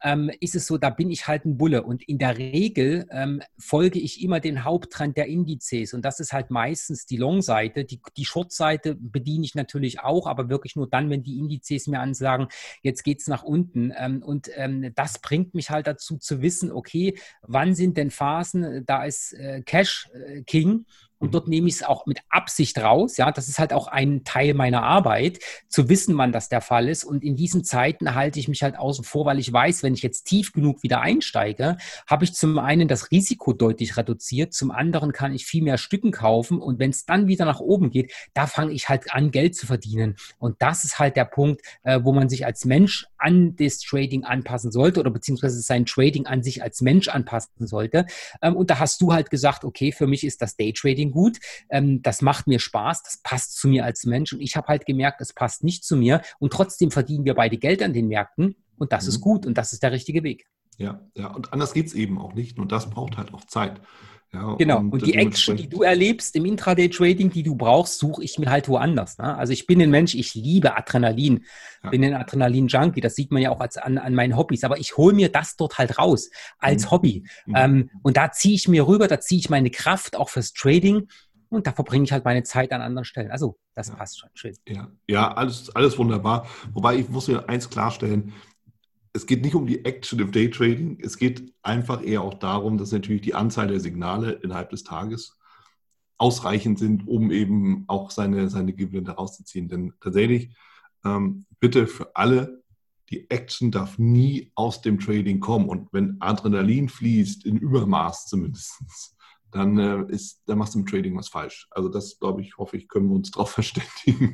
ähm, 0.03 0.31
ist 0.40 0.55
es 0.55 0.66
so, 0.66 0.79
da 0.79 0.90
bin 0.90 1.11
ich 1.11 1.27
halt 1.27 1.44
ein 1.44 1.57
Bulle 1.57 1.83
und 1.83 2.07
in 2.09 2.18
der 2.18 2.38
Regel 2.38 3.07
ähm, 3.11 3.42
folge 3.59 3.98
ich 3.98 4.22
immer 4.22 4.40
den 4.40 4.64
Haupttrend 4.64 5.16
der 5.16 5.27
Indizes 5.27 5.94
und 5.94 6.05
das 6.05 6.20
ist 6.20 6.33
halt 6.33 6.51
meistens 6.51 7.07
die 7.07 7.16
Long-Seite. 7.16 7.85
Die, 7.85 8.01
die 8.16 8.25
Short-Seite 8.25 8.94
bediene 8.94 9.44
ich 9.44 9.55
natürlich 9.55 10.01
auch, 10.01 10.27
aber 10.27 10.48
wirklich 10.53 10.77
nur 10.77 10.88
dann, 10.88 11.11
wenn 11.11 11.25
die 11.25 11.38
Indizes 11.38 11.88
mir 11.88 11.99
ansagen, 11.99 12.47
jetzt 12.83 13.03
geht 13.03 13.21
es 13.21 13.27
nach 13.27 13.43
unten. 13.43 13.93
Ähm, 13.97 14.23
und 14.23 14.51
ähm, 14.55 14.93
das 14.95 15.19
bringt 15.19 15.55
mich 15.55 15.71
halt 15.71 15.88
dazu 15.88 16.19
zu 16.19 16.43
wissen, 16.43 16.71
okay, 16.71 17.19
wann 17.43 17.75
sind 17.75 17.97
denn 17.97 18.12
Phasen, 18.12 18.85
da 18.87 19.05
ist 19.05 19.33
äh, 19.33 19.62
Cash 19.62 20.09
äh, 20.15 20.43
King 20.43 20.87
und 21.23 21.35
dort 21.35 21.47
nehme 21.47 21.69
ich 21.69 21.77
es 21.77 21.83
auch 21.85 22.05
mit 22.07 22.19
Absicht 22.31 22.79
raus. 22.79 23.17
Ja, 23.17 23.31
das 23.31 23.49
ist 23.49 23.61
halt 23.61 23.73
auch 23.73 23.87
ein 23.87 24.25
Teil 24.25 24.55
meiner 24.55 24.83
Arbeit, 24.83 25.39
zu 25.69 25.89
wissen, 25.89 26.19
wann 26.19 26.33
das 26.33 26.49
der 26.49 26.61
Fall 26.61 26.89
ist. 26.89 27.05
Und 27.05 27.23
in 27.23 27.37
diesen 27.37 27.63
Zeiten 27.63 28.17
halte 28.17 28.41
ich 28.41 28.49
mich 28.49 28.65
halt 28.65 28.77
außen 28.77 29.05
vor, 29.05 29.25
weil 29.25 29.39
ich 29.39 29.53
weiß, 29.53 29.85
wenn 29.85 29.95
ich 29.95 30.03
jetzt 30.03 30.25
tief 30.25 30.53
genug 30.53 30.83
wieder 30.83 31.01
einsteige, 31.01 31.77
habe 32.09 32.25
ich 32.25 32.35
zum 32.35 32.59
einen 32.59 32.89
das 32.89 33.13
Risiko 33.13 33.53
deutlich 33.53 33.97
reduziert, 33.97 34.53
zum 34.53 34.73
anderen 34.73 35.13
kann 35.13 35.33
ich 35.33 35.47
viel 35.47 35.63
mehr 35.63 35.79
Stücken 35.79 36.11
kaufen. 36.11 36.61
Und 36.61 36.81
wenn 36.81 36.91
es 36.91 37.07
dann 37.07 37.29
wieder 37.29 37.45
nach 37.45 37.61
oben 37.61 37.91
geht, 37.91 38.13
da 38.35 38.49
fange 38.49 38.73
ich 38.73 38.89
halt 38.89 39.15
an, 39.15 39.31
Geld 39.31 39.55
zu 39.55 39.67
verdienen. 39.67 40.17
Und 40.41 40.61
das 40.61 40.83
ist 40.83 40.99
halt 40.99 41.15
der 41.15 41.25
Punkt, 41.25 41.63
äh, 41.85 42.01
wo 42.03 42.13
man 42.13 42.29
sich 42.29 42.45
als 42.47 42.65
Mensch 42.65 43.07
an 43.17 43.55
das 43.55 43.79
Trading 43.79 44.25
anpassen 44.25 44.73
sollte 44.73 44.99
oder 44.99 45.13
beziehungsweise 45.13 45.61
sein 45.61 45.87
Trading 45.87 46.27
an 46.27 46.43
sich 46.43 46.65
als 46.65 46.81
Mensch 46.81 47.07
anpassen 47.07 47.69
sollte. 47.69 48.07
Ähm, 48.43 48.57
und 48.57 48.71
da 48.71 48.81
hast 48.81 49.01
du 49.01 49.13
halt 49.13 49.31
gesagt, 49.31 49.65
okay, 49.65 49.93
für 49.93 50.09
mich 50.09 50.25
ist 50.25 50.43
das 50.43 50.57
Daytrading 50.57 51.12
gut, 51.12 51.38
ähm, 51.70 52.03
das 52.03 52.22
macht 52.22 52.46
mir 52.46 52.59
Spaß, 52.59 53.03
das 53.03 53.20
passt 53.22 53.57
zu 53.57 53.68
mir 53.68 53.85
als 53.85 54.05
Mensch 54.05 54.33
und 54.33 54.40
ich 54.40 54.57
habe 54.57 54.68
halt 54.68 54.87
gemerkt, 54.87 55.20
es 55.20 55.33
passt 55.33 55.62
nicht 55.62 55.85
zu 55.85 55.96
mir 55.96 56.22
und 56.38 56.53
trotzdem 56.53 56.90
verdienen 56.90 57.25
wir 57.25 57.35
beide 57.35 57.59
Geld 57.59 57.83
an 57.83 57.92
den 57.92 58.09
Märkten 58.09 58.57
und 58.77 58.92
das 58.92 59.05
mhm. 59.05 59.09
ist 59.11 59.20
gut 59.20 59.46
und 59.46 59.57
das 59.59 59.72
ist 59.72 59.83
der 59.83 59.92
richtige 59.92 60.22
Weg. 60.22 60.46
Ja, 60.79 61.01
ja, 61.14 61.29
und 61.29 61.53
anders 61.53 61.75
geht 61.75 61.87
es 61.87 61.94
eben 61.94 62.18
auch 62.18 62.35
nicht. 62.35 62.59
Und 62.59 62.72
das 62.72 62.90
braucht 62.90 63.16
halt 63.16 63.33
auch 63.35 63.44
Zeit. 63.44 63.81
Ja, 64.35 64.55
genau. 64.55 64.79
Und, 64.79 64.95
und 64.95 65.07
die 65.07 65.14
Action, 65.14 65.59
die 65.59 65.68
du 65.68 65.83
erlebst 65.83 66.35
im 66.37 66.47
Intraday-Trading, 66.47 67.31
die 67.31 67.42
du 67.42 67.55
brauchst, 67.55 67.99
suche 67.99 68.25
ich 68.25 68.38
mir 68.38 68.51
halt 68.51 68.66
woanders. 68.68 69.18
Ne? 69.18 69.37
Also 69.37 69.53
ich 69.53 69.66
bin 69.66 69.83
ein 69.83 69.90
Mensch, 69.90 70.14
ich 70.14 70.35
liebe 70.35 70.75
Adrenalin, 70.75 71.45
ja. 71.85 71.90
bin 71.90 72.03
ein 72.03 72.14
Adrenalin-Junkie. 72.14 73.03
Das 73.03 73.14
sieht 73.14 73.31
man 73.31 73.42
ja 73.42 73.51
auch 73.51 73.61
als, 73.61 73.77
an, 73.77 73.99
an 73.99 74.14
meinen 74.14 74.37
Hobbys. 74.37 74.64
Aber 74.64 74.79
ich 74.79 74.97
hole 74.97 75.14
mir 75.14 75.31
das 75.31 75.57
dort 75.57 75.77
halt 75.77 75.99
raus 75.99 76.31
als 76.59 76.87
mhm. 76.87 76.90
Hobby. 76.90 77.25
Mhm. 77.45 77.55
Ähm, 77.57 77.90
und 78.03 78.16
da 78.16 78.33
ziehe 78.33 78.55
ich 78.55 78.68
mir 78.68 78.87
rüber, 78.87 79.07
da 79.07 79.21
ziehe 79.21 79.38
ich 79.38 79.51
meine 79.51 79.71
Kraft 79.71 80.16
auch 80.16 80.31
fürs 80.31 80.55
Trading. 80.55 81.09
Und 81.51 81.66
da 81.66 81.73
verbringe 81.73 82.05
ich 82.05 82.12
halt 82.12 82.25
meine 82.25 82.42
Zeit 82.42 82.73
an 82.73 82.81
anderen 82.81 83.05
Stellen. 83.05 83.31
Also 83.31 83.59
das 83.75 83.88
ja. 83.88 83.97
passt 83.97 84.18
schon. 84.18 84.31
Schön. 84.33 84.57
Ja, 84.66 84.88
ja 85.07 85.35
alles, 85.35 85.68
alles 85.77 85.99
wunderbar. 85.99 86.47
Wobei 86.73 86.97
ich 86.97 87.11
muss 87.11 87.29
mir 87.29 87.47
eins 87.51 87.68
klarstellen 87.68 88.33
es 89.14 89.27
geht 89.27 89.42
nicht 89.42 89.55
um 89.55 89.66
die 89.66 89.85
Action 89.85 90.18
im 90.20 90.33
Daytrading, 90.33 90.98
es 91.03 91.18
geht 91.18 91.53
einfach 91.62 92.03
eher 92.03 92.22
auch 92.22 92.35
darum, 92.35 92.79
dass 92.79 92.92
natürlich 92.92 93.22
die 93.22 93.35
Anzahl 93.35 93.68
der 93.68 93.81
Signale 93.81 94.33
innerhalb 94.33 94.70
des 94.70 94.85
Tages 94.85 95.38
ausreichend 96.18 96.79
sind, 96.79 97.07
um 97.07 97.31
eben 97.31 97.85
auch 97.88 98.11
seine, 98.11 98.48
seine 98.48 98.72
Gewinne 98.72 99.16
ziehen. 99.44 99.68
Denn 99.68 99.92
tatsächlich, 100.01 100.55
ähm, 101.05 101.46
bitte 101.61 101.87
für 101.87 102.14
alle, 102.16 102.62
die 103.11 103.29
Action 103.29 103.70
darf 103.70 103.98
nie 103.98 104.51
aus 104.55 104.81
dem 104.81 104.98
Trading 104.98 105.40
kommen. 105.40 105.68
Und 105.68 105.92
wenn 105.92 106.16
Adrenalin 106.20 106.88
fließt, 106.88 107.44
in 107.44 107.59
Übermaß 107.59 108.27
zumindest, 108.27 108.81
dann, 109.51 109.79
äh, 109.79 110.05
ist, 110.11 110.42
dann 110.46 110.59
machst 110.59 110.75
du 110.75 110.79
im 110.79 110.87
Trading 110.87 111.16
was 111.16 111.29
falsch. 111.29 111.68
Also 111.70 111.90
das, 111.90 112.18
glaube 112.18 112.40
ich, 112.40 112.57
hoffe 112.57 112.77
ich, 112.79 112.88
können 112.88 113.09
wir 113.09 113.16
uns 113.16 113.31
darauf 113.31 113.51
verständigen. 113.53 114.33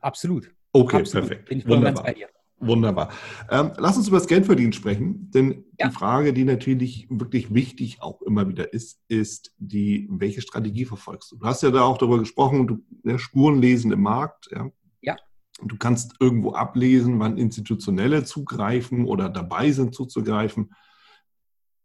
Absolut. 0.00 0.54
Okay, 0.76 0.96
Absolut. 0.98 1.28
perfekt. 1.28 1.48
Bin 1.48 1.58
ich 1.58 1.64
voll 1.64 1.80
ganz 1.80 2.02
bei 2.02 2.12
dir. 2.12 2.28
Wunderbar. 2.58 3.10
Ähm, 3.50 3.72
lass 3.76 3.96
uns 3.96 4.08
über 4.08 4.16
das 4.16 4.26
Geldverdienen 4.26 4.72
sprechen, 4.72 5.30
denn 5.30 5.64
ja. 5.78 5.88
die 5.88 5.94
Frage, 5.94 6.32
die 6.32 6.44
natürlich 6.44 7.06
wirklich 7.10 7.54
wichtig 7.54 8.02
auch 8.02 8.22
immer 8.22 8.48
wieder 8.48 8.72
ist, 8.72 9.00
ist 9.08 9.54
die, 9.58 10.08
welche 10.10 10.40
Strategie 10.40 10.84
verfolgst 10.84 11.30
du? 11.30 11.36
Du 11.36 11.46
hast 11.46 11.62
ja 11.62 11.70
da 11.70 11.82
auch 11.82 11.98
darüber 11.98 12.18
gesprochen, 12.18 12.66
du 12.66 12.78
ne, 13.02 13.18
Spuren 13.18 13.60
lesen 13.60 13.92
im 13.92 14.02
Markt, 14.02 14.48
ja. 14.50 14.68
ja. 15.00 15.16
Du 15.62 15.76
kannst 15.76 16.14
irgendwo 16.18 16.54
ablesen, 16.54 17.20
wann 17.20 17.38
Institutionelle 17.38 18.24
zugreifen 18.24 19.04
oder 19.04 19.28
dabei 19.28 19.70
sind 19.70 19.94
zuzugreifen, 19.94 20.72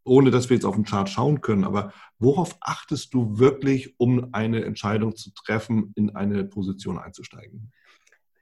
ohne 0.04 0.32
dass 0.32 0.49
wir 0.49 0.56
jetzt 0.56 0.65
auf 0.65 0.75
den 0.75 0.86
Chart 0.86 1.10
schauen 1.10 1.41
können. 1.41 1.63
Aber 1.63 1.93
worauf 2.17 2.58
achtest 2.62 3.13
du 3.13 3.38
wirklich, 3.38 3.99
um 3.99 4.34
eine 4.34 4.63
Entscheidung 4.65 5.15
zu 5.15 5.32
treffen, 5.34 5.93
in 5.95 6.15
eine 6.15 6.45
Position 6.45 6.97
einzusteigen? 6.97 7.71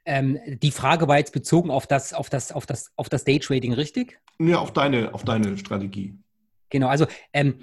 Ähm, 0.07 0.39
die 0.63 0.71
Frage 0.71 1.09
war 1.09 1.17
jetzt 1.17 1.33
bezogen 1.33 1.69
auf 1.69 1.85
das, 1.85 2.13
auf 2.13 2.29
das, 2.29 2.53
auf 2.53 2.65
das, 2.65 2.93
auf 2.95 3.09
das 3.09 3.25
Daytrading, 3.25 3.73
richtig? 3.73 4.19
Ja, 4.39 4.59
auf 4.59 4.71
deine, 4.71 5.13
auf 5.13 5.25
deine 5.25 5.57
Strategie. 5.57 6.17
Genau, 6.69 6.87
also 6.87 7.07
ähm, 7.33 7.59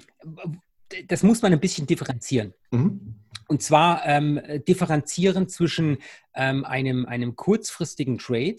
das 1.07 1.23
muss 1.23 1.41
man 1.41 1.53
ein 1.53 1.59
bisschen 1.59 1.87
differenzieren. 1.87 2.53
Mhm. 2.69 3.15
Und 3.47 3.63
zwar 3.63 4.05
ähm, 4.05 4.39
differenzieren 4.67 5.49
zwischen 5.49 5.97
ähm, 6.35 6.63
einem, 6.65 7.07
einem 7.07 7.35
kurzfristigen 7.35 8.19
Trade, 8.19 8.57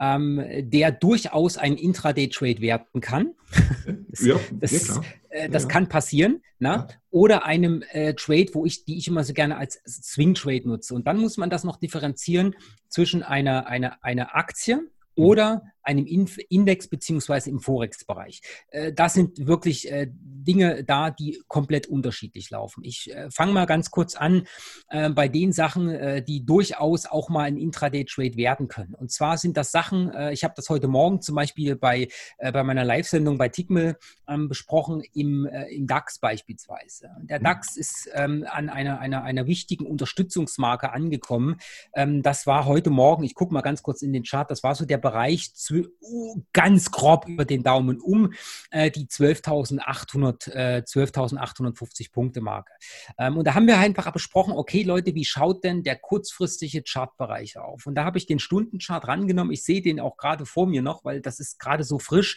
ähm, 0.00 0.42
der 0.70 0.92
durchaus 0.92 1.58
ein 1.58 1.76
Intraday-Trade 1.76 2.60
werden 2.60 3.00
kann. 3.00 3.34
das, 4.08 4.24
ja, 4.24 4.40
das, 4.52 4.88
ja, 4.88 5.00
äh, 5.28 5.48
das 5.50 5.64
ja. 5.64 5.68
kann 5.68 5.88
passieren. 5.88 6.42
Na? 6.58 6.88
Oder 7.10 7.44
einem 7.44 7.82
äh, 7.90 8.14
Trade, 8.14 8.48
wo 8.52 8.64
ich, 8.66 8.84
die 8.84 8.98
ich 8.98 9.08
immer 9.08 9.24
so 9.24 9.32
gerne 9.32 9.56
als 9.56 9.80
Swing-Trade 9.86 10.68
nutze. 10.68 10.94
Und 10.94 11.06
dann 11.06 11.18
muss 11.18 11.36
man 11.36 11.50
das 11.50 11.64
noch 11.64 11.76
differenzieren 11.76 12.54
zwischen 12.88 13.22
einer, 13.22 13.66
einer, 13.66 14.02
einer 14.02 14.34
Aktie 14.34 14.76
mhm. 14.76 14.88
oder 15.14 15.62
einem 15.82 16.06
Index 16.06 16.88
beziehungsweise 16.88 17.50
im 17.50 17.60
Forex-Bereich. 17.60 18.40
Äh, 18.70 18.92
das 18.92 19.14
sind 19.14 19.46
wirklich 19.46 19.90
äh, 19.90 20.08
Dinge 20.10 20.84
da, 20.84 21.10
die 21.10 21.40
komplett 21.48 21.86
unterschiedlich 21.86 22.50
laufen. 22.50 22.84
Ich 22.84 23.12
äh, 23.14 23.30
fange 23.30 23.52
mal 23.52 23.66
ganz 23.66 23.90
kurz 23.90 24.14
an 24.14 24.46
bei 24.90 25.28
den 25.28 25.52
Sachen, 25.52 26.24
die 26.24 26.44
durchaus 26.44 27.06
auch 27.06 27.28
mal 27.28 27.44
ein 27.44 27.56
Intraday-Trade 27.56 28.36
werden 28.36 28.68
können. 28.68 28.94
Und 28.94 29.12
zwar 29.12 29.38
sind 29.38 29.56
das 29.56 29.70
Sachen, 29.70 30.10
ich 30.32 30.42
habe 30.42 30.54
das 30.56 30.68
heute 30.68 30.88
Morgen 30.88 31.20
zum 31.20 31.34
Beispiel 31.34 31.76
bei, 31.76 32.08
bei 32.38 32.62
meiner 32.64 32.84
Live-Sendung 32.84 33.38
bei 33.38 33.48
Tickmill 33.48 33.96
ähm, 34.28 34.48
besprochen, 34.48 35.02
im, 35.12 35.46
im 35.46 35.86
DAX 35.86 36.18
beispielsweise. 36.18 37.10
Der 37.22 37.38
mhm. 37.38 37.44
DAX 37.44 37.76
ist 37.76 38.10
ähm, 38.14 38.46
an 38.48 38.68
einer, 38.68 39.00
einer, 39.00 39.22
einer 39.22 39.46
wichtigen 39.46 39.86
Unterstützungsmarke 39.86 40.92
angekommen. 40.92 41.56
Ähm, 41.94 42.22
das 42.22 42.46
war 42.46 42.66
heute 42.66 42.90
Morgen, 42.90 43.24
ich 43.24 43.34
gucke 43.34 43.52
mal 43.52 43.60
ganz 43.60 43.82
kurz 43.82 44.02
in 44.02 44.12
den 44.12 44.24
Chart, 44.24 44.50
das 44.50 44.62
war 44.62 44.74
so 44.74 44.84
der 44.84 44.98
Bereich 44.98 45.54
ganz 46.52 46.90
grob 46.90 47.26
über 47.28 47.44
den 47.44 47.62
Daumen 47.62 48.00
um 48.00 48.32
äh, 48.70 48.90
die 48.90 49.06
12.800, 49.06 50.50
äh, 50.52 50.82
12.850 50.86 52.12
Punkte 52.12 52.40
Marke. 52.40 52.72
Ähm, 53.18 53.36
und 53.36 53.46
da 53.46 53.54
haben 53.54 53.66
wir 53.66 53.78
einfach 53.78 54.10
besprochen, 54.12 54.52
okay 54.52 54.82
Leute, 54.82 55.14
wie 55.14 55.24
schaut 55.24 55.64
denn 55.64 55.82
der 55.82 55.96
kurzfristige 55.96 56.82
Chartbereich 56.82 57.58
auf? 57.58 57.86
Und 57.86 57.94
da 57.94 58.04
habe 58.04 58.18
ich 58.18 58.26
den 58.26 58.38
Stundenchart 58.38 59.08
rangenommen. 59.08 59.52
Ich 59.52 59.64
sehe 59.64 59.82
den 59.82 60.00
auch 60.00 60.16
gerade 60.16 60.46
vor 60.46 60.66
mir 60.66 60.82
noch, 60.82 61.04
weil 61.04 61.20
das 61.20 61.40
ist 61.40 61.58
gerade 61.58 61.84
so 61.84 61.98
frisch. 61.98 62.36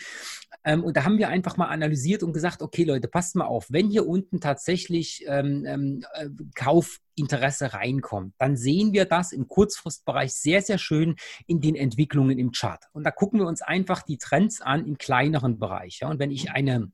Ähm, 0.63 0.83
und 0.83 0.95
da 0.97 1.03
haben 1.03 1.17
wir 1.17 1.29
einfach 1.29 1.57
mal 1.57 1.67
analysiert 1.67 2.23
und 2.23 2.33
gesagt, 2.33 2.61
okay 2.61 2.83
Leute, 2.83 3.07
passt 3.07 3.35
mal 3.35 3.45
auf, 3.45 3.67
wenn 3.69 3.89
hier 3.89 4.07
unten 4.07 4.39
tatsächlich 4.39 5.23
ähm, 5.27 5.65
ähm 5.67 6.05
äh, 6.13 6.29
Kauf 6.55 6.99
Interesse 7.15 7.73
reinkommt, 7.73 8.33
dann 8.37 8.57
sehen 8.57 8.93
wir 8.93 9.05
das 9.05 9.31
im 9.31 9.47
Kurzfristbereich 9.47 10.33
sehr, 10.33 10.61
sehr 10.61 10.77
schön 10.77 11.15
in 11.47 11.61
den 11.61 11.75
Entwicklungen 11.75 12.39
im 12.39 12.51
Chart. 12.51 12.83
Und 12.93 13.03
da 13.03 13.11
gucken 13.11 13.39
wir 13.39 13.47
uns 13.47 13.61
einfach 13.61 14.01
die 14.01 14.17
Trends 14.17 14.61
an 14.61 14.85
im 14.85 14.97
kleineren 14.97 15.59
Bereich. 15.59 16.03
Und 16.03 16.19
wenn 16.19 16.31
ich 16.31 16.51
eine 16.51 16.91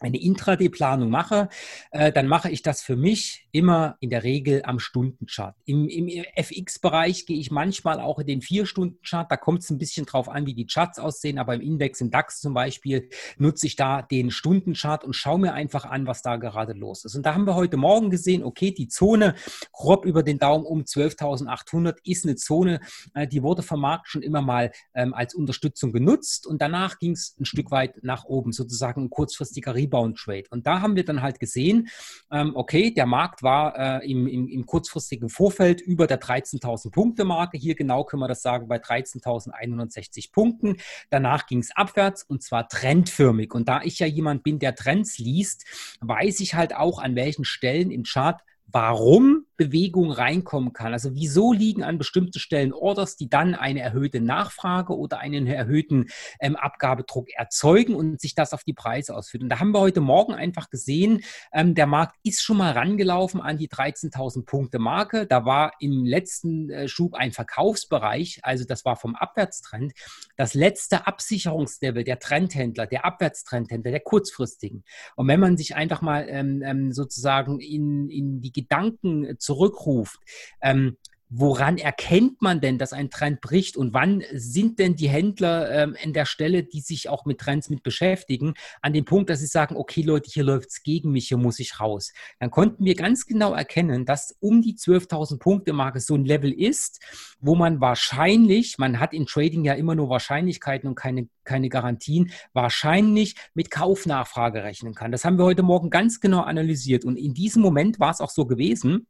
eine 0.00 0.20
Intraday-Planung 0.20 1.10
mache, 1.10 1.48
äh, 1.90 2.12
dann 2.12 2.28
mache 2.28 2.50
ich 2.50 2.62
das 2.62 2.82
für 2.82 2.96
mich 2.96 3.47
immer 3.52 3.96
in 4.00 4.10
der 4.10 4.22
Regel 4.22 4.62
am 4.64 4.78
Stundenchart. 4.78 5.56
Im, 5.64 5.88
im 5.88 6.08
FX-Bereich 6.08 7.26
gehe 7.26 7.38
ich 7.38 7.50
manchmal 7.50 8.00
auch 8.00 8.18
in 8.18 8.26
den 8.26 8.42
Vier-Stunden-Chart. 8.42 9.30
Da 9.30 9.36
kommt 9.36 9.62
es 9.62 9.70
ein 9.70 9.78
bisschen 9.78 10.06
drauf 10.06 10.28
an, 10.28 10.46
wie 10.46 10.54
die 10.54 10.66
Charts 10.66 10.98
aussehen. 10.98 11.38
Aber 11.38 11.54
im 11.54 11.60
Index, 11.60 12.00
im 12.00 12.10
DAX 12.10 12.40
zum 12.40 12.54
Beispiel, 12.54 13.08
nutze 13.36 13.66
ich 13.66 13.76
da 13.76 14.02
den 14.02 14.30
Stundenchart 14.30 15.04
und 15.04 15.14
schaue 15.14 15.38
mir 15.38 15.54
einfach 15.54 15.84
an, 15.84 16.06
was 16.06 16.22
da 16.22 16.36
gerade 16.36 16.72
los 16.72 17.04
ist. 17.04 17.14
Und 17.14 17.24
da 17.24 17.34
haben 17.34 17.46
wir 17.46 17.54
heute 17.54 17.76
Morgen 17.76 18.10
gesehen, 18.10 18.44
okay, 18.44 18.70
die 18.70 18.88
Zone 18.88 19.34
grob 19.72 20.04
über 20.04 20.22
den 20.22 20.38
Daumen 20.38 20.64
um 20.64 20.82
12.800 20.82 21.96
ist 22.04 22.24
eine 22.24 22.36
Zone, 22.36 22.80
äh, 23.14 23.26
die 23.26 23.42
wurde 23.42 23.62
vom 23.62 23.80
Markt 23.80 24.08
schon 24.08 24.22
immer 24.22 24.42
mal 24.42 24.72
ähm, 24.94 25.14
als 25.14 25.34
Unterstützung 25.34 25.92
genutzt. 25.92 26.46
Und 26.46 26.62
danach 26.62 26.98
ging 26.98 27.12
es 27.12 27.36
ein 27.40 27.44
Stück 27.44 27.70
weit 27.70 28.02
nach 28.02 28.24
oben, 28.24 28.52
sozusagen 28.52 29.04
ein 29.04 29.10
kurzfristiger 29.10 29.74
Rebound 29.74 30.18
Trade. 30.18 30.44
Und 30.50 30.66
da 30.66 30.80
haben 30.80 30.96
wir 30.96 31.04
dann 31.04 31.22
halt 31.22 31.40
gesehen, 31.40 31.88
ähm, 32.30 32.52
okay, 32.54 32.92
der 32.92 33.06
Markt 33.06 33.42
war 33.42 33.47
äh, 33.48 34.10
im, 34.10 34.26
im, 34.26 34.48
im, 34.48 34.66
kurzfristigen 34.66 35.28
Vorfeld 35.28 35.80
über 35.80 36.06
der 36.06 36.20
13.000 36.20 36.90
Punkte 36.90 37.24
Marke. 37.24 37.58
Hier 37.58 37.74
genau 37.74 38.04
können 38.04 38.20
wir 38.20 38.28
das 38.28 38.42
sagen 38.42 38.68
bei 38.68 38.76
13.160 38.76 40.32
Punkten. 40.32 40.76
Danach 41.10 41.46
ging 41.46 41.58
es 41.58 41.74
abwärts 41.74 42.22
und 42.22 42.42
zwar 42.42 42.68
trendförmig. 42.68 43.54
Und 43.54 43.68
da 43.68 43.82
ich 43.82 43.98
ja 43.98 44.06
jemand 44.06 44.42
bin, 44.42 44.58
der 44.58 44.74
Trends 44.74 45.18
liest, 45.18 45.64
weiß 46.00 46.40
ich 46.40 46.54
halt 46.54 46.74
auch, 46.74 46.98
an 46.98 47.16
welchen 47.16 47.44
Stellen 47.44 47.90
im 47.90 48.04
Chart 48.04 48.40
warum 48.70 49.46
Bewegung 49.58 50.10
reinkommen 50.10 50.72
kann. 50.72 50.94
Also 50.94 51.14
wieso 51.14 51.52
liegen 51.52 51.82
an 51.82 51.98
bestimmten 51.98 52.38
Stellen 52.38 52.72
Orders, 52.72 53.16
die 53.16 53.28
dann 53.28 53.54
eine 53.54 53.80
erhöhte 53.80 54.20
Nachfrage 54.20 54.96
oder 54.96 55.18
einen 55.18 55.46
erhöhten 55.46 56.06
ähm, 56.40 56.56
Abgabedruck 56.56 57.28
erzeugen 57.34 57.94
und 57.94 58.20
sich 58.20 58.34
das 58.34 58.54
auf 58.54 58.64
die 58.64 58.72
Preise 58.72 59.14
ausführt. 59.14 59.42
Und 59.42 59.50
da 59.50 59.60
haben 59.60 59.72
wir 59.72 59.80
heute 59.80 60.00
Morgen 60.00 60.32
einfach 60.32 60.70
gesehen, 60.70 61.22
ähm, 61.52 61.74
der 61.74 61.86
Markt 61.86 62.16
ist 62.22 62.42
schon 62.42 62.56
mal 62.56 62.72
rangelaufen 62.72 63.40
an 63.40 63.58
die 63.58 63.68
13.000 63.68 64.46
Punkte 64.46 64.78
Marke. 64.78 65.26
Da 65.26 65.44
war 65.44 65.72
im 65.80 66.04
letzten 66.04 66.70
äh, 66.70 66.88
Schub 66.88 67.14
ein 67.14 67.32
Verkaufsbereich, 67.32 68.40
also 68.42 68.64
das 68.64 68.84
war 68.84 68.96
vom 68.96 69.16
Abwärtstrend. 69.16 69.92
Das 70.36 70.54
letzte 70.54 71.06
Absicherungslevel 71.06 72.04
der 72.04 72.20
Trendhändler, 72.20 72.86
der 72.86 73.04
Abwärtstrendhändler, 73.04 73.90
der 73.90 74.00
kurzfristigen. 74.00 74.84
Und 75.16 75.26
wenn 75.26 75.40
man 75.40 75.56
sich 75.56 75.74
einfach 75.74 76.00
mal 76.00 76.26
ähm, 76.28 76.62
ähm 76.64 76.92
sozusagen 76.92 77.58
in, 77.60 78.08
in 78.08 78.40
die 78.40 78.52
Gedanken 78.52 79.38
zurückruft. 79.48 80.20
Ähm, 80.60 80.98
Woran 81.30 81.76
erkennt 81.76 82.40
man 82.40 82.62
denn, 82.62 82.78
dass 82.78 82.94
ein 82.94 83.10
Trend 83.10 83.42
bricht 83.42 83.76
und 83.76 83.92
wann 83.92 84.24
sind 84.32 84.78
denn 84.78 84.96
die 84.96 85.10
Händler 85.10 85.70
ähm, 85.70 85.94
in 86.02 86.14
der 86.14 86.24
Stelle, 86.24 86.62
die 86.62 86.80
sich 86.80 87.10
auch 87.10 87.26
mit 87.26 87.38
Trends 87.38 87.68
mit 87.68 87.82
beschäftigen, 87.82 88.54
an 88.80 88.94
dem 88.94 89.04
Punkt, 89.04 89.28
dass 89.28 89.40
sie 89.40 89.46
sagen, 89.46 89.76
okay 89.76 90.00
Leute, 90.00 90.30
hier 90.30 90.42
läuft 90.42 90.70
es 90.70 90.82
gegen 90.82 91.12
mich, 91.12 91.28
hier 91.28 91.36
muss 91.36 91.58
ich 91.58 91.80
raus. 91.80 92.14
Dann 92.40 92.50
konnten 92.50 92.82
wir 92.82 92.94
ganz 92.94 93.26
genau 93.26 93.52
erkennen, 93.52 94.06
dass 94.06 94.34
um 94.40 94.62
die 94.62 94.76
12.000 94.76 95.38
Punkte 95.38 95.74
Marke 95.74 96.00
so 96.00 96.14
ein 96.14 96.24
Level 96.24 96.50
ist, 96.50 96.98
wo 97.40 97.54
man 97.54 97.78
wahrscheinlich, 97.78 98.78
man 98.78 98.98
hat 98.98 99.12
in 99.12 99.26
Trading 99.26 99.64
ja 99.64 99.74
immer 99.74 99.94
nur 99.94 100.08
Wahrscheinlichkeiten 100.08 100.88
und 100.88 100.94
keine, 100.94 101.28
keine 101.44 101.68
Garantien, 101.68 102.32
wahrscheinlich 102.54 103.34
mit 103.52 103.70
Kaufnachfrage 103.70 104.62
rechnen 104.62 104.94
kann. 104.94 105.12
Das 105.12 105.26
haben 105.26 105.36
wir 105.36 105.44
heute 105.44 105.62
Morgen 105.62 105.90
ganz 105.90 106.20
genau 106.20 106.40
analysiert 106.40 107.04
und 107.04 107.18
in 107.18 107.34
diesem 107.34 107.60
Moment 107.60 108.00
war 108.00 108.12
es 108.12 108.22
auch 108.22 108.30
so 108.30 108.46
gewesen, 108.46 109.06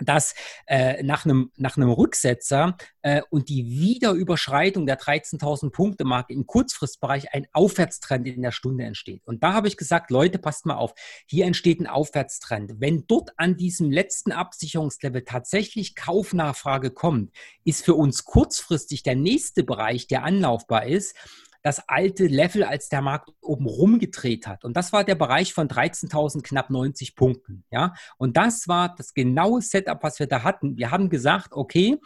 dass 0.00 0.34
äh, 0.66 1.02
nach, 1.02 1.24
einem, 1.24 1.50
nach 1.56 1.76
einem 1.76 1.90
Rücksetzer 1.90 2.76
äh, 3.02 3.22
und 3.30 3.48
die 3.48 3.66
Wiederüberschreitung 3.66 4.86
der 4.86 4.98
13.000 4.98 5.70
Punkte 5.70 6.04
Marke 6.04 6.32
im 6.32 6.46
Kurzfristbereich 6.46 7.32
ein 7.32 7.46
Aufwärtstrend 7.52 8.26
in 8.26 8.42
der 8.42 8.52
Stunde 8.52 8.84
entsteht. 8.84 9.22
Und 9.26 9.42
da 9.42 9.52
habe 9.52 9.68
ich 9.68 9.76
gesagt, 9.76 10.10
Leute, 10.10 10.38
passt 10.38 10.66
mal 10.66 10.76
auf, 10.76 10.94
hier 11.26 11.46
entsteht 11.46 11.80
ein 11.80 11.86
Aufwärtstrend. 11.86 12.74
Wenn 12.78 13.06
dort 13.06 13.30
an 13.36 13.56
diesem 13.56 13.90
letzten 13.90 14.32
Absicherungslevel 14.32 15.24
tatsächlich 15.24 15.94
Kaufnachfrage 15.94 16.90
kommt, 16.90 17.32
ist 17.64 17.84
für 17.84 17.94
uns 17.94 18.24
kurzfristig 18.24 19.02
der 19.02 19.16
nächste 19.16 19.64
Bereich, 19.64 20.06
der 20.06 20.24
anlaufbar 20.24 20.86
ist, 20.86 21.14
das 21.68 21.86
alte 21.86 22.26
Level, 22.26 22.64
als 22.64 22.88
der 22.88 23.02
Markt 23.02 23.30
oben 23.42 23.66
rumgedreht 23.66 24.46
hat. 24.46 24.64
Und 24.64 24.74
das 24.74 24.90
war 24.94 25.04
der 25.04 25.16
Bereich 25.16 25.52
von 25.52 25.68
13.000 25.68 26.42
knapp 26.42 26.70
90 26.70 27.14
Punkten. 27.14 27.64
Ja, 27.70 27.92
und 28.16 28.38
das 28.38 28.68
war 28.68 28.94
das 28.94 29.12
genaue 29.12 29.60
Setup, 29.60 30.02
was 30.02 30.18
wir 30.18 30.26
da 30.26 30.44
hatten. 30.44 30.78
Wir 30.78 30.90
haben 30.90 31.10
gesagt, 31.10 31.52
okay, 31.52 31.98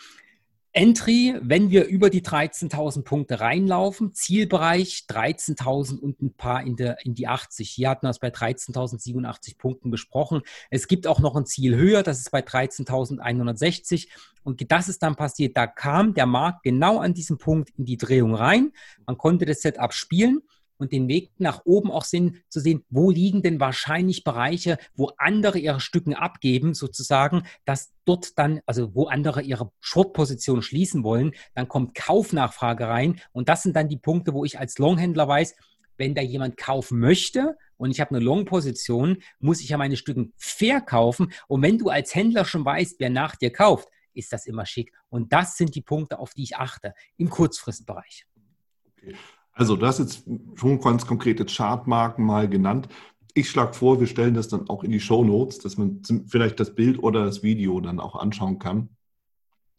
Entry, 0.75 1.39
wenn 1.43 1.70
wir 1.70 1.85
über 1.85 2.09
die 2.09 2.23
13.000 2.23 3.03
Punkte 3.05 3.41
reinlaufen, 3.41 4.14
Zielbereich 4.14 5.05
13.000 5.07 5.99
und 5.99 6.23
ein 6.23 6.33
paar 6.33 6.62
in, 6.62 6.77
der, 6.77 6.97
in 7.05 7.14
die 7.14 7.29
80. 7.29 7.68
Hier 7.68 7.91
hatten 7.91 8.07
wir 8.07 8.11
es 8.11 8.18
bei 8.18 8.29
13.087 8.29 9.59
Punkten 9.59 9.91
besprochen. 9.91 10.41
Es 10.70 10.89
gibt 10.89 11.07
auch 11.07 11.20
noch 11.20 11.37
ein 11.37 11.45
Ziel 11.45 11.77
höher, 11.77 12.03
das 12.03 12.20
ist 12.20 12.31
bei 12.31 12.41
13.160. 12.41 14.09
Und 14.45 14.70
das 14.73 14.89
ist 14.89 15.03
dann 15.03 15.14
passiert. 15.14 15.59
Da 15.59 15.66
kam 15.66 16.14
der 16.14 16.27
Markt 16.27 16.62
genau 16.62 16.99
an 16.99 17.12
diesem 17.12 17.37
Punkt 17.37 17.70
in 17.77 17.85
die 17.85 17.99
Drehung 17.99 18.35
rein. 18.35 18.73
Man 19.07 19.18
konnte 19.18 19.45
das 19.45 19.61
Setup 19.61 19.93
spielen 19.93 20.41
und 20.83 20.93
den 20.93 21.09
Weg 21.09 21.30
nach 21.39 21.62
oben 21.64 21.91
auch 21.91 22.05
sehen, 22.05 22.43
zu 22.49 22.61
sehen, 22.61 22.85
wo 22.91 23.11
liegen 23.11 23.43
denn 23.43 23.61
wahrscheinlich 23.61 24.24
Bereiche, 24.24 24.76
wo 24.95 25.11
andere 25.16 25.59
ihre 25.59 25.80
Stücken 25.80 26.14
abgeben, 26.14 26.74
sozusagen, 26.74 27.45
dass 27.64 27.95
dort 28.05 28.39
dann, 28.39 28.61
also 28.66 28.95
wo 28.95 29.07
andere 29.07 29.43
ihre 29.43 29.70
Short-Position 29.80 30.61
schließen 30.61 31.05
wollen, 31.05 31.33
dann 31.55 31.68
kommt 31.68 31.95
Kaufnachfrage 31.95 32.89
rein. 32.89 33.20
Und 33.33 33.49
das 33.49 33.62
sind 33.62 33.76
dann 33.76 33.89
die 33.89 33.97
Punkte, 33.97 34.35
wo 34.35 34.45
ich 34.45 34.59
als 34.59 34.78
Longhändler 34.78 35.26
weiß, 35.26 35.55
wenn 35.97 36.14
da 36.14 36.22
jemand 36.22 36.57
kaufen 36.57 36.99
möchte 36.99 37.57
und 37.76 37.91
ich 37.91 38.01
habe 38.01 38.14
eine 38.14 38.24
Long-Position, 38.24 39.22
muss 39.39 39.61
ich 39.61 39.70
ja 39.70 39.78
meine 39.78 39.97
Stücken 39.97 40.33
verkaufen. 40.37 41.33
Und 41.49 41.62
wenn 41.62 41.78
du 41.78 41.89
als 41.89 42.14
Händler 42.14 42.45
schon 42.45 42.64
weißt, 42.64 42.97
wer 42.99 43.11
nach 43.11 43.37
dir 43.37 43.53
kauft, 43.53 43.89
ist 44.14 44.33
das 44.33 44.47
immer 44.47 44.66
schick. 44.66 44.93
Und 45.09 45.33
das 45.33 45.57
sind 45.57 45.74
die 45.74 45.80
Punkte, 45.80 46.18
auf 46.18 46.35
die 46.35 46.45
ich 46.45 46.57
achte 46.57 46.95
im 47.16 47.28
Kurzfristbereich. 47.28 48.26
Okay. 48.87 49.16
Also, 49.53 49.77
das 49.77 50.01
ist 50.01 50.25
schon 50.57 50.81
ganz 50.81 51.07
konkrete 51.07 51.45
Chartmarken 51.45 52.25
mal 52.25 52.49
genannt. 52.49 52.89
Ich 53.35 53.51
schlage 53.51 53.75
vor, 53.75 54.01
wir 54.01 54.07
stellen 54.07 54.35
das 54.35 54.49
dann 54.49 54.69
auch 54.69 54.85
in 54.85 54.91
die 54.91 55.01
Show 55.01 55.25
Notes, 55.25 55.59
dass 55.59 55.77
man 55.77 56.03
vielleicht 56.27 56.61
das 56.61 56.75
Bild 56.75 56.99
oder 57.03 57.25
das 57.25 57.43
Video 57.43 57.81
dann 57.81 58.01
auch 58.01 58.17
anschauen 58.17 58.59
kann, 58.59 58.91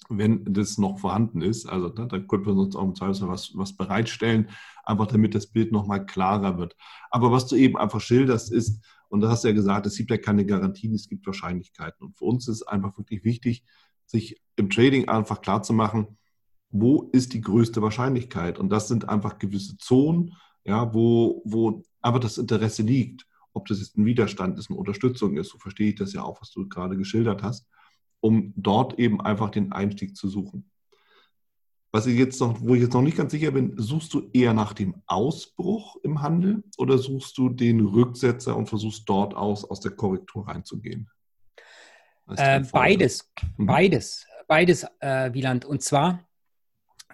wenn 0.10 0.44
das 0.46 0.78
noch 0.78 1.00
vorhanden 1.00 1.42
ist. 1.42 1.68
Also 1.68 1.90
da, 1.90 2.06
da 2.06 2.20
könnte 2.20 2.50
man 2.50 2.60
uns 2.60 2.76
auch 2.76 2.84
im 2.84 2.96
Zweifelsfall 2.96 3.30
was, 3.30 3.52
was 3.56 3.76
bereitstellen, 3.76 4.50
einfach 4.84 5.08
damit 5.08 5.36
das 5.36 5.48
Bild 5.48 5.72
nochmal 5.72 6.06
klarer 6.06 6.58
wird. 6.58 6.76
Aber 7.12 7.32
was 7.32 7.48
du 7.48 7.56
eben 7.56 7.78
einfach 7.78 8.02
schilderst, 8.02 8.52
ist, 8.52 8.84
und 9.10 9.22
da 9.22 9.30
hast 9.30 9.44
du 9.44 9.50
ja 9.50 9.54
gesagt, 9.54 9.86
es 9.86 9.98
gibt 9.98 10.10
ja 10.10 10.18
keine 10.18 10.46
Garantien, 10.46 10.96
es 10.96 11.08
gibt 11.08 11.28
Wahrscheinlichkeiten. 11.28 12.08
Und 12.08 12.18
für 12.18 12.26
uns 12.26 12.48
ist 12.48 12.64
einfach 12.64 12.98
wirklich 12.98 13.24
wichtig, 13.24 13.64
sich 14.08 14.42
im 14.56 14.72
Trading 14.72 15.08
einfach 15.08 15.42
klar 15.42 15.62
zu 15.62 15.74
machen, 15.74 16.18
wo 16.74 17.10
ist 17.14 17.34
die 17.34 17.42
größte 17.42 17.82
Wahrscheinlichkeit? 17.82 18.58
Und 18.58 18.70
das 18.70 18.88
sind 18.88 19.08
einfach 19.08 19.38
gewisse 19.38 19.78
Zonen, 19.78 20.36
ja, 20.66 20.94
wo, 20.94 21.42
wo 21.46 21.84
aber 22.02 22.20
das 22.20 22.38
Interesse 22.38 22.82
liegt. 22.82 23.28
Ob 23.54 23.68
das 23.68 23.80
jetzt 23.80 23.96
ein 23.96 24.06
Widerstand 24.06 24.58
ist, 24.58 24.70
eine 24.70 24.80
Unterstützung 24.80 25.38
ist, 25.38 25.50
so 25.50 25.60
verstehe 25.60 25.90
ich 25.90 25.96
das 25.96 26.14
ja 26.14 26.24
auch, 26.24 26.42
was 26.42 26.50
du 26.52 26.68
gerade 26.68 26.98
geschildert 26.98 27.44
hast, 27.44 27.68
um 28.20 28.54
dort 28.56 28.98
eben 28.98 29.22
einfach 29.22 29.52
den 29.52 29.72
Einstieg 29.72 30.18
zu 30.18 30.28
suchen. 30.28 30.70
Was 31.92 32.08
ich 32.08 32.18
jetzt 32.18 32.40
noch, 32.40 32.60
wo 32.60 32.74
ich 32.74 32.82
jetzt 32.82 32.94
noch 32.94 33.04
nicht 33.04 33.18
ganz 33.18 33.32
sicher 33.32 33.52
bin, 33.52 33.76
suchst 33.78 34.12
du 34.16 34.32
eher 34.34 34.56
nach 34.56 34.74
dem 34.74 34.96
Ausbruch 35.06 35.98
im 36.02 36.24
Handel 36.24 36.64
oder 36.80 36.98
suchst 36.98 37.38
du 37.38 37.50
den 37.50 37.82
Rücksetzer 37.82 38.58
und 38.58 38.68
versuchst 38.68 39.08
dort 39.08 39.36
aus, 39.36 39.64
aus 39.64 39.80
der 39.80 39.92
Korrektur 39.92 40.48
reinzugehen? 40.48 41.08
Äh, 42.36 42.62
beides, 42.72 43.32
mhm. 43.58 43.68
beides, 43.68 44.26
beides, 44.48 44.88
äh, 45.02 45.32
Wieland. 45.34 45.66
Und 45.66 45.84
zwar, 45.84 46.28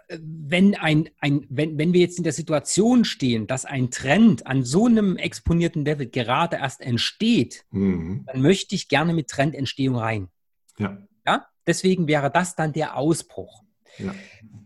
wenn, 0.10 0.76
ein, 0.76 1.10
ein, 1.20 1.46
wenn, 1.50 1.78
wenn 1.78 1.94
wir 1.94 2.02
jetzt 2.02 2.18
in 2.18 2.24
der 2.24 2.34
Situation 2.34 3.06
stehen, 3.06 3.48
dass 3.48 3.66
ein 3.66 3.92
Trend 3.92 4.48
an 4.48 4.64
so 4.64 4.88
einem 4.88 5.18
exponierten 5.18 5.86
Level 5.86 6.08
gerade 6.08 6.58
erst 6.58 6.82
entsteht, 6.82 7.66
mhm. 7.72 8.26
dann 8.26 8.42
möchte 8.42 8.76
ich 8.76 8.88
gerne 8.88 9.14
mit 9.14 9.28
Trendentstehung 9.28 9.96
rein. 9.96 10.30
Ja. 10.78 10.98
ja. 11.28 11.46
Deswegen 11.68 12.08
wäre 12.08 12.32
das 12.32 12.56
dann 12.56 12.74
der 12.74 12.98
Ausbruch. 12.98 13.64
Ja. 13.98 14.14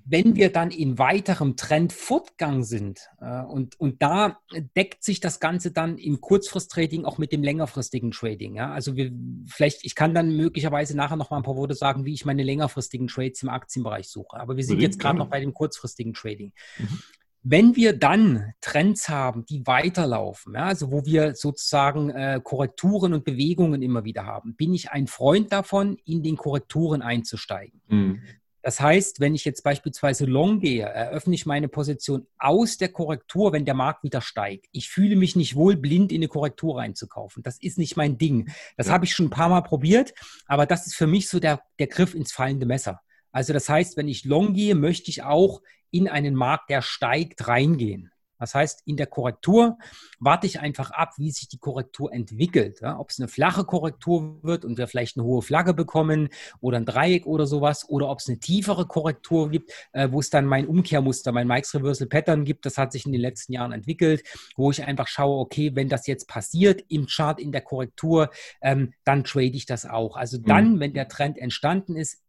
Wenn 0.06 0.36
wir 0.36 0.52
dann 0.52 0.70
in 0.70 1.00
weiterem 1.00 1.56
Trendfortgang 1.56 2.64
sind 2.64 3.08
äh, 3.22 3.42
und, 3.44 3.80
und 3.80 4.02
da 4.02 4.40
deckt 4.76 5.04
sich 5.04 5.22
das 5.22 5.40
Ganze 5.40 5.72
dann 5.72 5.98
im 5.98 6.20
Kurzfrist-Trading 6.20 7.06
auch 7.06 7.18
mit 7.18 7.32
dem 7.32 7.42
längerfristigen 7.42 8.12
Trading. 8.12 8.56
Ja? 8.56 8.72
Also 8.72 8.98
wir, 8.98 9.12
vielleicht, 9.48 9.86
ich 9.86 9.96
kann 9.96 10.14
dann 10.14 10.36
möglicherweise 10.36 10.98
nachher 10.98 11.16
noch 11.16 11.30
mal 11.30 11.38
ein 11.38 11.44
paar 11.44 11.56
Worte 11.56 11.74
sagen, 11.74 12.06
wie 12.06 12.14
ich 12.14 12.26
meine 12.26 12.44
längerfristigen 12.44 13.08
Trades 13.08 13.42
im 13.44 13.50
Aktienbereich 13.50 14.10
suche. 14.10 14.38
Aber 14.38 14.58
wir 14.58 14.64
sind 14.66 14.82
jetzt 14.82 15.00
gerade 15.00 15.18
noch 15.18 15.30
bei 15.30 15.40
dem 15.40 15.54
kurzfristigen 15.54 16.14
Trading. 16.14 16.52
Mhm. 16.78 17.00
Wenn 17.46 17.76
wir 17.76 17.92
dann 17.92 18.54
Trends 18.62 19.10
haben, 19.10 19.46
die 19.46 19.68
weiterlaufen, 19.68 20.54
ja, 20.56 20.64
also 20.64 20.92
wo 20.92 21.06
wir 21.06 21.36
sozusagen 21.36 22.10
äh, 22.10 22.40
Korrekturen 22.42 23.14
und 23.14 23.26
Bewegungen 23.26 23.82
immer 23.82 24.06
wieder 24.06 24.26
haben, 24.26 24.56
bin 24.56 24.74
ich 24.74 24.92
ein 24.92 25.08
Freund 25.08 25.52
davon, 25.52 25.98
in 26.06 26.24
den 26.24 26.38
Korrekturen 26.38 27.02
einzusteigen. 27.02 27.82
Mhm. 27.90 28.22
Das 28.64 28.80
heißt, 28.80 29.20
wenn 29.20 29.36
ich 29.36 29.44
jetzt 29.44 29.62
beispielsweise 29.62 30.26
long 30.26 30.62
gehe, 30.62 30.86
eröffne 30.86 31.36
ich 31.36 31.46
meine 31.46 31.68
Position 31.68 32.26
aus 32.40 32.78
der 32.78 32.88
Korrektur, 32.88 33.52
wenn 33.52 33.66
der 33.66 33.74
Markt 33.74 34.06
wieder 34.06 34.22
steigt. 34.22 34.68
Ich 34.72 34.90
fühle 34.90 35.18
mich 35.18 35.36
nicht 35.36 35.56
wohl, 35.56 35.76
blind 35.76 36.14
in 36.14 36.20
eine 36.20 36.30
Korrektur 36.30 36.78
reinzukaufen. 36.78 37.44
Das 37.44 37.60
ist 37.62 37.78
nicht 37.78 37.98
mein 37.98 38.18
Ding. 38.18 38.50
Das 38.78 38.88
ja. 38.88 38.94
habe 38.94 39.04
ich 39.04 39.14
schon 39.14 39.26
ein 39.26 39.32
paar 39.32 39.50
Mal 39.50 39.62
probiert, 39.62 40.14
aber 40.48 40.66
das 40.66 40.88
ist 40.88 40.96
für 40.96 41.08
mich 41.08 41.28
so 41.28 41.42
der, 41.42 41.62
der 41.78 41.88
Griff 41.88 42.16
ins 42.16 42.32
fallende 42.32 42.66
Messer. 42.66 43.02
Also 43.34 43.52
das 43.52 43.68
heißt, 43.68 43.98
wenn 43.98 44.08
ich 44.08 44.24
long 44.24 44.54
gehe, 44.54 44.76
möchte 44.76 45.12
ich 45.12 45.24
auch 45.24 45.62
in 45.92 46.08
einen 46.08 46.34
Markt, 46.34 46.70
der 46.70 46.82
steigt, 46.82 47.50
reingehen. 47.50 48.13
Das 48.44 48.56
heißt, 48.56 48.82
in 48.86 48.98
der 48.98 49.08
Korrektur 49.08 49.78
warte 50.20 50.48
ich 50.48 50.60
einfach 50.60 50.92
ab, 50.92 51.14
wie 51.16 51.32
sich 51.32 51.48
die 51.48 51.60
Korrektur 51.60 52.12
entwickelt. 52.12 52.82
Ja? 52.82 53.00
Ob 53.00 53.10
es 53.10 53.18
eine 53.18 53.30
flache 53.30 53.64
Korrektur 53.64 54.44
wird 54.44 54.66
und 54.66 54.78
wir 54.78 54.88
vielleicht 54.88 55.16
eine 55.16 55.26
hohe 55.26 55.42
Flagge 55.42 55.74
bekommen 55.74 56.28
oder 56.60 56.76
ein 56.76 56.86
Dreieck 56.86 57.26
oder 57.26 57.48
sowas, 57.48 57.88
oder 57.88 58.10
ob 58.10 58.20
es 58.20 58.28
eine 58.28 58.40
tiefere 58.40 58.86
Korrektur 58.86 59.50
gibt, 59.50 59.72
äh, 59.94 60.10
wo 60.12 60.20
es 60.20 60.30
dann 60.30 60.46
mein 60.46 60.68
Umkehrmuster, 60.68 61.32
mein 61.32 61.48
Mike's 61.48 61.74
Reversal 61.74 62.08
Pattern 62.08 62.44
gibt. 62.44 62.66
Das 62.66 62.78
hat 62.78 62.92
sich 62.92 63.06
in 63.06 63.14
den 63.14 63.22
letzten 63.22 63.54
Jahren 63.54 63.72
entwickelt, 63.72 64.24
wo 64.58 64.72
ich 64.72 64.84
einfach 64.84 65.08
schaue, 65.08 65.40
okay, 65.40 65.74
wenn 65.74 65.88
das 65.88 66.06
jetzt 66.06 66.28
passiert 66.28 66.84
im 66.90 67.08
Chart, 67.08 67.40
in 67.40 67.54
der 67.54 67.62
Korrektur, 67.62 68.30
ähm, 68.62 68.94
dann 69.06 69.24
trade 69.24 69.56
ich 69.56 69.66
das 69.66 69.86
auch. 69.86 70.18
Also 70.18 70.38
dann, 70.38 70.74
mhm. 70.74 70.80
wenn 70.82 70.94
der 70.94 71.08
Trend 71.08 71.38
entstanden 71.38 71.96
ist, 71.96 72.20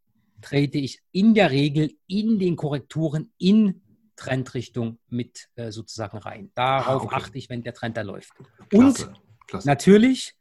trete 0.42 0.78
ich 0.78 1.00
in 1.10 1.34
der 1.34 1.50
Regel 1.50 1.90
in 2.06 2.38
den 2.38 2.54
Korrekturen 2.54 3.32
in 3.38 3.80
Trendrichtung 4.16 4.98
mit 5.08 5.48
äh, 5.56 5.70
sozusagen 5.70 6.18
rein. 6.18 6.50
Darauf 6.54 7.02
ah, 7.02 7.04
okay. 7.06 7.14
achte 7.16 7.38
ich, 7.38 7.48
wenn 7.48 7.62
der 7.62 7.74
Trend 7.74 7.96
da 7.96 8.02
läuft. 8.02 8.32
Klasse, 8.68 9.08
Und 9.08 9.20
klasse. 9.46 9.68
natürlich 9.68 10.34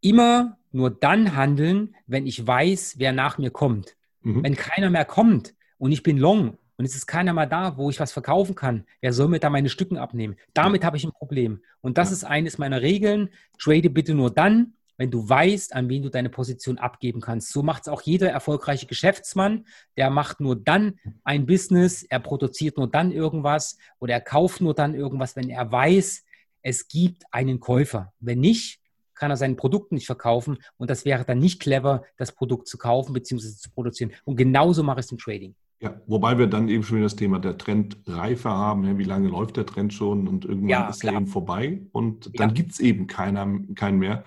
immer 0.00 0.58
nur 0.70 0.90
dann 0.90 1.36
handeln, 1.36 1.94
wenn 2.06 2.26
ich 2.26 2.46
weiß, 2.46 2.94
wer 2.98 3.12
nach 3.12 3.38
mir 3.38 3.50
kommt. 3.50 3.96
Mhm. 4.22 4.42
Wenn 4.42 4.56
keiner 4.56 4.90
mehr 4.90 5.04
kommt 5.04 5.54
und 5.78 5.92
ich 5.92 6.02
bin 6.02 6.18
long 6.18 6.58
und 6.76 6.84
es 6.84 6.94
ist 6.94 7.06
keiner 7.06 7.32
mehr 7.32 7.46
da, 7.46 7.76
wo 7.76 7.90
ich 7.90 8.00
was 8.00 8.12
verkaufen 8.12 8.54
kann, 8.54 8.86
wer 9.00 9.12
soll 9.12 9.28
mir 9.28 9.40
da 9.40 9.50
meine 9.50 9.68
Stücken 9.68 9.96
abnehmen? 9.96 10.36
Damit 10.54 10.82
ja. 10.82 10.86
habe 10.86 10.96
ich 10.96 11.04
ein 11.04 11.12
Problem. 11.12 11.62
Und 11.80 11.98
das 11.98 12.10
ja. 12.10 12.14
ist 12.14 12.24
eines 12.24 12.58
meiner 12.58 12.82
Regeln. 12.82 13.30
Trade 13.58 13.90
bitte 13.90 14.14
nur 14.14 14.30
dann, 14.30 14.74
wenn 15.02 15.10
du 15.10 15.28
weißt, 15.28 15.74
an 15.74 15.88
wen 15.88 16.04
du 16.04 16.10
deine 16.10 16.28
Position 16.28 16.78
abgeben 16.78 17.20
kannst. 17.20 17.52
So 17.52 17.64
macht 17.64 17.82
es 17.82 17.88
auch 17.88 18.02
jeder 18.02 18.30
erfolgreiche 18.30 18.86
Geschäftsmann. 18.86 19.66
Der 19.96 20.10
macht 20.10 20.38
nur 20.38 20.54
dann 20.54 20.94
ein 21.24 21.44
Business, 21.44 22.04
er 22.04 22.20
produziert 22.20 22.76
nur 22.76 22.88
dann 22.88 23.10
irgendwas 23.10 23.78
oder 23.98 24.14
er 24.14 24.20
kauft 24.20 24.60
nur 24.60 24.74
dann 24.74 24.94
irgendwas, 24.94 25.34
wenn 25.34 25.50
er 25.50 25.72
weiß, 25.72 26.24
es 26.62 26.86
gibt 26.86 27.24
einen 27.32 27.58
Käufer. 27.58 28.12
Wenn 28.20 28.38
nicht, 28.38 28.78
kann 29.16 29.32
er 29.32 29.36
sein 29.36 29.56
Produkt 29.56 29.90
nicht 29.90 30.06
verkaufen 30.06 30.58
und 30.76 30.88
das 30.88 31.04
wäre 31.04 31.24
dann 31.24 31.40
nicht 31.40 31.58
clever, 31.58 32.04
das 32.16 32.30
Produkt 32.30 32.68
zu 32.68 32.78
kaufen 32.78 33.12
bzw. 33.12 33.56
zu 33.56 33.72
produzieren. 33.72 34.12
Und 34.22 34.36
genauso 34.36 34.84
mache 34.84 35.00
ich 35.00 35.06
es 35.06 35.10
im 35.10 35.18
Trading. 35.18 35.56
Ja, 35.80 36.00
wobei 36.06 36.38
wir 36.38 36.46
dann 36.46 36.68
eben 36.68 36.84
schon 36.84 36.98
wieder 36.98 37.06
das 37.06 37.16
Thema 37.16 37.40
der 37.40 37.58
Trendreife 37.58 38.50
haben. 38.50 38.98
Wie 38.98 39.02
lange 39.02 39.26
läuft 39.26 39.56
der 39.56 39.66
Trend 39.66 39.92
schon 39.92 40.28
und 40.28 40.44
irgendwann 40.44 40.68
ja, 40.68 40.88
ist 40.88 41.02
er 41.02 41.14
eben 41.14 41.26
vorbei 41.26 41.82
und 41.90 42.38
dann 42.38 42.50
ja. 42.50 42.54
gibt 42.54 42.70
es 42.70 42.78
eben 42.78 43.08
keiner, 43.08 43.48
keinen 43.74 43.98
mehr 43.98 44.24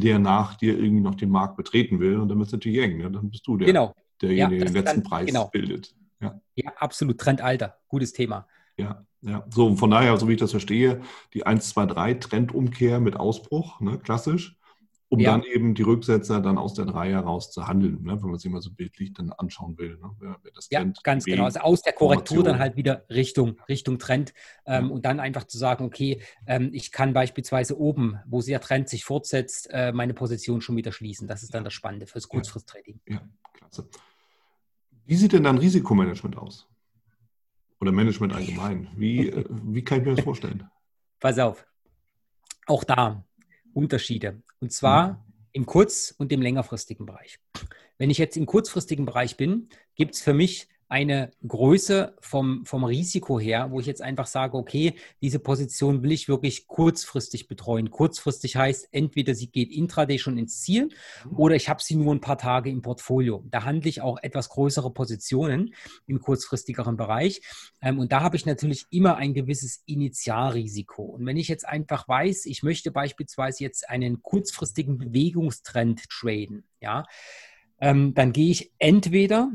der 0.00 0.18
nach 0.18 0.54
dir 0.54 0.78
irgendwie 0.78 1.02
noch 1.02 1.14
den 1.14 1.30
Markt 1.30 1.56
betreten 1.56 2.00
will. 2.00 2.18
Und 2.18 2.28
dann 2.28 2.38
wird 2.38 2.48
es 2.48 2.52
natürlich 2.52 2.78
eng. 2.78 2.98
Ne? 2.98 3.10
Dann 3.10 3.30
bist 3.30 3.46
du 3.46 3.56
der, 3.56 3.66
genau. 3.66 3.94
derjenige, 4.20 4.64
der 4.64 4.66
den 4.66 4.74
letzten 4.74 5.02
dann, 5.02 5.10
Preis 5.10 5.26
genau. 5.26 5.48
bildet. 5.48 5.94
Ja. 6.20 6.40
ja, 6.54 6.72
absolut. 6.78 7.18
Trendalter. 7.18 7.78
Gutes 7.88 8.12
Thema. 8.12 8.46
Ja, 8.78 9.04
ja. 9.22 9.44
So, 9.50 9.74
von 9.76 9.90
daher, 9.90 10.16
so 10.16 10.28
wie 10.28 10.32
ich 10.32 10.40
das 10.40 10.50
verstehe, 10.50 11.00
die 11.34 11.46
1, 11.46 11.70
2, 11.70 11.86
3 11.86 12.14
Trendumkehr 12.14 13.00
mit 13.00 13.16
Ausbruch, 13.16 13.80
ne, 13.80 13.98
klassisch 13.98 14.55
um 15.08 15.20
ja. 15.20 15.32
dann 15.32 15.44
eben 15.44 15.74
die 15.74 15.82
Rücksetzer 15.82 16.40
dann 16.40 16.58
aus 16.58 16.74
der 16.74 16.84
3 16.84 17.10
heraus 17.10 17.52
zu 17.52 17.66
handeln, 17.68 18.02
ne, 18.02 18.20
wenn 18.20 18.30
man 18.30 18.38
sich 18.38 18.50
mal 18.50 18.60
so 18.60 18.72
bildlich 18.72 19.12
dann 19.12 19.30
anschauen 19.32 19.78
will. 19.78 19.98
Ne, 19.98 20.10
wer, 20.18 20.36
wer 20.42 20.52
ja, 20.70 20.80
kennt, 20.80 21.04
ganz 21.04 21.24
genau. 21.24 21.44
Also 21.44 21.60
aus 21.60 21.82
der 21.82 21.92
Korrektur 21.92 22.42
dann 22.42 22.58
halt 22.58 22.76
wieder 22.76 23.04
Richtung, 23.08 23.60
Richtung 23.68 23.98
Trend 23.98 24.34
ähm, 24.66 24.86
ja. 24.86 24.90
und 24.90 25.04
dann 25.04 25.20
einfach 25.20 25.44
zu 25.44 25.58
sagen, 25.58 25.84
okay, 25.84 26.20
ähm, 26.46 26.70
ich 26.72 26.90
kann 26.90 27.12
beispielsweise 27.12 27.78
oben, 27.78 28.18
wo 28.26 28.42
der 28.42 28.60
Trend 28.60 28.88
sich 28.88 29.04
fortsetzt, 29.04 29.68
äh, 29.70 29.92
meine 29.92 30.14
Position 30.14 30.60
schon 30.60 30.76
wieder 30.76 30.90
schließen. 30.90 31.28
Das 31.28 31.42
ist 31.42 31.54
dann 31.54 31.62
das 31.62 31.72
Spannende 31.72 32.06
fürs 32.06 32.28
Kurzfristtrading. 32.28 33.00
Ja, 33.06 33.20
klasse. 33.52 33.88
Wie 35.04 35.14
sieht 35.14 35.32
denn 35.32 35.44
dann 35.44 35.58
Risikomanagement 35.58 36.36
aus? 36.36 36.68
Oder 37.80 37.92
Management 37.92 38.32
allgemein? 38.32 38.88
Wie, 38.96 39.28
äh, 39.28 39.44
wie 39.48 39.84
kann 39.84 40.00
ich 40.00 40.06
mir 40.06 40.16
das 40.16 40.24
vorstellen? 40.24 40.68
Pass 41.20 41.38
auf. 41.38 41.64
Auch 42.66 42.82
da 42.82 43.25
Unterschiede. 43.76 44.42
Und 44.60 44.72
zwar 44.72 45.08
mhm. 45.08 45.16
im 45.52 45.66
kurz- 45.66 46.14
und 46.16 46.32
im 46.32 46.40
längerfristigen 46.40 47.04
Bereich. 47.04 47.38
Wenn 47.98 48.10
ich 48.10 48.18
jetzt 48.18 48.36
im 48.36 48.46
kurzfristigen 48.46 49.04
Bereich 49.04 49.36
bin, 49.36 49.68
gibt 49.94 50.14
es 50.14 50.22
für 50.22 50.34
mich 50.34 50.68
eine 50.88 51.32
Größe 51.46 52.14
vom, 52.20 52.64
vom 52.64 52.84
Risiko 52.84 53.40
her, 53.40 53.70
wo 53.70 53.80
ich 53.80 53.86
jetzt 53.86 54.02
einfach 54.02 54.26
sage, 54.26 54.56
okay, 54.56 54.94
diese 55.20 55.40
Position 55.40 56.02
will 56.02 56.12
ich 56.12 56.28
wirklich 56.28 56.68
kurzfristig 56.68 57.48
betreuen. 57.48 57.90
Kurzfristig 57.90 58.56
heißt, 58.56 58.88
entweder 58.92 59.34
sie 59.34 59.50
geht 59.50 59.72
intraday 59.72 60.18
schon 60.18 60.38
ins 60.38 60.60
Ziel 60.60 60.90
mhm. 61.24 61.38
oder 61.38 61.56
ich 61.56 61.68
habe 61.68 61.82
sie 61.82 61.96
nur 61.96 62.14
ein 62.14 62.20
paar 62.20 62.38
Tage 62.38 62.70
im 62.70 62.82
Portfolio. 62.82 63.44
Da 63.50 63.64
handle 63.64 63.88
ich 63.88 64.00
auch 64.00 64.18
etwas 64.22 64.48
größere 64.48 64.92
Positionen 64.92 65.74
im 66.06 66.20
kurzfristigeren 66.20 66.96
Bereich. 66.96 67.42
Ähm, 67.82 67.98
und 67.98 68.12
da 68.12 68.20
habe 68.20 68.36
ich 68.36 68.46
natürlich 68.46 68.86
immer 68.90 69.16
ein 69.16 69.34
gewisses 69.34 69.82
Initialrisiko. 69.86 71.02
Und 71.02 71.26
wenn 71.26 71.36
ich 71.36 71.48
jetzt 71.48 71.66
einfach 71.66 72.06
weiß, 72.06 72.46
ich 72.46 72.62
möchte 72.62 72.92
beispielsweise 72.92 73.64
jetzt 73.64 73.88
einen 73.88 74.22
kurzfristigen 74.22 74.98
Bewegungstrend 74.98 76.08
traden, 76.08 76.64
ja, 76.80 77.04
ähm, 77.80 78.14
dann 78.14 78.32
gehe 78.32 78.50
ich 78.50 78.72
entweder 78.78 79.50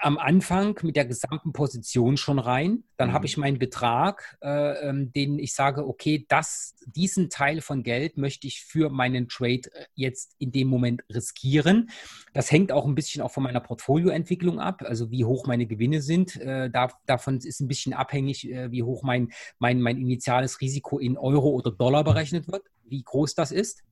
am 0.00 0.18
Anfang 0.18 0.78
mit 0.82 0.96
der 0.96 1.04
gesamten 1.04 1.52
Position 1.52 2.16
schon 2.16 2.38
rein. 2.38 2.84
Dann 2.96 3.10
mhm. 3.10 3.12
habe 3.14 3.26
ich 3.26 3.36
meinen 3.36 3.58
Betrag, 3.58 4.36
äh, 4.42 4.88
ähm, 4.88 5.12
den 5.12 5.38
ich 5.38 5.54
sage, 5.54 5.86
okay, 5.86 6.24
das, 6.28 6.74
diesen 6.86 7.30
Teil 7.30 7.60
von 7.60 7.82
Geld 7.82 8.16
möchte 8.16 8.46
ich 8.46 8.62
für 8.62 8.90
meinen 8.90 9.28
Trade 9.28 9.62
äh, 9.72 9.86
jetzt 9.94 10.34
in 10.38 10.52
dem 10.52 10.68
Moment 10.68 11.02
riskieren. 11.12 11.90
Das 12.32 12.50
hängt 12.50 12.72
auch 12.72 12.86
ein 12.86 12.94
bisschen 12.94 13.22
auch 13.22 13.30
von 13.30 13.42
meiner 13.42 13.60
Portfolioentwicklung 13.60 14.60
ab, 14.60 14.82
also 14.84 15.10
wie 15.10 15.24
hoch 15.24 15.46
meine 15.46 15.66
Gewinne 15.66 16.00
sind. 16.00 16.36
Äh, 16.36 16.70
da, 16.70 16.88
davon 17.06 17.38
ist 17.38 17.60
ein 17.60 17.68
bisschen 17.68 17.92
abhängig, 17.92 18.50
äh, 18.50 18.70
wie 18.70 18.82
hoch 18.82 19.02
mein, 19.02 19.32
mein, 19.58 19.80
mein 19.80 19.98
initiales 19.98 20.60
Risiko 20.60 20.98
in 20.98 21.16
Euro 21.16 21.50
oder 21.50 21.70
Dollar 21.70 22.04
berechnet 22.04 22.48
wird, 22.48 22.64
wie 22.84 23.02
groß 23.02 23.34
das 23.34 23.52
ist. 23.52 23.82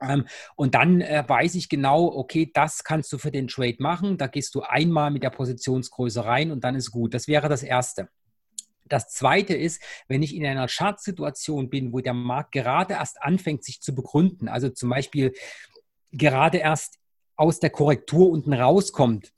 Ähm, 0.00 0.26
und 0.56 0.74
dann 0.74 1.00
äh, 1.00 1.24
weiß 1.26 1.54
ich 1.54 1.68
genau, 1.68 2.06
okay, 2.06 2.50
das 2.52 2.84
kannst 2.84 3.12
du 3.12 3.18
für 3.18 3.30
den 3.30 3.48
Trade 3.48 3.76
machen. 3.78 4.18
Da 4.18 4.26
gehst 4.26 4.54
du 4.54 4.62
einmal 4.62 5.10
mit 5.10 5.22
der 5.22 5.30
Positionsgröße 5.30 6.24
rein 6.24 6.50
und 6.50 6.64
dann 6.64 6.74
ist 6.74 6.90
gut. 6.90 7.14
Das 7.14 7.28
wäre 7.28 7.48
das 7.48 7.62
Erste. 7.62 8.08
Das 8.88 9.08
zweite 9.08 9.54
ist, 9.54 9.82
wenn 10.08 10.22
ich 10.22 10.34
in 10.34 10.46
einer 10.46 10.68
Chartsituation 10.68 11.70
bin, 11.70 11.92
wo 11.92 12.00
der 12.00 12.14
Markt 12.14 12.52
gerade 12.52 12.94
erst 12.94 13.20
anfängt, 13.20 13.64
sich 13.64 13.80
zu 13.80 13.94
begründen, 13.94 14.48
also 14.48 14.68
zum 14.68 14.90
Beispiel 14.90 15.32
gerade 16.12 16.58
erst 16.58 16.98
aus 17.36 17.58
der 17.58 17.70
Korrektur 17.70 18.30
unten 18.30 18.52
rauskommt, 18.52 19.32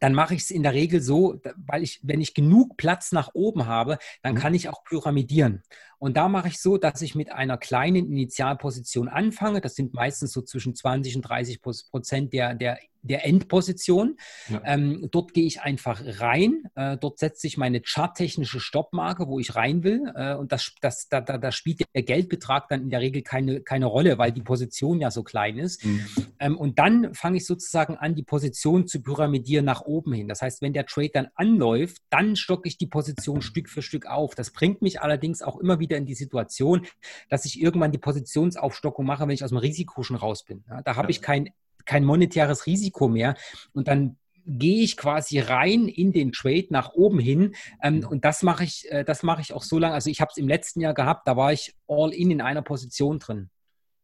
dann 0.00 0.14
mache 0.14 0.34
ich 0.34 0.42
es 0.42 0.50
in 0.50 0.62
der 0.62 0.74
Regel 0.74 1.00
so, 1.00 1.40
weil 1.56 1.82
ich, 1.82 2.00
wenn 2.02 2.20
ich 2.20 2.34
genug 2.34 2.76
Platz 2.76 3.12
nach 3.12 3.30
oben 3.34 3.66
habe, 3.66 3.98
dann 4.22 4.34
mhm. 4.34 4.38
kann 4.38 4.54
ich 4.54 4.68
auch 4.68 4.84
pyramidieren. 4.84 5.62
Und 6.04 6.18
da 6.18 6.28
mache 6.28 6.48
ich 6.48 6.60
so, 6.60 6.76
dass 6.76 7.00
ich 7.00 7.14
mit 7.14 7.32
einer 7.32 7.56
kleinen 7.56 8.12
Initialposition 8.12 9.08
anfange. 9.08 9.62
Das 9.62 9.74
sind 9.74 9.94
meistens 9.94 10.32
so 10.32 10.42
zwischen 10.42 10.74
20 10.74 11.16
und 11.16 11.22
30 11.22 11.62
Prozent 11.62 12.34
der, 12.34 12.54
der, 12.54 12.78
der 13.00 13.24
Endposition. 13.26 14.16
Ja. 14.50 14.60
Ähm, 14.64 15.08
dort 15.10 15.32
gehe 15.32 15.46
ich 15.46 15.62
einfach 15.62 16.02
rein. 16.20 16.64
Äh, 16.74 16.98
dort 16.98 17.18
setze 17.18 17.46
ich 17.46 17.56
meine 17.56 17.80
charttechnische 17.80 18.60
Stoppmarke, 18.60 19.28
wo 19.28 19.38
ich 19.38 19.54
rein 19.54 19.82
will. 19.82 20.12
Äh, 20.14 20.34
und 20.34 20.52
das, 20.52 20.72
das, 20.82 21.08
da, 21.08 21.22
da, 21.22 21.38
da 21.38 21.52
spielt 21.52 21.82
der 21.94 22.02
Geldbetrag 22.02 22.68
dann 22.68 22.82
in 22.82 22.90
der 22.90 23.00
Regel 23.00 23.22
keine, 23.22 23.60
keine 23.60 23.86
Rolle, 23.86 24.18
weil 24.18 24.32
die 24.32 24.42
Position 24.42 25.00
ja 25.00 25.10
so 25.10 25.22
klein 25.22 25.58
ist. 25.58 25.84
Mhm. 25.84 26.06
Ähm, 26.38 26.58
und 26.58 26.78
dann 26.78 27.14
fange 27.14 27.36
ich 27.36 27.46
sozusagen 27.46 27.96
an, 27.96 28.14
die 28.14 28.22
Position 28.22 28.86
zu 28.86 29.02
pyramidieren 29.02 29.64
nach 29.64 29.82
oben 29.82 30.12
hin. 30.12 30.28
Das 30.28 30.42
heißt, 30.42 30.62
wenn 30.62 30.72
der 30.72 30.86
Trade 30.86 31.10
dann 31.12 31.28
anläuft, 31.34 31.98
dann 32.10 32.36
stocke 32.36 32.68
ich 32.68 32.78
die 32.78 32.86
Position 32.86 33.42
Stück 33.42 33.68
für 33.68 33.82
Stück 33.82 34.06
auf. 34.06 34.34
Das 34.34 34.50
bringt 34.50 34.82
mich 34.82 35.00
allerdings 35.00 35.42
auch 35.42 35.58
immer 35.58 35.78
wieder 35.78 35.93
wieder 35.94 35.98
in 35.98 36.06
die 36.06 36.14
Situation, 36.14 36.86
dass 37.28 37.44
ich 37.44 37.60
irgendwann 37.60 37.92
die 37.92 37.98
Positionsaufstockung 37.98 39.06
mache, 39.06 39.22
wenn 39.22 39.34
ich 39.34 39.44
aus 39.44 39.50
dem 39.50 39.58
Risiko 39.58 40.02
schon 40.02 40.16
raus 40.16 40.44
bin. 40.44 40.64
Ja, 40.68 40.82
da 40.82 40.96
habe 40.96 41.06
ja. 41.06 41.10
ich 41.10 41.22
kein, 41.22 41.50
kein 41.84 42.04
monetäres 42.04 42.66
Risiko 42.66 43.08
mehr 43.08 43.36
und 43.72 43.88
dann 43.88 44.16
gehe 44.46 44.82
ich 44.82 44.98
quasi 44.98 45.38
rein 45.38 45.88
in 45.88 46.12
den 46.12 46.32
Trade 46.32 46.66
nach 46.68 46.92
oben 46.92 47.18
hin. 47.18 47.54
Ähm, 47.82 48.06
und 48.06 48.26
das 48.26 48.42
mache 48.42 48.64
ich, 48.64 48.90
äh, 48.90 49.02
das 49.02 49.22
mache 49.22 49.40
ich 49.40 49.54
auch 49.54 49.62
so 49.62 49.78
lange. 49.78 49.94
Also 49.94 50.10
ich 50.10 50.20
habe 50.20 50.30
es 50.30 50.36
im 50.36 50.48
letzten 50.48 50.80
Jahr 50.80 50.92
gehabt, 50.92 51.26
da 51.26 51.36
war 51.36 51.52
ich 51.52 51.74
all 51.88 52.12
in 52.12 52.30
in 52.30 52.42
einer 52.42 52.60
Position 52.60 53.18
drin. 53.18 53.48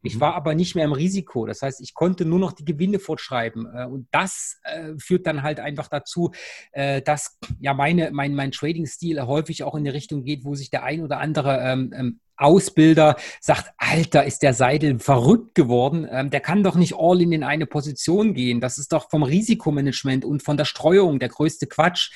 Ich 0.03 0.17
mhm. 0.17 0.21
war 0.21 0.35
aber 0.35 0.55
nicht 0.55 0.75
mehr 0.75 0.85
im 0.85 0.93
Risiko. 0.93 1.47
Das 1.47 1.63
heißt, 1.63 1.81
ich 1.81 1.95
konnte 1.95 2.25
nur 2.25 2.39
noch 2.39 2.53
die 2.53 2.65
Gewinne 2.65 2.99
fortschreiben. 2.99 3.67
Äh, 3.75 3.87
und 3.87 4.09
das 4.11 4.61
äh, 4.65 4.93
führt 4.99 5.27
dann 5.27 5.43
halt 5.43 5.61
einfach 5.61 5.89
dazu, 5.89 6.33
äh, 6.73 7.03
dass 7.03 7.39
ja 7.59 7.75
meine, 7.75 8.11
mein, 8.13 8.35
mein 8.35 8.53
Trading-Stil 8.53 9.23
häufig 9.23 9.65
auch 9.65 9.75
in 9.75 9.85
die 9.85 9.91
Richtung 9.91 10.25
geht, 10.25 10.45
wo 10.45 10.55
sich 10.55 10.71
der 10.71 10.85
ein 10.85 11.03
oder 11.03 11.19
andere 11.19 11.59
ähm, 11.61 11.93
ähm 11.95 12.21
Ausbilder 12.41 13.17
sagt, 13.41 13.71
Alter, 13.77 14.25
ist 14.25 14.43
der 14.43 14.55
Seidel 14.55 14.99
verrückt 14.99 15.55
geworden. 15.55 16.09
Ähm, 16.11 16.31
der 16.31 16.41
kann 16.41 16.63
doch 16.63 16.75
nicht 16.75 16.95
all 16.97 17.21
in 17.21 17.33
in 17.33 17.45
eine 17.45 17.67
Position 17.67 18.33
gehen. 18.33 18.61
Das 18.61 18.79
ist 18.79 18.93
doch 18.93 19.11
vom 19.11 19.23
Risikomanagement 19.23 20.25
und 20.25 20.43
von 20.43 20.57
der 20.57 20.65
Streuung 20.65 21.19
der 21.19 21.29
größte 21.29 21.67
Quatsch. 21.67 22.11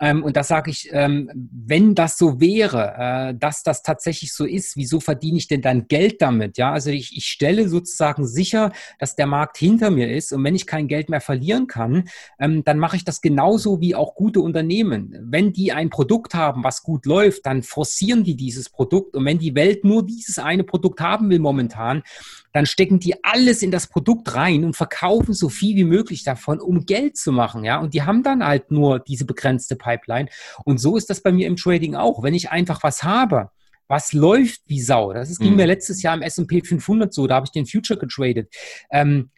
Ähm, 0.00 0.22
und 0.22 0.36
da 0.36 0.42
sage 0.42 0.70
ich, 0.70 0.88
ähm, 0.92 1.30
wenn 1.34 1.94
das 1.94 2.18
so 2.18 2.40
wäre, 2.40 2.94
äh, 2.98 3.34
dass 3.38 3.62
das 3.62 3.82
tatsächlich 3.82 4.32
so 4.32 4.44
ist, 4.44 4.76
wieso 4.76 5.00
verdiene 5.00 5.38
ich 5.38 5.48
denn 5.48 5.62
dann 5.62 5.86
Geld 5.88 6.20
damit? 6.20 6.58
Ja, 6.58 6.72
also 6.72 6.90
ich, 6.90 7.16
ich 7.16 7.26
stelle 7.26 7.68
sozusagen 7.68 8.26
sicher, 8.26 8.72
dass 8.98 9.16
der 9.16 9.26
Markt 9.26 9.56
hinter 9.56 9.90
mir 9.90 10.10
ist. 10.10 10.32
Und 10.32 10.42
wenn 10.44 10.54
ich 10.54 10.66
kein 10.66 10.88
Geld 10.88 11.08
mehr 11.08 11.20
verlieren 11.20 11.66
kann, 11.66 12.08
ähm, 12.38 12.64
dann 12.64 12.78
mache 12.78 12.96
ich 12.96 13.04
das 13.04 13.20
genauso 13.20 13.80
wie 13.80 13.94
auch 13.94 14.14
gute 14.14 14.40
Unternehmen. 14.40 15.16
Wenn 15.20 15.52
die 15.52 15.72
ein 15.72 15.90
Produkt 15.90 16.34
haben, 16.34 16.64
was 16.64 16.82
gut 16.82 17.06
läuft, 17.06 17.46
dann 17.46 17.62
forcieren 17.62 18.24
die 18.24 18.36
dieses 18.36 18.68
Produkt. 18.68 19.14
Und 19.16 19.24
wenn 19.24 19.38
die 19.38 19.54
Welt 19.54 19.84
nur 19.84 20.04
dieses 20.04 20.38
eine 20.38 20.64
Produkt 20.64 21.00
haben 21.00 21.30
will 21.30 21.38
momentan, 21.38 22.02
dann 22.54 22.66
stecken 22.66 23.00
die 23.00 23.22
alles 23.24 23.62
in 23.62 23.72
das 23.72 23.88
Produkt 23.88 24.34
rein 24.34 24.64
und 24.64 24.76
verkaufen 24.76 25.34
so 25.34 25.48
viel 25.48 25.74
wie 25.76 25.84
möglich 25.84 26.22
davon, 26.22 26.60
um 26.60 26.86
Geld 26.86 27.16
zu 27.16 27.32
machen. 27.32 27.64
Ja, 27.64 27.80
und 27.80 27.94
die 27.94 28.02
haben 28.02 28.22
dann 28.22 28.46
halt 28.46 28.70
nur 28.70 29.00
diese 29.00 29.26
begrenzte 29.26 29.74
Pipeline. 29.74 30.28
Und 30.64 30.78
so 30.78 30.96
ist 30.96 31.10
das 31.10 31.20
bei 31.20 31.32
mir 31.32 31.48
im 31.48 31.56
Trading 31.56 31.96
auch. 31.96 32.22
Wenn 32.22 32.32
ich 32.32 32.50
einfach 32.50 32.84
was 32.84 33.02
habe, 33.02 33.50
was 33.88 34.12
läuft 34.12 34.62
wie 34.66 34.80
Sau. 34.80 35.12
Das 35.12 35.30
ist, 35.30 35.40
ging 35.40 35.50
mhm. 35.50 35.56
mir 35.56 35.66
letztes 35.66 36.00
Jahr 36.02 36.14
im 36.14 36.22
S&P 36.22 36.62
500 36.62 37.12
so, 37.12 37.26
da 37.26 37.34
habe 37.34 37.46
ich 37.46 37.52
den 37.52 37.66
Future 37.66 37.98
getradet. 37.98 38.54
Ähm, 38.88 39.30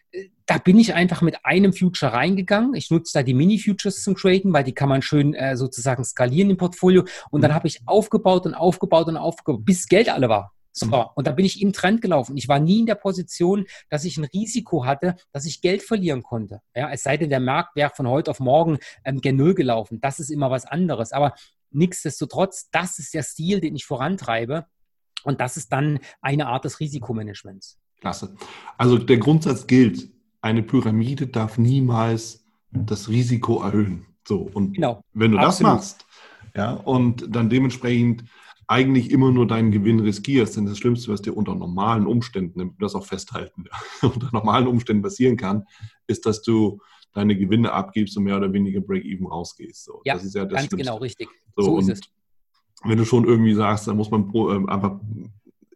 da 0.45 0.59
bin 0.59 0.77
ich 0.77 0.93
einfach 0.93 1.23
mit 1.23 1.43
einem 1.43 1.73
Future 1.73 2.13
reingegangen. 2.13 2.75
Ich 2.75 2.91
nutze 2.91 3.13
da 3.17 3.23
die 3.23 3.33
Mini-Futures 3.33 4.03
zum 4.03 4.15
Traden, 4.15 4.53
weil 4.53 4.63
die 4.63 4.73
kann 4.73 4.89
man 4.89 5.01
schön 5.01 5.33
äh, 5.33 5.57
sozusagen 5.57 6.05
skalieren 6.05 6.51
im 6.51 6.57
Portfolio. 6.57 7.03
Und 7.31 7.41
dann 7.41 7.49
mhm. 7.51 7.55
habe 7.55 7.67
ich 7.67 7.81
aufgebaut 7.87 8.45
und 8.45 8.53
aufgebaut 8.53 9.07
und 9.07 9.17
aufgebaut, 9.17 9.65
bis 9.65 9.87
Geld 9.87 10.07
alle 10.07 10.29
war. 10.29 10.53
So, 10.79 11.09
und 11.15 11.27
da 11.27 11.31
bin 11.31 11.45
ich 11.45 11.61
im 11.61 11.73
Trend 11.73 12.01
gelaufen. 12.01 12.37
Ich 12.37 12.47
war 12.47 12.59
nie 12.59 12.79
in 12.81 12.85
der 12.85 12.95
Position, 12.95 13.65
dass 13.89 14.05
ich 14.05 14.17
ein 14.17 14.25
Risiko 14.25 14.85
hatte, 14.85 15.15
dass 15.31 15.45
ich 15.45 15.61
Geld 15.61 15.81
verlieren 15.81 16.23
konnte. 16.23 16.61
Ja, 16.75 16.91
es 16.91 17.03
sei 17.03 17.17
denn, 17.17 17.29
der 17.29 17.39
Markt 17.39 17.75
wäre 17.75 17.91
von 17.95 18.07
heute 18.07 18.31
auf 18.31 18.39
morgen 18.39 18.77
ähm, 19.03 19.21
gen 19.21 19.37
Null 19.37 19.55
gelaufen. 19.55 19.99
Das 20.01 20.19
ist 20.19 20.29
immer 20.29 20.51
was 20.51 20.65
anderes. 20.65 21.13
Aber 21.13 21.33
nichtsdestotrotz, 21.71 22.69
das 22.71 22.99
ist 22.99 23.13
der 23.13 23.23
Stil, 23.23 23.59
den 23.59 23.75
ich 23.75 23.85
vorantreibe. 23.85 24.65
Und 25.23 25.41
das 25.41 25.57
ist 25.57 25.71
dann 25.73 25.99
eine 26.21 26.47
Art 26.47 26.65
des 26.65 26.79
Risikomanagements. 26.79 27.77
Klasse. 27.99 28.35
Also 28.77 28.97
der 28.97 29.17
Grundsatz 29.17 29.65
gilt, 29.65 30.09
eine 30.41 30.61
Pyramide 30.61 31.27
darf 31.27 31.57
niemals 31.57 32.45
das 32.71 33.09
Risiko 33.09 33.61
erhöhen. 33.63 34.05
So, 34.27 34.49
und 34.53 34.73
genau. 34.73 35.01
wenn 35.13 35.31
du 35.31 35.39
Absolut. 35.39 35.73
das 35.73 35.75
machst, 35.75 36.05
ja, 36.55 36.71
und 36.71 37.35
dann 37.35 37.49
dementsprechend 37.49 38.25
eigentlich 38.67 39.11
immer 39.11 39.31
nur 39.31 39.47
deinen 39.47 39.71
Gewinn 39.71 40.01
riskierst, 40.01 40.57
denn 40.57 40.65
das 40.65 40.77
Schlimmste, 40.77 41.11
was 41.11 41.21
dir 41.21 41.35
unter 41.35 41.55
normalen 41.55 42.05
Umständen, 42.05 42.75
das 42.79 42.95
auch 42.95 43.05
festhalten, 43.05 43.65
unter 44.01 44.29
normalen 44.31 44.67
Umständen 44.67 45.01
passieren 45.01 45.37
kann, 45.37 45.65
ist, 46.07 46.25
dass 46.25 46.41
du 46.41 46.79
deine 47.13 47.37
Gewinne 47.37 47.71
abgibst 47.71 48.17
und 48.17 48.23
mehr 48.23 48.37
oder 48.37 48.51
weniger 48.51 48.81
Break-Even 48.81 49.25
rausgehst. 49.25 49.85
So, 49.85 50.01
ja, 50.03 50.13
das 50.13 50.25
ist 50.25 50.35
ja 50.35 50.43
das 50.43 50.53
ganz 50.53 50.67
Schlimmste. 50.67 50.77
genau 50.77 50.97
richtig. 50.97 51.29
So, 51.55 51.63
so 51.63 51.77
ist 51.79 51.89
es. 51.89 52.01
Wenn 52.83 52.97
du 52.97 53.05
schon 53.05 53.25
irgendwie 53.25 53.53
sagst, 53.53 53.87
dann 53.87 53.97
muss 53.97 54.11
man 54.11 54.31
äh, 54.35 54.71
einfach, 54.71 54.99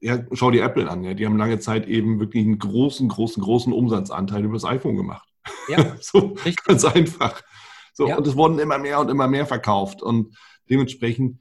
ja, 0.02 0.24
schau 0.34 0.52
dir 0.52 0.64
Apple 0.64 0.90
an, 0.90 1.04
ja, 1.04 1.14
die 1.14 1.26
haben 1.26 1.38
lange 1.38 1.60
Zeit 1.60 1.88
eben 1.88 2.20
wirklich 2.20 2.46
einen 2.46 2.60
großen, 2.60 3.08
großen, 3.08 3.42
großen 3.42 3.74
Umsatzanteil 3.74 4.44
über 4.44 4.54
das 4.54 4.66
iPhone 4.66 4.98
gemacht. 4.98 5.28
Ja, 5.70 5.96
so 6.02 6.36
richtig. 6.46 6.64
ganz 6.66 6.86
einfach. 6.86 7.42
So, 7.94 8.08
ja. 8.08 8.18
und 8.18 8.28
es 8.28 8.36
wurden 8.36 8.60
immer 8.60 8.78
mehr 8.78 9.00
und 9.00 9.10
immer 9.10 9.28
mehr 9.28 9.46
verkauft 9.46 10.04
und 10.04 10.38
dementsprechend 10.70 11.40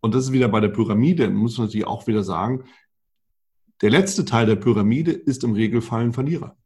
und 0.00 0.14
das 0.14 0.24
ist 0.24 0.32
wieder 0.32 0.48
bei 0.48 0.60
der 0.60 0.68
Pyramide, 0.68 1.28
muss 1.30 1.58
man 1.58 1.66
natürlich 1.66 1.86
auch 1.86 2.06
wieder 2.06 2.22
sagen, 2.22 2.64
der 3.82 3.90
letzte 3.90 4.24
Teil 4.24 4.46
der 4.46 4.56
Pyramide 4.56 5.12
ist 5.12 5.44
im 5.44 5.52
Regelfall 5.52 6.04
ein 6.04 6.12
Verlierer. 6.12 6.56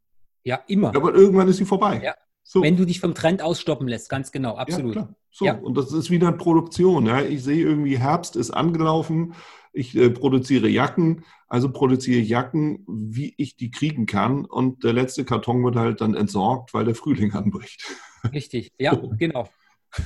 Ja, 0.45 0.61
immer. 0.69 0.95
Aber 0.95 1.15
irgendwann 1.15 1.49
ist 1.49 1.57
sie 1.57 1.65
vorbei. 1.65 2.01
Ja. 2.03 2.15
So. 2.43 2.63
Wenn 2.63 2.77
du 2.77 2.85
dich 2.85 3.01
vom 3.01 3.15
Trend 3.15 3.43
ausstoppen 3.43 3.87
lässt, 3.87 4.09
ganz 4.09 4.33
genau, 4.33 4.57
absolut. 4.57 4.97
Ja, 4.97 5.09
so, 5.31 5.45
ja. 5.45 5.55
und 5.59 5.77
das 5.77 5.93
ist 5.93 6.11
wieder 6.11 6.29
eine 6.29 6.37
Produktion. 6.37 7.07
Ja. 7.07 7.23
Ich 7.23 7.45
sehe 7.45 7.65
irgendwie, 7.65 7.99
Herbst 7.99 8.37
ist 8.37 8.51
angelaufen, 8.51 9.35
ich 9.73 9.95
äh, 9.97 10.11
produziere 10.11 10.69
Jacken, 10.69 11.25
also 11.47 11.71
produziere 11.71 12.21
Jacken, 12.21 12.85
wie 12.89 13.35
ich 13.37 13.57
die 13.57 13.71
kriegen 13.71 14.07
kann. 14.07 14.45
Und 14.45 14.83
der 14.83 14.93
letzte 14.93 15.25
Karton 15.25 15.63
wird 15.65 15.77
halt 15.77 16.01
dann 16.01 16.15
entsorgt, 16.15 16.75
weil 16.75 16.85
der 16.85 16.95
Frühling 16.95 17.33
anbricht. 17.33 17.85
Richtig, 18.33 18.73
ja, 18.79 18.95
so. 19.01 19.13
genau. 19.17 19.49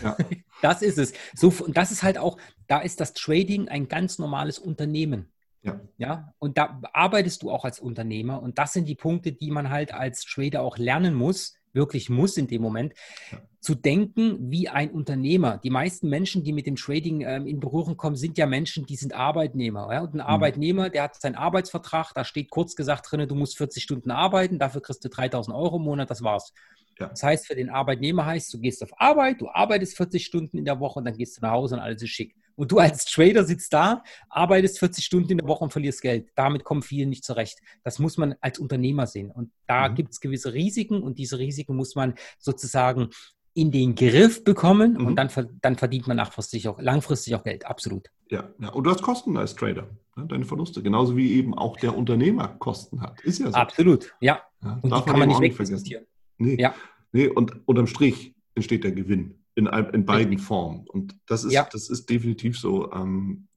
Ja. 0.03 0.17
Das 0.63 0.81
ist 0.81 0.97
es. 0.97 1.13
So, 1.35 1.53
und 1.63 1.77
das 1.77 1.93
ist 1.93 2.03
halt 2.03 2.17
auch, 2.17 2.39
da 2.69 2.81
ist 2.81 2.99
das 2.99 3.13
Trading 3.13 3.69
ein 3.69 3.87
ganz 3.87 4.19
normales 4.19 4.59
Unternehmen. 4.59 5.31
Ja. 5.65 5.81
ja. 5.99 6.35
Und 6.39 6.57
da 6.57 6.81
arbeitest 6.95 7.43
du 7.43 7.51
auch 7.51 7.67
als 7.67 7.81
Unternehmer. 7.81 8.41
Und 8.41 8.59
das 8.59 8.73
sind 8.73 8.89
die 8.89 8.95
Punkte, 8.95 9.33
die 9.33 9.51
man 9.51 9.69
halt 9.69 9.93
als 9.93 10.25
Trader 10.25 10.63
auch 10.63 10.79
lernen 10.79 11.13
muss, 11.13 11.59
wirklich 11.75 12.09
muss 12.09 12.37
in 12.37 12.47
dem 12.47 12.63
Moment, 12.63 12.95
ja. 13.31 13.43
zu 13.61 13.75
denken 13.75 14.51
wie 14.51 14.69
ein 14.69 14.91
Unternehmer. 14.91 15.59
Die 15.59 15.71
meisten 15.71 16.09
Menschen, 16.09 16.45
die 16.45 16.53
mit 16.53 16.67
dem 16.67 16.77
Trading 16.77 17.23
ähm, 17.23 17.47
in 17.47 17.61
Berührung 17.61 17.97
kommen, 17.97 18.17
sind 18.17 18.39
ja 18.39 18.47
Menschen, 18.47 18.87
die 18.87 18.97
sind 18.97 19.13
Arbeitnehmer. 19.13 19.93
Ja? 19.93 20.01
Und 20.01 20.15
ein 20.15 20.19
mhm. 20.19 20.21
Arbeitnehmer, 20.21 20.89
der 20.89 21.05
hat 21.05 21.21
seinen 21.21 21.35
Arbeitsvertrag, 21.35 22.13
da 22.15 22.25
steht 22.25 22.51
kurz 22.51 22.77
gesagt 22.77 23.11
drin, 23.11 23.29
du 23.29 23.35
musst 23.35 23.57
40 23.59 23.83
Stunden 23.83 24.11
arbeiten, 24.11 24.59
dafür 24.59 24.83
kriegst 24.83 25.05
du 25.05 25.09
3000 25.09 25.55
Euro 25.55 25.77
im 25.77 25.83
Monat, 25.83 26.11
das 26.11 26.23
war's. 26.23 26.53
Ja. 26.99 27.09
Das 27.09 27.23
heißt, 27.23 27.47
für 27.47 27.55
den 27.55 27.71
Arbeitnehmer 27.71 28.25
heißt, 28.25 28.53
du 28.55 28.59
gehst 28.59 28.83
auf 28.83 28.91
Arbeit, 29.01 29.41
du 29.41 29.49
arbeitest 29.49 29.97
40 29.97 30.25
Stunden 30.25 30.59
in 30.59 30.65
der 30.65 30.81
Woche 30.81 30.99
und 30.99 31.05
dann 31.05 31.17
gehst 31.17 31.37
du 31.37 31.43
nach 31.43 31.53
Hause 31.53 31.77
und 31.77 31.81
alles 31.81 32.03
ist 32.03 32.11
schick. 32.11 32.35
Und 32.57 32.71
du 32.71 32.79
als 32.79 33.05
Trader 33.05 33.45
sitzt 33.45 33.73
da, 33.73 34.05
arbeitest 34.29 34.79
40 34.79 35.05
Stunden 35.05 35.33
in 35.33 35.39
der 35.39 35.49
Woche 35.49 35.65
und 35.65 35.71
verlierst 35.71 36.03
Geld. 36.03 36.31
Damit 36.37 36.65
kommen 36.65 36.83
viele 36.83 37.07
nicht 37.07 37.25
zurecht. 37.25 37.59
Das 37.83 37.99
muss 37.99 38.17
man 38.17 38.37
als 38.41 38.59
Unternehmer 38.59 39.07
sehen. 39.07 39.31
Und 39.31 39.51
da 39.67 39.89
mhm. 39.89 39.97
gibt 39.97 40.13
es 40.13 40.21
gewisse 40.21 40.55
Risiken 40.55 41.03
und 41.03 41.19
diese 41.19 41.39
Risiken 41.39 41.75
muss 41.75 41.97
man 41.97 42.15
sozusagen 42.39 43.11
in 43.55 43.71
den 43.71 43.95
Griff 43.95 44.43
bekommen 44.45 44.95
mhm. 44.95 45.07
und 45.07 45.17
dann, 45.17 45.31
dann 45.63 45.77
verdient 45.77 46.09
man 46.09 46.17
langfristig 46.17 46.69
auch, 46.69 46.81
langfristig 46.81 47.35
auch 47.35 47.45
Geld. 47.45 47.67
Absolut. 47.67 48.09
Ja, 48.31 48.49
ja, 48.59 48.71
und 48.71 48.85
du 48.85 48.91
hast 48.91 49.03
Kosten 49.03 49.37
als 49.37 49.55
Trader, 49.55 49.89
ne? 50.17 50.27
deine 50.27 50.45
Verluste, 50.45 50.83
genauso 50.83 51.17
wie 51.17 51.35
eben 51.35 51.57
auch 51.57 51.77
der 51.77 51.97
Unternehmer 51.97 52.49
Kosten 52.59 53.01
hat. 53.01 53.21
Ist 53.21 53.39
ja 53.39 53.47
so. 53.47 53.55
Absolut, 53.55 54.13
ja. 54.21 54.41
ja 54.63 54.79
und 54.83 54.93
die 54.93 55.03
kann 55.03 55.19
man 55.19 55.29
nicht 55.29 55.41
wegdiskutieren. 55.41 56.05
Nee. 56.45 56.57
Ja. 56.61 56.75
nee, 57.13 57.29
und 57.29 57.67
unterm 57.67 57.87
Strich 57.87 58.35
entsteht 58.55 58.85
der 58.85 58.93
Gewinn 58.93 59.39
in, 59.55 59.67
in 59.67 60.05
beiden 60.05 60.39
Formen. 60.39 60.87
Und 60.89 61.17
das 61.27 61.45
ist, 61.45 61.53
ja. 61.53 61.69
das 61.71 61.89
ist 61.89 62.09
definitiv 62.11 62.59
so. 62.59 62.93
Ähm, 62.93 63.49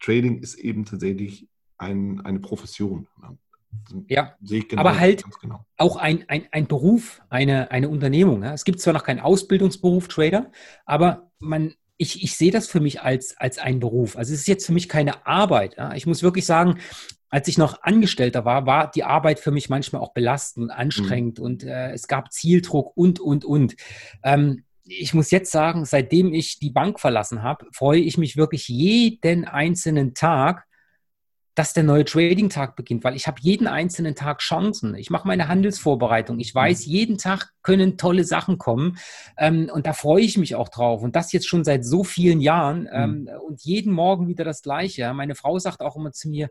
Trading 0.00 0.40
ist 0.40 0.56
eben 0.56 0.84
tatsächlich 0.84 1.48
ein, 1.78 2.20
eine 2.22 2.40
Profession. 2.40 3.06
Ja, 4.06 4.36
genau, 4.40 4.80
aber 4.80 4.98
halt 4.98 5.24
genau. 5.40 5.64
auch 5.78 5.96
ein, 5.96 6.24
ein, 6.28 6.46
ein 6.50 6.66
Beruf, 6.66 7.22
eine, 7.30 7.70
eine 7.70 7.88
Unternehmung. 7.88 8.42
Ja? 8.42 8.52
Es 8.52 8.64
gibt 8.64 8.80
zwar 8.80 8.92
noch 8.92 9.04
keinen 9.04 9.20
Ausbildungsberuf 9.20 10.08
Trader, 10.08 10.50
aber 10.84 11.30
man, 11.38 11.74
ich, 11.96 12.22
ich 12.22 12.36
sehe 12.36 12.50
das 12.50 12.68
für 12.68 12.80
mich 12.80 13.00
als, 13.00 13.36
als 13.38 13.58
einen 13.58 13.80
Beruf. 13.80 14.16
Also 14.16 14.34
es 14.34 14.40
ist 14.40 14.48
jetzt 14.48 14.66
für 14.66 14.72
mich 14.72 14.88
keine 14.88 15.26
Arbeit. 15.26 15.76
Ja? 15.78 15.94
Ich 15.94 16.06
muss 16.06 16.22
wirklich 16.22 16.44
sagen, 16.44 16.78
als 17.32 17.48
ich 17.48 17.56
noch 17.56 17.82
Angestellter 17.82 18.44
war, 18.44 18.66
war 18.66 18.90
die 18.90 19.04
Arbeit 19.04 19.40
für 19.40 19.52
mich 19.52 19.70
manchmal 19.70 20.02
auch 20.02 20.12
belastend 20.12 20.64
und 20.64 20.70
anstrengend 20.70 21.38
mhm. 21.38 21.44
und 21.44 21.64
äh, 21.64 21.90
es 21.92 22.06
gab 22.06 22.30
Zieldruck 22.30 22.92
und, 22.94 23.20
und, 23.20 23.46
und. 23.46 23.74
Ähm, 24.22 24.64
ich 24.84 25.14
muss 25.14 25.30
jetzt 25.30 25.50
sagen, 25.50 25.86
seitdem 25.86 26.34
ich 26.34 26.58
die 26.58 26.70
Bank 26.70 27.00
verlassen 27.00 27.42
habe, 27.42 27.66
freue 27.72 28.00
ich 28.00 28.18
mich 28.18 28.36
wirklich 28.36 28.68
jeden 28.68 29.46
einzelnen 29.46 30.12
Tag, 30.12 30.66
dass 31.54 31.72
der 31.72 31.84
neue 31.84 32.04
Trading-Tag 32.04 32.76
beginnt, 32.76 33.02
weil 33.02 33.16
ich 33.16 33.26
habe 33.26 33.38
jeden 33.40 33.66
einzelnen 33.66 34.14
Tag 34.14 34.40
Chancen. 34.40 34.94
Ich 34.94 35.08
mache 35.08 35.26
meine 35.26 35.48
Handelsvorbereitung. 35.48 36.38
Ich 36.38 36.54
weiß, 36.54 36.86
mhm. 36.86 36.92
jeden 36.92 37.18
Tag 37.18 37.52
können 37.62 37.96
tolle 37.96 38.24
Sachen 38.24 38.58
kommen 38.58 38.98
ähm, 39.38 39.70
und 39.72 39.86
da 39.86 39.94
freue 39.94 40.22
ich 40.22 40.36
mich 40.36 40.54
auch 40.54 40.68
drauf. 40.68 41.02
Und 41.02 41.16
das 41.16 41.32
jetzt 41.32 41.48
schon 41.48 41.64
seit 41.64 41.86
so 41.86 42.04
vielen 42.04 42.42
Jahren 42.42 42.88
ähm, 42.92 43.20
mhm. 43.22 43.28
und 43.46 43.62
jeden 43.62 43.92
Morgen 43.92 44.28
wieder 44.28 44.44
das 44.44 44.60
Gleiche. 44.60 45.14
Meine 45.14 45.34
Frau 45.34 45.58
sagt 45.58 45.80
auch 45.80 45.96
immer 45.96 46.12
zu 46.12 46.28
mir, 46.28 46.50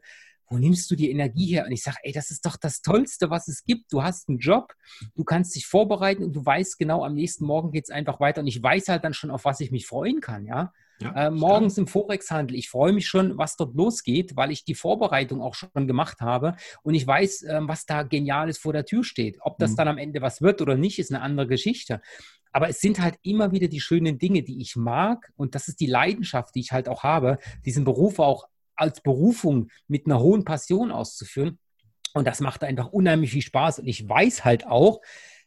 wo 0.51 0.57
nimmst 0.57 0.91
du 0.91 0.95
die 0.95 1.09
Energie 1.09 1.45
her? 1.47 1.65
Und 1.65 1.71
ich 1.71 1.81
sage, 1.81 1.97
ey, 2.03 2.11
das 2.11 2.29
ist 2.29 2.45
doch 2.45 2.57
das 2.57 2.81
Tollste, 2.81 3.29
was 3.29 3.47
es 3.47 3.63
gibt. 3.63 3.91
Du 3.93 4.03
hast 4.03 4.27
einen 4.27 4.39
Job, 4.39 4.73
du 5.15 5.23
kannst 5.23 5.55
dich 5.55 5.65
vorbereiten 5.65 6.23
und 6.23 6.35
du 6.35 6.45
weißt 6.45 6.77
genau, 6.77 7.05
am 7.05 7.15
nächsten 7.15 7.45
Morgen 7.45 7.71
geht 7.71 7.85
es 7.85 7.89
einfach 7.89 8.19
weiter. 8.19 8.41
Und 8.41 8.47
ich 8.47 8.61
weiß 8.61 8.89
halt 8.89 9.05
dann 9.05 9.13
schon, 9.13 9.31
auf 9.31 9.45
was 9.45 9.61
ich 9.61 9.71
mich 9.71 9.87
freuen 9.87 10.19
kann, 10.19 10.45
ja. 10.45 10.73
ja 10.99 11.27
äh, 11.27 11.31
morgens 11.31 11.77
im 11.77 11.87
Forex-Handel, 11.87 12.57
ich 12.57 12.69
freue 12.69 12.91
mich 12.91 13.07
schon, 13.07 13.37
was 13.37 13.55
dort 13.55 13.75
losgeht, 13.75 14.35
weil 14.35 14.51
ich 14.51 14.65
die 14.65 14.75
Vorbereitung 14.75 15.41
auch 15.41 15.55
schon 15.55 15.87
gemacht 15.87 16.19
habe 16.19 16.57
und 16.83 16.95
ich 16.95 17.07
weiß, 17.07 17.43
äh, 17.43 17.59
was 17.61 17.85
da 17.85 18.03
Geniales 18.03 18.57
vor 18.57 18.73
der 18.73 18.85
Tür 18.85 19.05
steht. 19.05 19.37
Ob 19.41 19.57
das 19.57 19.71
mhm. 19.71 19.75
dann 19.77 19.87
am 19.87 19.97
Ende 19.97 20.21
was 20.21 20.41
wird 20.41 20.61
oder 20.61 20.75
nicht, 20.75 20.99
ist 20.99 21.13
eine 21.13 21.21
andere 21.21 21.47
Geschichte. 21.47 22.01
Aber 22.51 22.67
es 22.67 22.81
sind 22.81 22.99
halt 22.99 23.15
immer 23.21 23.53
wieder 23.53 23.69
die 23.69 23.79
schönen 23.79 24.17
Dinge, 24.17 24.43
die 24.43 24.59
ich 24.61 24.75
mag. 24.75 25.31
Und 25.37 25.55
das 25.55 25.69
ist 25.69 25.79
die 25.79 25.85
Leidenschaft, 25.85 26.53
die 26.55 26.59
ich 26.59 26.73
halt 26.73 26.89
auch 26.89 27.03
habe, 27.03 27.37
diesen 27.65 27.85
Beruf 27.85 28.19
auch 28.19 28.49
als 28.82 29.01
Berufung 29.01 29.69
mit 29.88 30.05
einer 30.05 30.19
hohen 30.19 30.43
Passion 30.43 30.91
auszuführen. 30.91 31.59
Und 32.13 32.27
das 32.27 32.41
macht 32.41 32.63
einfach 32.63 32.88
unheimlich 32.88 33.32
viel 33.32 33.41
Spaß. 33.41 33.79
Und 33.79 33.88
ich 33.88 34.07
weiß 34.07 34.43
halt 34.43 34.67
auch, 34.67 35.01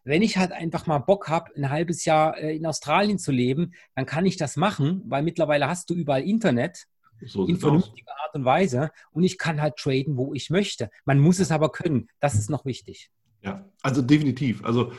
wenn 0.04 0.22
ich 0.22 0.36
halt 0.36 0.52
einfach 0.52 0.86
mal 0.86 0.98
Bock 0.98 1.28
habe, 1.28 1.50
ein 1.56 1.70
halbes 1.70 2.04
Jahr 2.04 2.38
äh, 2.38 2.56
in 2.56 2.66
Australien 2.66 3.18
zu 3.18 3.32
leben, 3.32 3.72
dann 3.94 4.06
kann 4.06 4.26
ich 4.26 4.36
das 4.36 4.56
machen, 4.56 5.02
weil 5.06 5.22
mittlerweile 5.22 5.68
hast 5.68 5.90
du 5.90 5.94
überall 5.94 6.22
Internet 6.22 6.86
so 7.26 7.46
in 7.46 7.56
vernünftiger 7.58 8.12
aus. 8.12 8.20
Art 8.26 8.34
und 8.34 8.44
Weise 8.44 8.90
und 9.12 9.22
ich 9.22 9.38
kann 9.38 9.62
halt 9.62 9.76
traden, 9.76 10.16
wo 10.16 10.34
ich 10.34 10.50
möchte. 10.50 10.90
Man 11.04 11.18
muss 11.18 11.38
es 11.38 11.50
aber 11.50 11.72
können. 11.72 12.08
Das 12.20 12.34
ist 12.34 12.50
noch 12.50 12.64
wichtig. 12.64 13.10
Ja, 13.42 13.64
also 13.82 14.02
definitiv. 14.02 14.64
Also, 14.64 14.92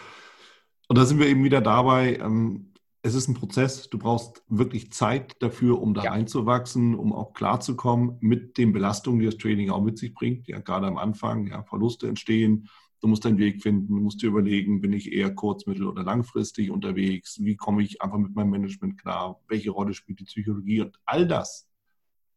und 0.87 0.97
da 0.97 1.05
sind 1.05 1.19
wir 1.19 1.27
eben 1.27 1.43
wieder 1.43 1.61
dabei, 1.61 2.17
ähm, 2.17 2.73
es 3.05 3.13
ist 3.13 3.27
ein 3.27 3.35
Prozess. 3.35 3.87
Du 3.87 3.99
brauchst 3.99 4.43
wirklich 4.47 4.91
Zeit 4.91 5.35
dafür, 5.39 5.79
um 5.79 5.93
da 5.93 6.05
ja. 6.05 6.11
reinzuwachsen, 6.11 6.95
um 6.95 7.13
auch 7.13 7.33
klarzukommen 7.33 8.17
mit 8.19 8.57
den 8.57 8.73
Belastungen, 8.73 9.19
die 9.19 9.27
das 9.27 9.37
Trading 9.37 9.69
auch 9.69 9.83
mit 9.83 9.99
sich 9.99 10.15
bringt. 10.15 10.47
Ja, 10.47 10.59
gerade 10.59 10.87
am 10.87 10.97
Anfang, 10.97 11.45
ja, 11.45 11.61
Verluste 11.61 12.07
entstehen. 12.07 12.67
Du 13.01 13.07
musst 13.07 13.23
deinen 13.23 13.37
Weg 13.37 13.61
finden, 13.61 13.93
du 13.93 14.01
musst 14.01 14.23
dir 14.23 14.27
überlegen, 14.29 14.81
bin 14.81 14.91
ich 14.91 15.13
eher 15.13 15.35
kurz-, 15.35 15.67
mittel- 15.67 15.85
oder 15.85 16.01
langfristig 16.01 16.71
unterwegs? 16.71 17.37
Wie 17.39 17.55
komme 17.55 17.83
ich 17.83 18.01
einfach 18.01 18.17
mit 18.17 18.33
meinem 18.33 18.49
Management 18.49 18.99
klar? 18.99 19.39
Welche 19.47 19.69
Rolle 19.69 19.93
spielt 19.93 20.19
die 20.19 20.25
Psychologie? 20.25 20.81
Und 20.81 20.99
all 21.05 21.27
das, 21.27 21.69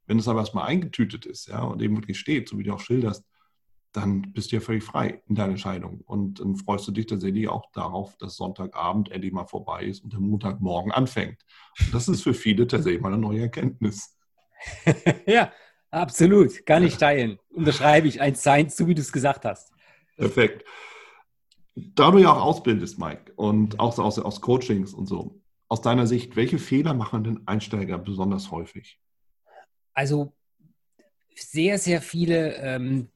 wenn 0.07 0.19
es 0.19 0.29
aber 0.29 0.41
erstmal 0.41 0.67
eingetütet 0.67 1.25
ist, 1.25 1.49
ja, 1.49 1.63
und 1.63 1.81
eben 1.81 1.97
wirklich 1.97 2.19
steht, 2.19 2.47
so 2.47 2.59
wie 2.59 2.65
du 2.65 2.75
auch 2.75 2.81
schilderst, 2.81 3.25
dann 3.93 4.33
bist 4.33 4.53
du 4.53 4.57
ja 4.57 4.61
völlig 4.61 4.85
frei 4.85 5.23
in 5.27 5.35
deiner 5.35 5.51
Entscheidung. 5.51 6.03
Und 6.03 6.41
dann 6.41 6.57
freust 6.57 6.87
du 6.89 6.93
dich 6.93 7.07
tatsächlich 7.07 7.49
auch 7.49 7.71
darauf, 7.73 8.17
dass 8.19 8.37
Sonntagabend 8.37 9.11
endlich 9.11 9.33
mal 9.33 9.47
vorbei 9.47 9.85
ist 9.85 10.05
und 10.05 10.13
der 10.13 10.21
Montagmorgen 10.21 10.93
anfängt. 10.93 11.45
Und 11.81 11.95
das 11.95 12.09
ist 12.09 12.23
für 12.23 12.35
viele 12.35 12.67
tatsächlich 12.67 13.01
mal 13.01 13.13
eine 13.13 13.21
neue 13.21 13.43
Erkenntnis. 13.43 14.17
ja, 15.27 15.53
absolut. 15.91 16.67
Kann 16.67 16.83
ich 16.83 16.97
teilen. 16.97 17.39
Unterschreibe 17.51 18.09
ich 18.09 18.21
eins 18.21 18.43
sein, 18.43 18.69
so 18.69 18.87
wie 18.87 18.95
du 18.95 19.01
es 19.01 19.13
gesagt 19.13 19.45
hast. 19.45 19.73
Perfekt. 20.17 20.65
Da 21.75 22.11
du 22.11 22.19
ja 22.19 22.33
auch 22.33 22.43
ausbildest, 22.43 22.99
Mike, 22.99 23.33
und 23.37 23.79
auch 23.79 23.93
so 23.93 24.03
aus, 24.03 24.19
aus 24.19 24.41
Coachings 24.41 24.93
und 24.93 25.07
so, 25.07 25.41
aus 25.69 25.81
deiner 25.81 26.07
Sicht, 26.07 26.35
welche 26.35 26.59
Fehler 26.59 26.93
machen 26.93 27.25
denn 27.25 27.47
Einsteiger 27.47 27.99
besonders 27.99 28.51
häufig? 28.51 29.01
Also 29.95 30.35
sehr, 31.37 31.79
sehr 31.79 32.03
viele 32.03 32.57
ähm, 32.57 33.11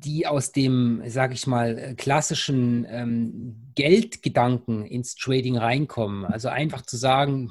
die 0.00 0.26
aus 0.26 0.52
dem, 0.52 1.02
sage 1.06 1.34
ich 1.34 1.46
mal, 1.46 1.94
klassischen 1.96 2.86
ähm, 2.88 3.72
Geldgedanken 3.74 4.84
ins 4.84 5.14
Trading 5.14 5.58
reinkommen. 5.58 6.24
Also 6.24 6.48
einfach 6.48 6.82
zu 6.82 6.96
sagen, 6.96 7.50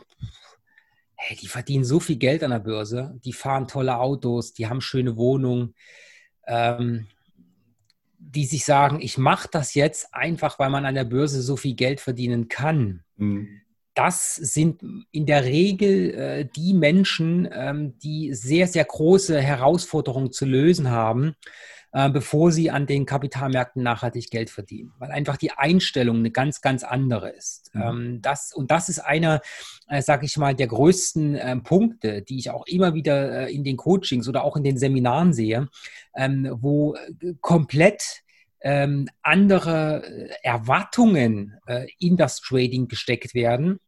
hey, 1.16 1.38
die 1.38 1.48
verdienen 1.48 1.86
so 1.86 2.00
viel 2.00 2.18
Geld 2.18 2.44
an 2.44 2.52
der 2.52 2.60
Börse, 2.60 3.20
die 3.24 3.34
fahren 3.34 3.68
tolle 3.68 3.98
Autos, 3.98 4.54
die 4.54 4.68
haben 4.68 4.82
schöne 4.82 5.16
Wohnungen, 5.16 5.76
ähm, 6.48 7.08
die 8.18 8.46
sich 8.46 8.66
sagen, 8.66 9.00
ich 9.02 9.18
mache 9.18 9.48
das 9.52 9.74
jetzt 9.74 10.14
einfach, 10.14 10.60
weil 10.60 10.70
man 10.70 10.86
an 10.86 10.96
der 10.96 11.04
Börse 11.04 11.42
so 11.42 11.56
viel 11.56 11.76
Geld 11.76 12.00
verdienen 12.00 12.48
kann. 12.48 13.04
Mhm. 13.18 13.62
Das 13.94 14.36
sind 14.36 14.82
in 15.12 15.26
der 15.26 15.44
Regel 15.44 16.14
äh, 16.14 16.46
die 16.46 16.74
Menschen, 16.74 17.48
ähm, 17.52 17.98
die 18.00 18.34
sehr, 18.34 18.68
sehr 18.68 18.86
große 18.86 19.42
Herausforderungen 19.42 20.32
zu 20.32 20.46
lösen 20.46 20.90
haben 20.90 21.36
äh, 21.92 22.10
bevor 22.10 22.52
sie 22.52 22.70
an 22.70 22.86
den 22.86 23.08
Kapitalmärkten 23.08 23.82
nachhaltig 23.82 24.30
Geld 24.30 24.52
verdienen, 24.52 24.94
weil 25.00 25.10
einfach 25.10 25.38
die 25.38 25.52
Einstellung 25.52 26.18
eine 26.18 26.30
ganz, 26.30 26.62
ganz 26.62 26.84
andere 26.84 27.30
ist. 27.32 27.72
Mhm. 27.74 27.82
Ähm, 27.82 28.22
das, 28.22 28.54
und 28.54 28.70
das 28.70 28.90
ist 28.90 29.00
einer, 29.00 29.42
äh, 29.88 30.04
sage 30.04 30.28
ich 30.28 30.38
mal, 30.38 30.54
der 30.54 30.68
größten 30.68 31.34
äh, 31.34 31.56
Punkte, 31.58 32.22
die 32.22 32.38
ich 32.38 32.52
auch 32.52 32.68
immer 32.68 32.94
wieder 32.94 33.48
äh, 33.48 33.54
in 33.54 33.64
den 33.64 33.76
Coachings 33.76 34.30
oder 34.30 34.44
auch 34.44 34.56
in 34.56 34.64
den 34.64 34.78
Seminaren 34.78 35.34
sehe, 35.34 35.68
ähm, 36.16 36.48
wo 36.62 36.94
äh, 36.94 37.34
komplett 37.42 38.22
ähm, 38.62 39.08
andere 39.24 40.30
Erwartungen 40.44 41.58
in 41.98 42.18
das 42.18 42.42
Trading 42.42 42.90
gesteckt 42.90 43.34
werden 43.34 43.80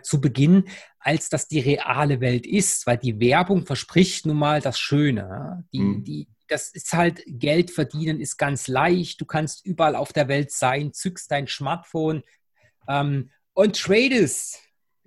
zu 0.00 0.18
Beginn, 0.18 0.64
als 0.98 1.28
das 1.28 1.46
die 1.46 1.60
reale 1.60 2.22
Welt 2.22 2.46
ist, 2.46 2.86
weil 2.86 2.96
die 2.96 3.20
Werbung 3.20 3.66
verspricht 3.66 4.24
nun 4.24 4.38
mal 4.38 4.62
das 4.62 4.80
Schöne. 4.80 5.64
Die, 5.74 5.80
mhm. 5.80 6.04
die, 6.04 6.26
das 6.48 6.70
ist 6.70 6.92
halt, 6.92 7.22
Geld 7.26 7.70
verdienen 7.70 8.20
ist 8.20 8.36
ganz 8.36 8.68
leicht. 8.68 9.20
Du 9.20 9.24
kannst 9.24 9.64
überall 9.66 9.96
auf 9.96 10.12
der 10.12 10.28
Welt 10.28 10.50
sein, 10.50 10.92
zückst 10.92 11.30
dein 11.30 11.46
Smartphone 11.46 12.22
ähm, 12.88 13.30
und 13.54 13.80
tradest. 13.80 14.60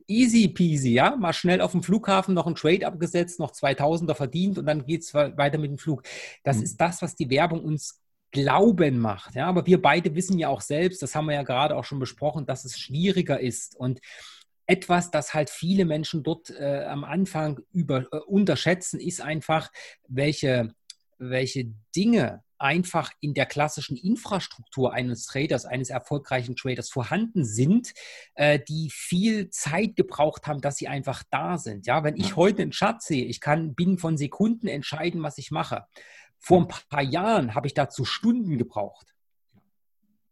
Easy 0.07 0.47
peasy, 0.47 0.93
ja. 0.93 1.15
Mal 1.15 1.33
schnell 1.33 1.61
auf 1.61 1.71
dem 1.71 1.83
Flughafen 1.83 2.33
noch 2.33 2.47
ein 2.47 2.55
Trade 2.55 2.87
abgesetzt, 2.87 3.39
noch 3.39 3.51
2000er 3.51 4.15
verdient 4.15 4.57
und 4.57 4.65
dann 4.65 4.85
geht 4.85 5.03
es 5.03 5.13
weiter 5.13 5.59
mit 5.59 5.69
dem 5.69 5.77
Flug. 5.77 6.01
Das 6.43 6.57
mhm. 6.57 6.63
ist 6.63 6.77
das, 6.77 7.01
was 7.01 7.15
die 7.15 7.29
Werbung 7.29 7.63
uns 7.63 8.01
glauben 8.31 8.99
macht. 8.99 9.35
Ja, 9.35 9.47
aber 9.47 9.65
wir 9.65 9.81
beide 9.81 10.13
wissen 10.15 10.37
ja 10.37 10.49
auch 10.49 10.61
selbst, 10.61 11.01
das 11.01 11.15
haben 11.15 11.25
wir 11.25 11.35
ja 11.35 11.43
gerade 11.43 11.75
auch 11.75 11.85
schon 11.85 11.99
besprochen, 11.99 12.45
dass 12.45 12.65
es 12.65 12.79
schwieriger 12.79 13.39
ist. 13.39 13.75
Und 13.75 13.99
etwas, 14.69 15.09
das 15.09 15.33
halt 15.33 15.49
viele 15.49 15.83
Menschen 15.85 16.23
dort 16.23 16.51
äh, 16.51 16.85
am 16.85 17.03
Anfang 17.03 17.59
über, 17.71 18.05
äh, 18.11 18.17
unterschätzen, 18.17 18.99
ist 18.99 19.19
einfach, 19.19 19.71
welche 20.07 20.73
welche 21.19 21.73
Dinge 21.95 22.43
einfach 22.59 23.11
in 23.21 23.33
der 23.33 23.45
klassischen 23.45 23.95
Infrastruktur 23.95 24.93
eines 24.93 25.25
Traders, 25.25 25.65
eines 25.65 25.89
erfolgreichen 25.89 26.55
Traders 26.55 26.89
vorhanden 26.89 27.45
sind, 27.45 27.93
äh, 28.35 28.59
die 28.59 28.89
viel 28.91 29.49
Zeit 29.49 29.95
gebraucht 29.95 30.45
haben, 30.45 30.61
dass 30.61 30.75
sie 30.75 30.87
einfach 30.87 31.23
da 31.31 31.57
sind. 31.57 31.87
Ja, 31.87 32.03
wenn 32.03 32.17
ich 32.17 32.35
heute 32.35 32.61
einen 32.61 32.71
Chart 32.71 33.01
sehe, 33.01 33.25
ich 33.25 33.39
kann 33.39 33.75
binnen 33.75 33.97
von 33.97 34.17
Sekunden 34.17 34.67
entscheiden, 34.67 35.23
was 35.23 35.37
ich 35.37 35.51
mache. 35.51 35.85
Vor 36.37 36.61
ein 36.61 36.67
paar 36.67 37.01
Jahren 37.01 37.55
habe 37.55 37.67
ich 37.67 37.73
dazu 37.73 38.05
Stunden 38.05 38.57
gebraucht, 38.57 39.07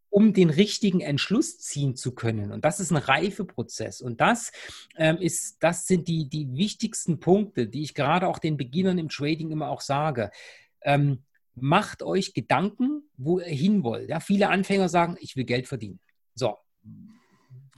um 0.10 0.34
den 0.34 0.50
richtigen 0.50 1.00
Entschluss 1.00 1.60
ziehen 1.60 1.96
zu 1.96 2.14
können. 2.14 2.52
Und 2.52 2.66
das 2.66 2.80
ist 2.80 2.92
ein 2.92 2.98
Reifeprozess. 2.98 4.02
Und 4.02 4.20
das 4.20 4.52
ähm, 4.98 5.18
ist, 5.18 5.58
das 5.62 5.86
sind 5.86 6.08
die, 6.08 6.30
die 6.30 6.56
wichtigsten 6.56 7.20
Punkte, 7.20 7.68
die 7.68 7.84
ich 7.84 7.94
gerade 7.94 8.28
auch 8.28 8.40
den 8.40 8.58
Beginnern 8.58 8.98
im 8.98 9.10
Trading 9.10 9.52
immer 9.52 9.70
auch 9.70 9.82
sage 9.82 10.32
ähm, 10.84 11.24
macht 11.56 12.04
euch 12.04 12.34
Gedanken, 12.34 13.10
wo 13.18 13.40
ihr 13.40 13.46
hin 13.46 13.84
wollt. 13.84 14.10
Ja, 14.10 14.20
viele 14.20 14.50
Anfänger 14.50 14.90
sagen, 14.90 15.18
ich 15.20 15.36
will 15.36 15.46
Geld 15.46 15.68
verdienen. 15.68 16.00
So. 16.36 16.58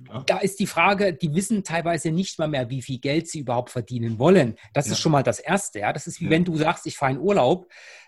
Ja. 0.08 0.24
Da 0.26 0.38
ist 0.40 0.60
die 0.60 0.68
Frage, 0.68 1.14
die 1.14 1.34
wissen 1.34 1.64
teilweise 1.64 2.12
nicht 2.12 2.40
mal 2.40 2.48
mehr, 2.48 2.70
wie 2.70 2.82
viel 2.82 3.00
Geld 3.00 3.28
sie 3.28 3.40
überhaupt 3.40 3.70
verdienen 3.70 4.18
wollen. 4.18 4.56
Das 4.74 4.88
ja. 4.88 4.94
ist 4.94 5.00
schon 5.00 5.12
mal 5.12 5.24
das 5.24 5.40
Erste. 5.40 5.80
Ja? 5.80 5.94
Das 5.94 6.08
ist 6.08 6.20
wie 6.20 6.26
ja. 6.26 6.32
wenn 6.32 6.46
du 6.46 6.56
sagst, 6.56 6.88
ich 6.88 6.98
fahre 6.98 7.14
in 7.14 7.20
Urlaub 7.20 7.68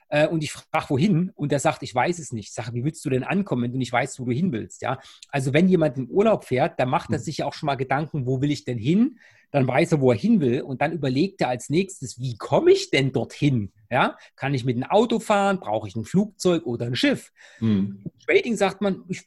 äh, 0.09 0.27
und 0.27 0.43
ich 0.43 0.51
frage, 0.51 0.89
wohin? 0.89 1.31
Und 1.35 1.51
der 1.51 1.59
sagt, 1.59 1.83
ich 1.83 1.93
weiß 1.93 2.19
es 2.19 2.31
nicht. 2.31 2.49
Ich 2.49 2.53
sage, 2.53 2.73
wie 2.73 2.83
willst 2.83 3.03
du 3.03 3.09
denn 3.09 3.23
ankommen, 3.23 3.63
wenn 3.63 3.71
du 3.73 3.77
nicht 3.77 3.91
weißt, 3.91 4.19
wo 4.19 4.25
du 4.25 4.31
hin 4.31 4.51
willst? 4.51 4.81
Ja? 4.81 4.99
Also 5.29 5.53
wenn 5.53 5.67
jemand 5.67 5.97
in 5.97 6.09
Urlaub 6.09 6.45
fährt, 6.45 6.79
dann 6.79 6.89
macht 6.89 7.11
er 7.11 7.17
hm. 7.17 7.23
sich 7.23 7.37
ja 7.39 7.45
auch 7.45 7.53
schon 7.53 7.67
mal 7.67 7.75
Gedanken, 7.75 8.25
wo 8.25 8.41
will 8.41 8.51
ich 8.51 8.63
denn 8.63 8.77
hin? 8.77 9.19
Dann 9.51 9.67
weiß 9.67 9.93
er, 9.93 10.01
wo 10.01 10.11
er 10.11 10.17
hin 10.17 10.39
will 10.39 10.61
und 10.61 10.81
dann 10.81 10.93
überlegt 10.93 11.41
er 11.41 11.49
als 11.49 11.69
nächstes, 11.69 12.19
wie 12.19 12.37
komme 12.37 12.71
ich 12.71 12.89
denn 12.89 13.11
dorthin? 13.11 13.73
Ja? 13.91 14.17
Kann 14.37 14.53
ich 14.53 14.63
mit 14.63 14.77
einem 14.77 14.89
Auto 14.89 15.19
fahren? 15.19 15.59
Brauche 15.59 15.87
ich 15.87 15.95
ein 15.95 16.05
Flugzeug 16.05 16.65
oder 16.65 16.85
ein 16.85 16.95
Schiff? 16.95 17.31
Mhm. 17.59 18.05
Trading 18.25 18.55
sagt 18.55 18.81
man, 18.81 19.03
ich, 19.09 19.23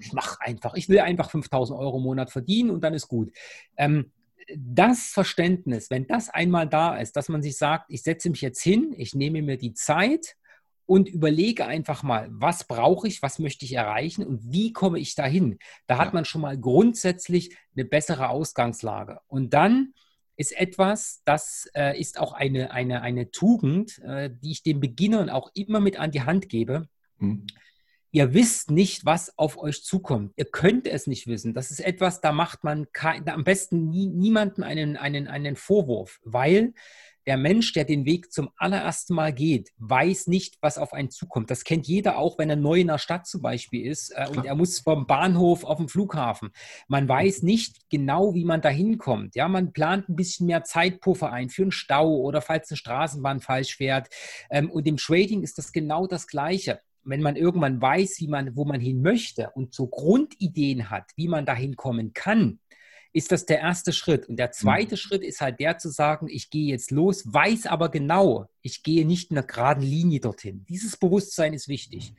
ich 0.00 0.12
mache 0.12 0.38
einfach. 0.40 0.74
Ich 0.74 0.88
will 0.88 1.00
einfach 1.00 1.30
5000 1.30 1.78
Euro 1.78 1.98
im 1.98 2.02
Monat 2.02 2.30
verdienen 2.30 2.70
und 2.70 2.82
dann 2.82 2.94
ist 2.94 3.08
gut. 3.08 3.30
Ähm, 3.76 4.10
das 4.56 5.08
Verständnis, 5.08 5.90
wenn 5.90 6.06
das 6.06 6.30
einmal 6.30 6.66
da 6.68 6.96
ist, 6.96 7.14
dass 7.16 7.28
man 7.28 7.42
sich 7.42 7.56
sagt, 7.56 7.86
ich 7.88 8.02
setze 8.02 8.30
mich 8.30 8.40
jetzt 8.40 8.62
hin, 8.62 8.94
ich 8.96 9.14
nehme 9.14 9.42
mir 9.42 9.58
die 9.58 9.74
Zeit 9.74 10.36
und 10.86 11.08
überlege 11.08 11.66
einfach 11.66 12.02
mal, 12.02 12.28
was 12.30 12.66
brauche 12.66 13.06
ich, 13.08 13.22
was 13.22 13.38
möchte 13.38 13.64
ich 13.64 13.74
erreichen 13.74 14.26
und 14.26 14.52
wie 14.52 14.72
komme 14.72 14.98
ich 14.98 15.14
dahin. 15.14 15.58
Da 15.86 15.98
hat 15.98 16.14
man 16.14 16.24
schon 16.24 16.40
mal 16.42 16.58
grundsätzlich 16.58 17.56
eine 17.74 17.84
bessere 17.84 18.28
Ausgangslage. 18.28 19.20
Und 19.26 19.54
dann 19.54 19.94
ist 20.36 20.56
etwas, 20.56 21.22
das 21.24 21.68
äh, 21.74 21.98
ist 21.98 22.18
auch 22.18 22.32
eine, 22.32 22.70
eine, 22.72 23.02
eine 23.02 23.30
Tugend, 23.30 23.98
äh, 24.00 24.30
die 24.30 24.52
ich 24.52 24.62
den 24.62 24.80
Beginnern 24.80 25.30
auch 25.30 25.50
immer 25.54 25.80
mit 25.80 25.98
an 25.98 26.10
die 26.10 26.22
Hand 26.22 26.48
gebe. 26.48 26.88
Mhm. 27.18 27.46
Ihr 28.10 28.32
wisst 28.32 28.70
nicht, 28.70 29.04
was 29.04 29.36
auf 29.38 29.58
euch 29.58 29.82
zukommt. 29.82 30.32
Ihr 30.36 30.44
könnt 30.44 30.86
es 30.86 31.08
nicht 31.08 31.26
wissen. 31.26 31.52
Das 31.52 31.72
ist 31.72 31.80
etwas, 31.80 32.20
da 32.20 32.30
macht 32.30 32.62
man 32.62 32.86
kein, 32.92 33.28
am 33.28 33.42
besten 33.42 33.90
nie, 33.90 34.06
niemanden 34.06 34.62
einen, 34.62 34.96
einen, 34.96 35.26
einen 35.26 35.56
Vorwurf, 35.56 36.20
weil 36.22 36.74
der 37.26 37.36
Mensch, 37.36 37.72
der 37.72 37.84
den 37.84 38.04
Weg 38.04 38.32
zum 38.32 38.50
allerersten 38.56 39.14
Mal 39.14 39.32
geht, 39.32 39.70
weiß 39.78 40.26
nicht, 40.26 40.56
was 40.60 40.78
auf 40.78 40.92
einen 40.92 41.10
zukommt. 41.10 41.50
Das 41.50 41.64
kennt 41.64 41.86
jeder 41.86 42.18
auch, 42.18 42.38
wenn 42.38 42.50
er 42.50 42.56
neu 42.56 42.80
in 42.80 42.88
der 42.88 42.98
Stadt 42.98 43.26
zum 43.26 43.42
Beispiel 43.42 43.86
ist 43.86 44.10
äh, 44.10 44.26
und 44.28 44.44
er 44.44 44.54
muss 44.54 44.80
vom 44.80 45.06
Bahnhof 45.06 45.64
auf 45.64 45.78
den 45.78 45.88
Flughafen. 45.88 46.50
Man 46.88 47.08
weiß 47.08 47.42
nicht 47.42 47.88
genau, 47.90 48.34
wie 48.34 48.44
man 48.44 48.60
da 48.60 48.68
hinkommt. 48.68 49.34
Ja, 49.34 49.48
man 49.48 49.72
plant 49.72 50.08
ein 50.08 50.16
bisschen 50.16 50.46
mehr 50.46 50.64
Zeitpuffer 50.64 51.32
ein 51.32 51.48
für 51.48 51.62
einen 51.62 51.72
Stau 51.72 52.16
oder 52.16 52.40
falls 52.40 52.70
eine 52.70 52.76
Straßenbahn 52.76 53.40
falsch 53.40 53.76
fährt. 53.76 54.08
Ähm, 54.50 54.70
und 54.70 54.86
im 54.86 54.96
Trading 54.96 55.42
ist 55.42 55.58
das 55.58 55.72
genau 55.72 56.06
das 56.06 56.26
Gleiche 56.26 56.80
wenn 57.04 57.20
man 57.20 57.36
irgendwann 57.36 57.80
weiß, 57.80 58.20
wie 58.20 58.28
man, 58.28 58.56
wo 58.56 58.64
man 58.64 58.80
hin 58.80 59.02
möchte 59.02 59.50
und 59.50 59.74
so 59.74 59.86
Grundideen 59.86 60.90
hat, 60.90 61.10
wie 61.16 61.28
man 61.28 61.46
dahin 61.46 61.76
kommen 61.76 62.12
kann, 62.14 62.60
ist 63.14 63.32
das 63.32 63.46
der 63.46 63.60
erste 63.60 63.92
Schritt. 63.92 64.28
Und 64.28 64.36
der 64.36 64.50
zweite 64.50 64.94
mhm. 64.94 64.98
Schritt 64.98 65.22
ist 65.22 65.40
halt 65.40 65.60
der 65.60 65.78
zu 65.78 65.88
sagen, 65.88 66.26
ich 66.28 66.50
gehe 66.50 66.66
jetzt 66.66 66.90
los, 66.90 67.22
weiß 67.24 67.66
aber 67.66 67.88
genau, 67.88 68.48
ich 68.60 68.82
gehe 68.82 69.06
nicht 69.06 69.30
in 69.30 69.38
einer 69.38 69.46
geraden 69.46 69.82
Linie 69.82 70.20
dorthin. 70.20 70.66
Dieses 70.68 70.96
Bewusstsein 70.96 71.54
ist 71.54 71.68
wichtig. 71.68 72.10
Mhm. 72.10 72.16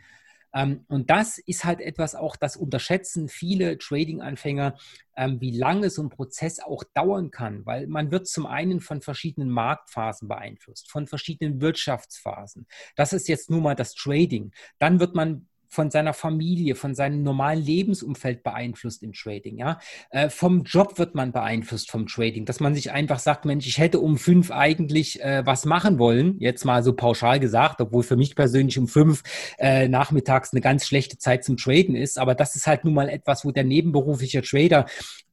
Ähm, 0.56 0.86
und 0.88 1.10
das 1.10 1.38
ist 1.38 1.66
halt 1.66 1.82
etwas 1.82 2.16
auch, 2.16 2.38
das 2.38 2.56
unterschätzen 2.56 3.28
viele 3.28 3.78
Trading-Anfänger, 3.78 4.78
ähm, 5.18 5.42
wie 5.42 5.52
lange 5.52 5.90
so 5.90 6.02
ein 6.02 6.10
Prozess 6.10 6.62
auch 6.62 6.86
dauern 6.94 7.30
kann, 7.30 7.66
weil 7.66 7.88
man 7.88 8.10
wird 8.10 8.28
zum 8.28 8.46
einen 8.46 8.80
von 8.80 9.02
verschiedenen 9.02 9.50
Marktphasen 9.50 10.30
beeinflusst, 10.30 10.90
von 10.90 11.08
verschiedenen 11.08 11.60
Wirtschaftsphasen. 11.60 12.68
Das 12.96 13.12
ist 13.12 13.28
jetzt 13.28 13.50
nur 13.50 13.60
mal 13.60 13.76
das 13.76 13.94
Trading. 13.96 14.54
Dann 14.80 15.02
wird 15.02 15.14
man 15.14 15.50
von 15.76 15.92
seiner 15.92 16.14
Familie, 16.14 16.76
von 16.76 16.96
seinem 16.96 17.22
normalen 17.22 17.62
Lebensumfeld 17.62 18.42
beeinflusst 18.44 19.04
im 19.04 19.14
Trading. 19.14 19.58
Ja? 19.58 19.80
Äh, 20.10 20.30
vom 20.30 20.64
Job 20.64 20.98
wird 20.98 21.14
man 21.14 21.32
beeinflusst 21.32 21.92
vom 21.92 22.08
Trading, 22.08 22.46
dass 22.46 22.60
man 22.60 22.74
sich 22.74 22.92
einfach 22.92 23.20
sagt, 23.20 23.46
Mensch, 23.46 23.68
ich 23.68 23.78
hätte 23.78 24.00
um 24.00 24.18
fünf 24.18 24.52
eigentlich 24.52 25.22
äh, 25.22 25.46
was 25.46 25.66
machen 25.66 26.00
wollen, 26.00 26.40
jetzt 26.40 26.66
mal 26.66 26.82
so 26.82 26.94
pauschal 26.94 27.40
gesagt, 27.40 27.82
obwohl 27.82 28.04
für 28.04 28.16
mich 28.16 28.36
persönlich 28.36 28.80
um 28.80 28.88
fünf 28.88 29.22
äh, 29.60 29.88
nachmittags 29.88 30.54
eine 30.54 30.62
ganz 30.62 30.88
schlechte 30.88 31.18
Zeit 31.18 31.44
zum 31.44 31.58
Traden 31.58 31.96
ist. 31.96 32.18
Aber 32.18 32.34
das 32.34 32.56
ist 32.56 32.66
halt 32.66 32.86
nun 32.86 32.94
mal 32.94 33.10
etwas, 33.10 33.46
wo 33.46 33.52
der 33.52 33.66
nebenberufliche 33.66 34.42
Trader 34.42 34.86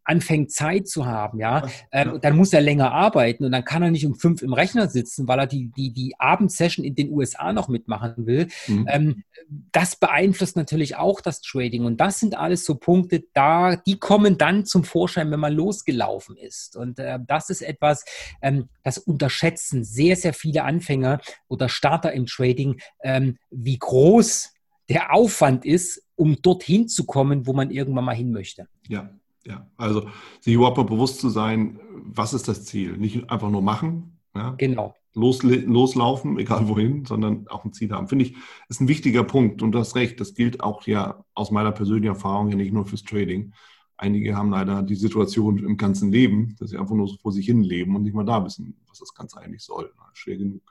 anfängt 0.04 0.50
Zeit 0.50 0.88
zu 0.88 1.06
haben, 1.06 1.38
ja, 1.38 1.68
ähm, 1.92 2.18
dann 2.20 2.36
muss 2.36 2.52
er 2.52 2.60
länger 2.60 2.92
arbeiten 2.92 3.44
und 3.44 3.52
dann 3.52 3.64
kann 3.64 3.82
er 3.82 3.90
nicht 3.90 4.06
um 4.06 4.14
fünf 4.14 4.42
im 4.42 4.52
Rechner 4.52 4.88
sitzen, 4.88 5.28
weil 5.28 5.38
er 5.38 5.46
die, 5.46 5.70
die, 5.76 5.92
die 5.92 6.14
Abendsession 6.18 6.84
in 6.84 6.94
den 6.94 7.10
USA 7.10 7.52
noch 7.52 7.68
mitmachen 7.68 8.26
will. 8.26 8.48
Mhm. 8.66 8.86
Ähm, 8.88 9.24
das 9.70 9.96
beeinflusst 9.96 10.56
natürlich 10.56 10.96
auch 10.96 11.20
das 11.20 11.40
Trading 11.40 11.84
und 11.84 12.00
das 12.00 12.18
sind 12.18 12.36
alles 12.36 12.64
so 12.64 12.74
Punkte, 12.74 13.24
da, 13.32 13.76
die 13.76 13.98
kommen 13.98 14.38
dann 14.38 14.64
zum 14.64 14.84
Vorschein, 14.84 15.30
wenn 15.30 15.40
man 15.40 15.52
losgelaufen 15.52 16.36
ist. 16.36 16.76
Und 16.76 16.98
äh, 16.98 17.18
das 17.26 17.50
ist 17.50 17.62
etwas, 17.62 18.04
ähm, 18.40 18.68
das 18.82 18.98
unterschätzen 18.98 19.84
sehr, 19.84 20.16
sehr 20.16 20.32
viele 20.34 20.64
Anfänger 20.64 21.20
oder 21.48 21.68
Starter 21.68 22.12
im 22.12 22.26
Trading, 22.26 22.80
ähm, 23.02 23.36
wie 23.50 23.78
groß 23.78 24.52
der 24.88 25.14
Aufwand 25.14 25.64
ist, 25.64 26.02
um 26.16 26.40
dorthin 26.42 26.88
zu 26.88 27.06
kommen, 27.06 27.46
wo 27.46 27.52
man 27.52 27.70
irgendwann 27.70 28.04
mal 28.04 28.16
hin 28.16 28.32
möchte. 28.32 28.68
Ja, 28.88 29.10
ja, 29.46 29.66
also 29.76 30.08
sich 30.40 30.54
überhaupt 30.54 30.76
mal 30.76 30.84
bewusst 30.84 31.20
zu 31.20 31.28
sein, 31.28 31.80
was 31.90 32.34
ist 32.34 32.48
das 32.48 32.64
Ziel? 32.64 32.96
Nicht 32.96 33.30
einfach 33.30 33.50
nur 33.50 33.62
machen, 33.62 34.18
ja? 34.34 34.54
genau. 34.56 34.94
Los, 35.14 35.42
loslaufen, 35.42 36.38
egal 36.38 36.68
wohin, 36.68 37.04
sondern 37.04 37.46
auch 37.48 37.64
ein 37.64 37.72
Ziel 37.72 37.90
haben. 37.90 38.08
Finde 38.08 38.24
ich, 38.24 38.36
ist 38.68 38.80
ein 38.80 38.88
wichtiger 38.88 39.24
Punkt 39.24 39.62
und 39.62 39.72
du 39.72 39.78
hast 39.78 39.94
recht, 39.94 40.20
das 40.20 40.34
gilt 40.34 40.62
auch 40.62 40.86
ja 40.86 41.24
aus 41.34 41.50
meiner 41.50 41.72
persönlichen 41.72 42.14
Erfahrung 42.14 42.48
ja 42.48 42.56
nicht 42.56 42.72
nur 42.72 42.86
fürs 42.86 43.04
Trading. 43.04 43.52
Einige 43.96 44.36
haben 44.36 44.50
leider 44.50 44.82
die 44.82 44.94
Situation 44.94 45.58
im 45.58 45.76
ganzen 45.76 46.10
Leben, 46.10 46.56
dass 46.58 46.70
sie 46.70 46.78
einfach 46.78 46.94
nur 46.94 47.06
so 47.06 47.16
vor 47.18 47.30
sich 47.30 47.46
hin 47.46 47.62
leben 47.62 47.94
und 47.94 48.02
nicht 48.02 48.14
mal 48.14 48.24
da 48.24 48.44
wissen, 48.44 48.80
was 48.88 48.98
das 48.98 49.14
Ganze 49.14 49.38
eigentlich 49.38 49.62
soll. 49.62 49.92
Schwer 50.14 50.38
genug. 50.38 50.62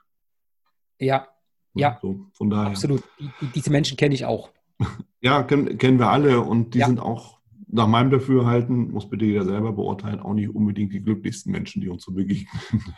Ja, 0.98 1.28
ja. 1.74 1.98
So, 2.02 2.26
von 2.32 2.50
daher. 2.50 2.68
Absolut. 2.68 3.02
Die, 3.18 3.46
diese 3.54 3.70
Menschen 3.70 3.96
kenne 3.96 4.14
ich 4.14 4.24
auch. 4.24 4.50
Ja, 5.24 5.44
kennen, 5.44 5.78
kennen 5.78 6.00
wir 6.00 6.08
alle 6.08 6.40
und 6.40 6.74
die 6.74 6.80
ja. 6.80 6.86
sind 6.86 6.98
auch 6.98 7.38
nach 7.72 7.86
meinem 7.86 8.10
Dafürhalten, 8.10 8.92
muss 8.92 9.08
bitte 9.08 9.24
jeder 9.24 9.44
selber 9.44 9.72
beurteilen, 9.72 10.20
auch 10.20 10.34
nicht 10.34 10.54
unbedingt 10.54 10.92
die 10.92 11.00
glücklichsten 11.00 11.50
Menschen, 11.50 11.80
die 11.80 11.88
uns 11.88 12.04
so 12.04 12.12
begegnen. 12.12 12.46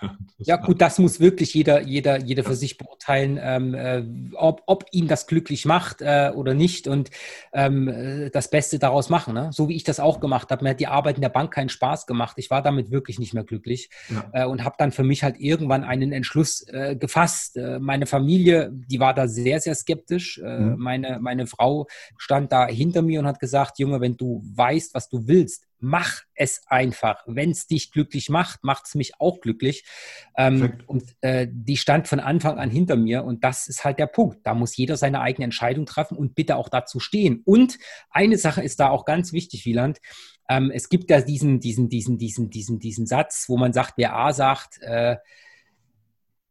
ja, 0.38 0.56
gut, 0.56 0.80
das 0.80 0.98
muss 0.98 1.20
wirklich 1.20 1.54
jeder, 1.54 1.82
jeder, 1.82 2.20
jeder 2.20 2.42
für 2.42 2.56
sich 2.56 2.76
beurteilen, 2.76 3.38
ähm, 3.40 3.74
äh, 3.74 4.02
ob, 4.34 4.64
ob 4.66 4.84
ihn 4.90 5.06
das 5.06 5.28
glücklich 5.28 5.64
macht 5.64 6.02
äh, 6.02 6.32
oder 6.34 6.54
nicht 6.54 6.88
und 6.88 7.10
ähm, 7.52 7.86
äh, 7.86 8.30
das 8.30 8.50
Beste 8.50 8.80
daraus 8.80 9.10
machen. 9.10 9.34
Ne? 9.34 9.50
So 9.52 9.68
wie 9.68 9.76
ich 9.76 9.84
das 9.84 10.00
auch 10.00 10.18
gemacht 10.18 10.50
habe. 10.50 10.64
Mir 10.64 10.70
hat 10.70 10.80
die 10.80 10.88
Arbeit 10.88 11.16
in 11.16 11.22
der 11.22 11.28
Bank 11.28 11.52
keinen 11.52 11.68
Spaß 11.68 12.08
gemacht. 12.08 12.36
Ich 12.38 12.50
war 12.50 12.60
damit 12.60 12.90
wirklich 12.90 13.20
nicht 13.20 13.32
mehr 13.32 13.44
glücklich 13.44 13.90
ja. 14.10 14.24
äh, 14.32 14.46
und 14.46 14.64
habe 14.64 14.74
dann 14.76 14.90
für 14.90 15.04
mich 15.04 15.22
halt 15.22 15.38
irgendwann 15.38 15.84
einen 15.84 16.10
Entschluss 16.10 16.66
äh, 16.66 16.96
gefasst. 16.96 17.56
Äh, 17.56 17.78
meine 17.78 18.06
Familie, 18.06 18.72
die 18.72 18.98
war 18.98 19.14
da 19.14 19.28
sehr, 19.28 19.60
sehr 19.60 19.76
skeptisch. 19.76 20.40
Mhm. 20.42 20.76
meine, 20.78 21.18
meine 21.20 21.46
Frau 21.46 21.86
stand 22.16 22.50
da 22.50 22.66
hinter 22.66 23.02
mir 23.02 23.20
und 23.20 23.26
hat 23.26 23.38
gesagt, 23.38 23.78
Junge, 23.78 24.00
wenn 24.00 24.16
du 24.16 24.42
weißt, 24.64 24.94
was 24.94 25.10
du 25.10 25.28
willst, 25.28 25.66
mach 25.78 26.22
es 26.34 26.62
einfach. 26.68 27.22
Wenn 27.26 27.50
es 27.50 27.66
dich 27.66 27.92
glücklich 27.92 28.30
macht, 28.30 28.64
macht 28.64 28.86
es 28.86 28.94
mich 28.94 29.20
auch 29.20 29.40
glücklich. 29.40 29.84
Ähm, 30.36 30.78
und 30.86 31.04
äh, 31.20 31.46
die 31.50 31.76
stand 31.76 32.08
von 32.08 32.18
Anfang 32.18 32.58
an 32.58 32.70
hinter 32.70 32.96
mir 32.96 33.24
und 33.24 33.44
das 33.44 33.68
ist 33.68 33.84
halt 33.84 33.98
der 33.98 34.06
Punkt. 34.06 34.38
Da 34.44 34.54
muss 34.54 34.76
jeder 34.76 34.96
seine 34.96 35.20
eigene 35.20 35.44
Entscheidung 35.44 35.84
treffen 35.84 36.16
und 36.16 36.34
bitte 36.34 36.56
auch 36.56 36.70
dazu 36.70 36.98
stehen. 36.98 37.42
Und 37.44 37.78
eine 38.08 38.38
Sache 38.38 38.62
ist 38.62 38.80
da 38.80 38.88
auch 38.88 39.04
ganz 39.04 39.34
wichtig, 39.34 39.66
Wieland. 39.66 39.98
Ähm, 40.48 40.70
es 40.74 40.88
gibt 40.88 41.10
ja 41.10 41.20
diesen, 41.20 41.60
diesen, 41.60 41.90
diesen, 41.90 42.16
diesen, 42.16 42.48
diesen, 42.48 42.78
diesen 42.78 43.06
Satz, 43.06 43.44
wo 43.48 43.58
man 43.58 43.74
sagt, 43.74 43.94
wer 43.96 44.16
A 44.16 44.32
sagt, 44.32 44.80
äh, 44.80 45.16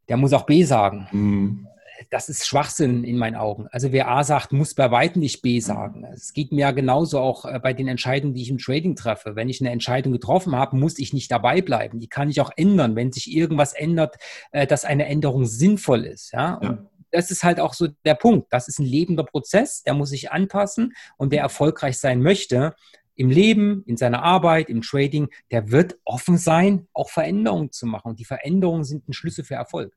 der 0.07 0.17
muss 0.17 0.33
auch 0.33 0.45
B 0.45 0.63
sagen. 0.63 1.07
Mhm 1.11 1.67
das 2.09 2.29
ist 2.29 2.47
Schwachsinn 2.47 3.03
in 3.03 3.17
meinen 3.17 3.35
Augen. 3.35 3.67
Also 3.71 3.91
wer 3.91 4.09
A 4.09 4.23
sagt, 4.23 4.51
muss 4.51 4.73
bei 4.73 4.91
weitem 4.91 5.21
nicht 5.21 5.41
B 5.41 5.59
sagen. 5.59 6.05
Es 6.05 6.33
geht 6.33 6.51
mir 6.51 6.61
ja 6.61 6.71
genauso 6.71 7.19
auch 7.19 7.45
äh, 7.45 7.59
bei 7.59 7.73
den 7.73 7.87
Entscheidungen, 7.87 8.33
die 8.33 8.41
ich 8.41 8.49
im 8.49 8.57
Trading 8.57 8.95
treffe. 8.95 9.35
Wenn 9.35 9.49
ich 9.49 9.61
eine 9.61 9.71
Entscheidung 9.71 10.13
getroffen 10.13 10.55
habe, 10.55 10.77
muss 10.77 10.99
ich 10.99 11.13
nicht 11.13 11.31
dabei 11.31 11.61
bleiben. 11.61 11.99
Die 11.99 12.07
kann 12.07 12.29
ich 12.29 12.41
auch 12.41 12.51
ändern, 12.55 12.95
wenn 12.95 13.11
sich 13.11 13.31
irgendwas 13.31 13.73
ändert, 13.73 14.15
äh, 14.51 14.67
dass 14.67 14.85
eine 14.85 15.05
Änderung 15.05 15.45
sinnvoll 15.45 16.05
ist. 16.05 16.31
Ja? 16.33 16.59
ja. 16.61 16.77
das 17.11 17.31
ist 17.31 17.43
halt 17.43 17.59
auch 17.59 17.73
so 17.73 17.87
der 18.05 18.15
Punkt. 18.15 18.51
Das 18.51 18.67
ist 18.67 18.79
ein 18.79 18.85
lebender 18.85 19.23
Prozess, 19.23 19.83
der 19.83 19.93
muss 19.93 20.09
sich 20.09 20.31
anpassen 20.31 20.93
und 21.17 21.31
wer 21.31 21.41
erfolgreich 21.41 21.97
sein 21.97 22.21
möchte, 22.21 22.75
im 23.15 23.29
Leben, 23.29 23.83
in 23.85 23.97
seiner 23.97 24.23
Arbeit, 24.23 24.69
im 24.69 24.81
Trading, 24.81 25.29
der 25.51 25.69
wird 25.71 25.97
offen 26.03 26.37
sein, 26.37 26.87
auch 26.93 27.09
Veränderungen 27.09 27.71
zu 27.71 27.85
machen. 27.85 28.09
Und 28.09 28.19
die 28.19 28.25
Veränderungen 28.25 28.83
sind 28.83 29.07
ein 29.07 29.13
Schlüssel 29.13 29.43
für 29.43 29.53
Erfolg. 29.53 29.93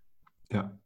Ja, 0.52 0.78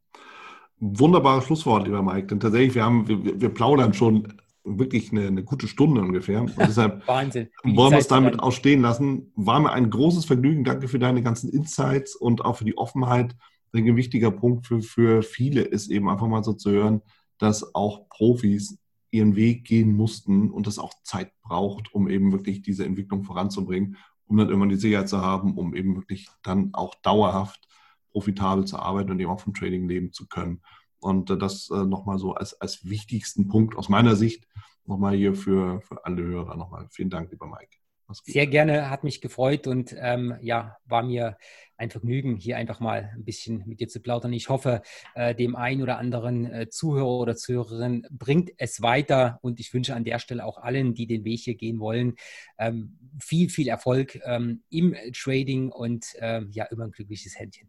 Wunderbares 0.80 1.44
Schlusswort, 1.44 1.86
lieber 1.86 2.02
Mike. 2.02 2.28
Denn 2.28 2.40
tatsächlich, 2.40 2.74
wir, 2.74 2.84
haben, 2.84 3.06
wir, 3.06 3.40
wir 3.40 3.48
plaudern 3.50 3.92
schon 3.92 4.32
wirklich 4.64 5.12
eine, 5.12 5.26
eine, 5.26 5.44
gute 5.44 5.68
Stunde 5.68 6.00
ungefähr. 6.00 6.40
Und 6.40 6.54
deshalb 6.58 7.06
Wahnsinn. 7.06 7.48
wollen 7.62 7.92
wir 7.92 7.98
es 7.98 8.08
damit 8.08 8.40
auch 8.40 8.52
stehen 8.52 8.80
lassen. 8.80 9.32
War 9.36 9.60
mir 9.60 9.72
ein 9.72 9.90
großes 9.90 10.24
Vergnügen. 10.24 10.64
Danke 10.64 10.88
für 10.88 10.98
deine 10.98 11.22
ganzen 11.22 11.50
Insights 11.50 12.16
und 12.16 12.44
auch 12.44 12.56
für 12.56 12.64
die 12.64 12.78
Offenheit. 12.78 13.36
Ein 13.72 13.96
wichtiger 13.96 14.30
Punkt 14.30 14.66
für, 14.66 14.82
für 14.82 15.22
viele 15.22 15.62
ist 15.62 15.90
eben 15.90 16.08
einfach 16.08 16.26
mal 16.26 16.42
so 16.42 16.54
zu 16.54 16.70
hören, 16.70 17.02
dass 17.38 17.74
auch 17.74 18.08
Profis 18.08 18.78
ihren 19.10 19.36
Weg 19.36 19.64
gehen 19.64 19.92
mussten 19.92 20.50
und 20.50 20.66
das 20.66 20.78
auch 20.78 20.94
Zeit 21.04 21.32
braucht, 21.42 21.94
um 21.94 22.08
eben 22.08 22.32
wirklich 22.32 22.62
diese 22.62 22.84
Entwicklung 22.84 23.24
voranzubringen, 23.24 23.96
um 24.26 24.36
dann 24.36 24.50
immer 24.50 24.66
die 24.66 24.76
Sicherheit 24.76 25.08
zu 25.08 25.20
haben, 25.20 25.56
um 25.56 25.74
eben 25.74 25.96
wirklich 25.96 26.28
dann 26.42 26.70
auch 26.72 26.94
dauerhaft 27.02 27.66
profitabel 28.12 28.64
zu 28.64 28.78
arbeiten 28.78 29.11
und 29.11 29.20
eben 29.20 29.30
auch 29.30 29.40
vom 29.40 29.54
Trading 29.54 29.88
leben 29.88 30.12
zu 30.12 30.26
können. 30.26 30.62
Und 30.98 31.30
äh, 31.30 31.38
das 31.38 31.70
äh, 31.70 31.84
nochmal 31.84 32.18
so 32.18 32.34
als, 32.34 32.61
als 32.61 32.88
wichtigsten 32.88 33.48
Punkt 33.48 33.76
aus 33.76 33.88
meiner 33.88 34.16
Sicht 34.16 34.46
nochmal 34.84 35.14
hier 35.14 35.34
für, 35.34 35.80
für 35.82 36.04
alle 36.04 36.22
Hörer 36.22 36.56
nochmal. 36.56 36.88
Vielen 36.90 37.11
Dank, 37.11 37.30
lieber 37.30 37.46
Mike. 37.46 37.80
Sehr 38.24 38.46
gerne, 38.46 38.90
hat 38.90 39.04
mich 39.04 39.20
gefreut 39.20 39.68
und 39.68 39.94
ähm, 39.96 40.36
ja, 40.40 40.76
war 40.84 41.02
mir 41.04 41.36
ein 41.76 41.90
Vergnügen, 41.90 42.36
hier 42.36 42.56
einfach 42.56 42.80
mal 42.80 43.11
ein 43.14 43.24
bisschen 43.24 43.62
mit 43.66 43.80
dir 43.80 43.88
zu 43.88 44.00
plaudern. 44.00 44.32
Ich 44.32 44.48
hoffe, 44.48 44.82
äh, 45.14 45.34
dem 45.34 45.54
einen 45.54 45.80
oder 45.80 45.98
anderen 45.98 46.44
äh, 46.52 46.68
Zuhörer 46.68 47.20
oder 47.20 47.36
Zuhörerin 47.36 48.06
bringt 48.11 48.50
es 48.58 48.82
weiter 48.82 49.38
und 49.42 49.61
ich 49.61 49.72
wünsche 49.72 49.94
an 49.94 50.04
der 50.04 50.18
Stelle 50.18 50.44
auch 50.44 50.58
allen, 50.58 50.94
die 50.94 51.06
den 51.06 51.24
Weg 51.24 51.40
hier 51.40 51.54
gehen 51.54 51.78
wollen, 51.78 52.16
ähm, 52.58 52.98
viel, 53.20 53.48
viel 53.48 53.68
Erfolg 53.68 54.18
ähm, 54.24 54.62
im 54.70 54.94
Trading 55.14 55.70
und 55.70 56.06
ähm, 56.18 56.50
ja, 56.52 56.64
immer 56.64 56.84
ein 56.84 56.90
glückliches 56.90 57.38
Händchen 57.38 57.68